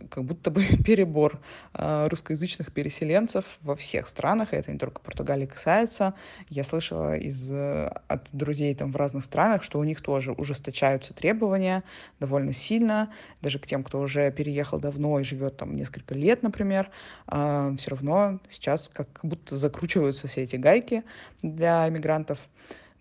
как 0.09 0.25
будто 0.25 0.51
бы 0.51 0.63
перебор 0.85 1.39
э, 1.73 2.07
русскоязычных 2.09 2.73
переселенцев 2.73 3.45
во 3.61 3.75
всех 3.75 4.07
странах, 4.07 4.53
и 4.53 4.57
это 4.57 4.71
не 4.71 4.77
только 4.77 5.01
Португалии 5.01 5.45
касается. 5.45 6.13
Я 6.49 6.65
слышала 6.65 7.15
из, 7.15 7.49
от 7.51 8.27
друзей 8.33 8.75
там 8.75 8.91
в 8.91 8.97
разных 8.97 9.23
странах, 9.23 9.63
что 9.63 9.79
у 9.79 9.83
них 9.85 10.01
тоже 10.01 10.33
ужесточают 10.33 10.88
повышаются 10.89 11.13
требования 11.13 11.83
довольно 12.19 12.53
сильно, 12.53 13.09
даже 13.41 13.59
к 13.59 13.67
тем, 13.67 13.83
кто 13.83 13.99
уже 13.99 14.31
переехал 14.31 14.79
давно 14.79 15.19
и 15.19 15.23
живет 15.23 15.57
там 15.57 15.75
несколько 15.75 16.15
лет, 16.15 16.43
например, 16.43 16.85
э, 16.85 16.89
а, 17.27 17.75
все 17.77 17.91
равно 17.91 18.39
сейчас 18.49 18.89
как 18.89 19.07
будто 19.23 19.55
закручиваются 19.55 20.27
все 20.27 20.43
эти 20.43 20.55
гайки 20.55 21.03
для 21.41 21.87
иммигрантов. 21.87 22.39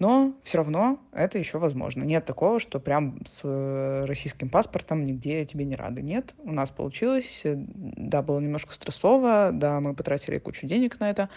Но 0.01 0.35
все 0.45 0.59
равно 0.59 1.01
это 1.13 1.39
еще 1.39 1.59
возможно. 1.59 2.05
Нет 2.05 2.25
такого, 2.25 2.61
что 2.61 2.79
прям 2.79 3.19
с 3.27 3.41
э, 3.43 4.05
российским 4.05 4.49
паспортом 4.49 5.05
нигде 5.05 5.45
тебе 5.45 5.65
не 5.65 5.75
рады. 5.75 6.03
Нет, 6.03 6.35
у 6.39 6.53
нас 6.53 6.71
получилось. 6.71 7.43
Да, 7.45 8.23
было 8.23 8.39
немножко 8.39 8.75
стрессово, 8.75 9.51
да, 9.53 9.81
мы 9.81 9.95
потратили 9.95 10.39
кучу 10.39 10.67
денег 10.67 11.01
на 11.01 11.11
это, 11.11 11.29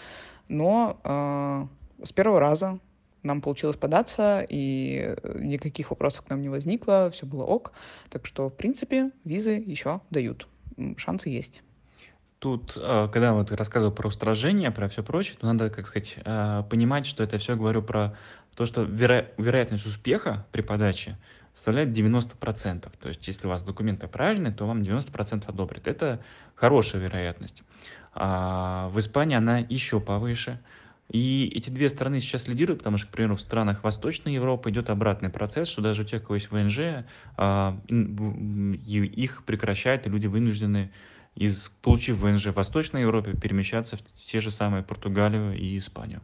но 0.48 1.00
э, 1.02 2.04
с 2.04 2.12
первого 2.12 2.38
раза 2.38 2.78
нам 3.22 3.40
получилось 3.40 3.76
податься, 3.76 4.44
и 4.48 5.14
э, 5.22 5.38
никаких 5.40 5.90
вопросов 5.90 6.24
к 6.24 6.30
нам 6.30 6.40
не 6.42 6.48
возникло, 6.48 7.10
все 7.10 7.26
было 7.26 7.44
ок. 7.44 7.72
Так 8.10 8.26
что, 8.26 8.48
в 8.48 8.56
принципе, 8.56 9.10
визы 9.24 9.50
еще 9.52 10.00
дают. 10.10 10.48
Шансы 10.96 11.28
есть. 11.28 11.62
Тут, 12.38 12.76
э, 12.76 13.08
когда 13.12 13.34
вот 13.34 13.52
рассказывал 13.52 13.92
про 13.92 14.08
устражение, 14.08 14.70
про 14.70 14.88
все 14.88 15.02
прочее, 15.02 15.36
то 15.40 15.46
надо, 15.46 15.70
как 15.70 15.86
сказать, 15.86 16.16
э, 16.24 16.64
понимать, 16.68 17.06
что 17.06 17.22
это 17.22 17.38
все 17.38 17.56
говорю 17.56 17.82
про 17.82 18.16
то, 18.56 18.66
что 18.66 18.82
веро- 18.82 19.28
вероятность 19.38 19.86
успеха 19.86 20.46
при 20.50 20.62
подаче 20.62 21.16
составляет 21.54 21.92
90%. 21.92 22.92
То 23.00 23.08
есть, 23.08 23.26
если 23.28 23.46
у 23.46 23.50
вас 23.50 23.62
документы 23.62 24.08
правильные, 24.08 24.52
то 24.52 24.66
вам 24.66 24.82
90% 24.82 25.44
одобрят. 25.46 25.86
Это 25.86 26.20
хорошая 26.54 27.02
вероятность. 27.02 27.62
А 28.14 28.88
в 28.88 28.98
Испании 28.98 29.36
она 29.36 29.58
еще 29.58 30.00
повыше. 30.00 30.60
И 31.12 31.52
эти 31.54 31.68
две 31.68 31.90
страны 31.90 32.20
сейчас 32.20 32.48
лидируют, 32.48 32.78
потому 32.78 32.96
что, 32.96 33.06
к 33.06 33.10
примеру, 33.10 33.36
в 33.36 33.40
странах 33.42 33.84
Восточной 33.84 34.32
Европы 34.32 34.70
идет 34.70 34.88
обратный 34.88 35.28
процесс, 35.28 35.68
что 35.68 35.82
даже 35.82 36.02
у 36.02 36.04
тех, 36.06 36.22
у 36.22 36.24
кого 36.24 36.36
есть 36.36 36.50
ВНЖ, 36.50 37.04
а, 37.36 37.78
их 37.86 39.44
прекращают, 39.44 40.06
и 40.06 40.08
люди 40.08 40.26
вынуждены, 40.26 40.90
из, 41.34 41.68
получив 41.82 42.16
ВНЖ 42.16 42.46
в 42.46 42.52
Восточной 42.52 43.02
Европе, 43.02 43.34
перемещаться 43.34 43.98
в 43.98 44.02
те 44.14 44.40
же 44.40 44.50
самые 44.50 44.82
Португалию 44.82 45.54
и 45.54 45.76
Испанию. 45.76 46.22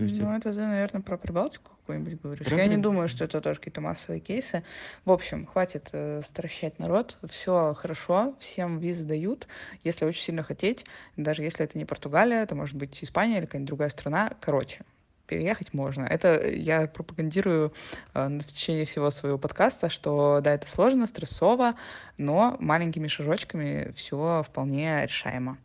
Ну, 0.00 0.36
это 0.36 0.52
ты, 0.52 0.60
наверное, 0.60 1.02
про 1.02 1.16
Прибалтику 1.16 1.70
какую-нибудь 1.80 2.20
говоришь. 2.20 2.46
Про... 2.46 2.56
Я 2.56 2.66
не 2.66 2.76
думаю, 2.76 3.08
что 3.08 3.24
это 3.24 3.40
тоже 3.40 3.58
какие-то 3.58 3.80
массовые 3.80 4.20
кейсы. 4.20 4.62
В 5.04 5.10
общем, 5.10 5.46
хватит 5.46 5.90
э, 5.92 6.22
стращать 6.24 6.78
народ. 6.78 7.16
Все 7.28 7.74
хорошо, 7.74 8.34
всем 8.38 8.78
визы 8.78 9.04
дают, 9.04 9.48
если 9.82 10.04
очень 10.04 10.22
сильно 10.22 10.42
хотеть. 10.42 10.84
Даже 11.16 11.42
если 11.42 11.64
это 11.64 11.76
не 11.76 11.84
Португалия, 11.84 12.42
это 12.42 12.54
может 12.54 12.76
быть 12.76 13.02
Испания 13.02 13.38
или 13.38 13.46
какая-нибудь 13.46 13.68
другая 13.68 13.88
страна. 13.88 14.32
Короче, 14.40 14.82
переехать 15.26 15.72
можно. 15.72 16.04
Это 16.04 16.48
я 16.48 16.86
пропагандирую 16.86 17.72
э, 18.14 18.28
в 18.28 18.44
течение 18.44 18.84
всего 18.84 19.10
своего 19.10 19.38
подкаста, 19.38 19.88
что 19.88 20.40
да, 20.42 20.54
это 20.54 20.68
сложно, 20.68 21.06
стрессово, 21.06 21.74
но 22.18 22.56
маленькими 22.60 23.06
шажочками 23.08 23.92
все 23.96 24.44
вполне 24.46 25.06
решаемо. 25.06 25.58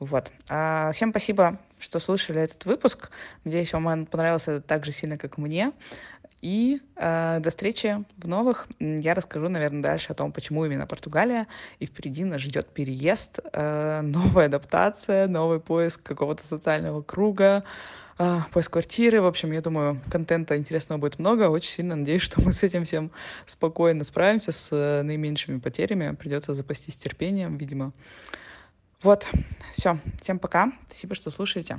Вот. 0.00 0.32
А, 0.48 0.92
всем 0.92 1.10
спасибо, 1.10 1.58
что 1.84 2.00
слушали 2.00 2.40
этот 2.40 2.64
выпуск. 2.64 3.10
Надеюсь, 3.44 3.72
вам 3.72 3.86
он 3.86 4.06
понравился 4.06 4.60
так 4.60 4.84
же 4.84 4.92
сильно, 4.92 5.18
как 5.18 5.36
мне. 5.38 5.72
И 6.40 6.80
э, 6.96 7.38
до 7.40 7.50
встречи 7.50 8.04
в 8.16 8.26
новых. 8.26 8.66
Я 8.78 9.14
расскажу, 9.14 9.48
наверное, 9.48 9.82
дальше 9.82 10.12
о 10.12 10.14
том, 10.14 10.32
почему 10.32 10.64
именно 10.64 10.86
Португалия. 10.86 11.46
И 11.78 11.86
впереди 11.86 12.24
нас 12.24 12.40
ждет 12.40 12.68
переезд, 12.68 13.40
э, 13.52 14.00
новая 14.02 14.46
адаптация, 14.46 15.28
новый 15.28 15.60
поиск 15.60 16.02
какого-то 16.02 16.46
социального 16.46 17.02
круга, 17.02 17.62
э, 18.18 18.38
поиск 18.50 18.72
квартиры. 18.72 19.20
В 19.20 19.26
общем, 19.26 19.52
я 19.52 19.60
думаю, 19.60 20.00
контента 20.10 20.56
интересного 20.56 20.98
будет 20.98 21.18
много. 21.18 21.50
Очень 21.50 21.70
сильно 21.70 21.96
надеюсь, 21.96 22.22
что 22.22 22.40
мы 22.40 22.52
с 22.54 22.62
этим 22.62 22.84
всем 22.84 23.10
спокойно 23.46 24.04
справимся, 24.04 24.52
с 24.52 24.68
э, 24.70 25.02
наименьшими 25.02 25.58
потерями. 25.58 26.14
Придется 26.14 26.54
запастись 26.54 26.96
терпением, 26.96 27.56
видимо. 27.58 27.92
Вот, 29.04 29.28
все. 29.70 29.98
Всем 30.22 30.38
пока. 30.38 30.72
Спасибо, 30.88 31.14
что 31.14 31.30
слушаете. 31.30 31.78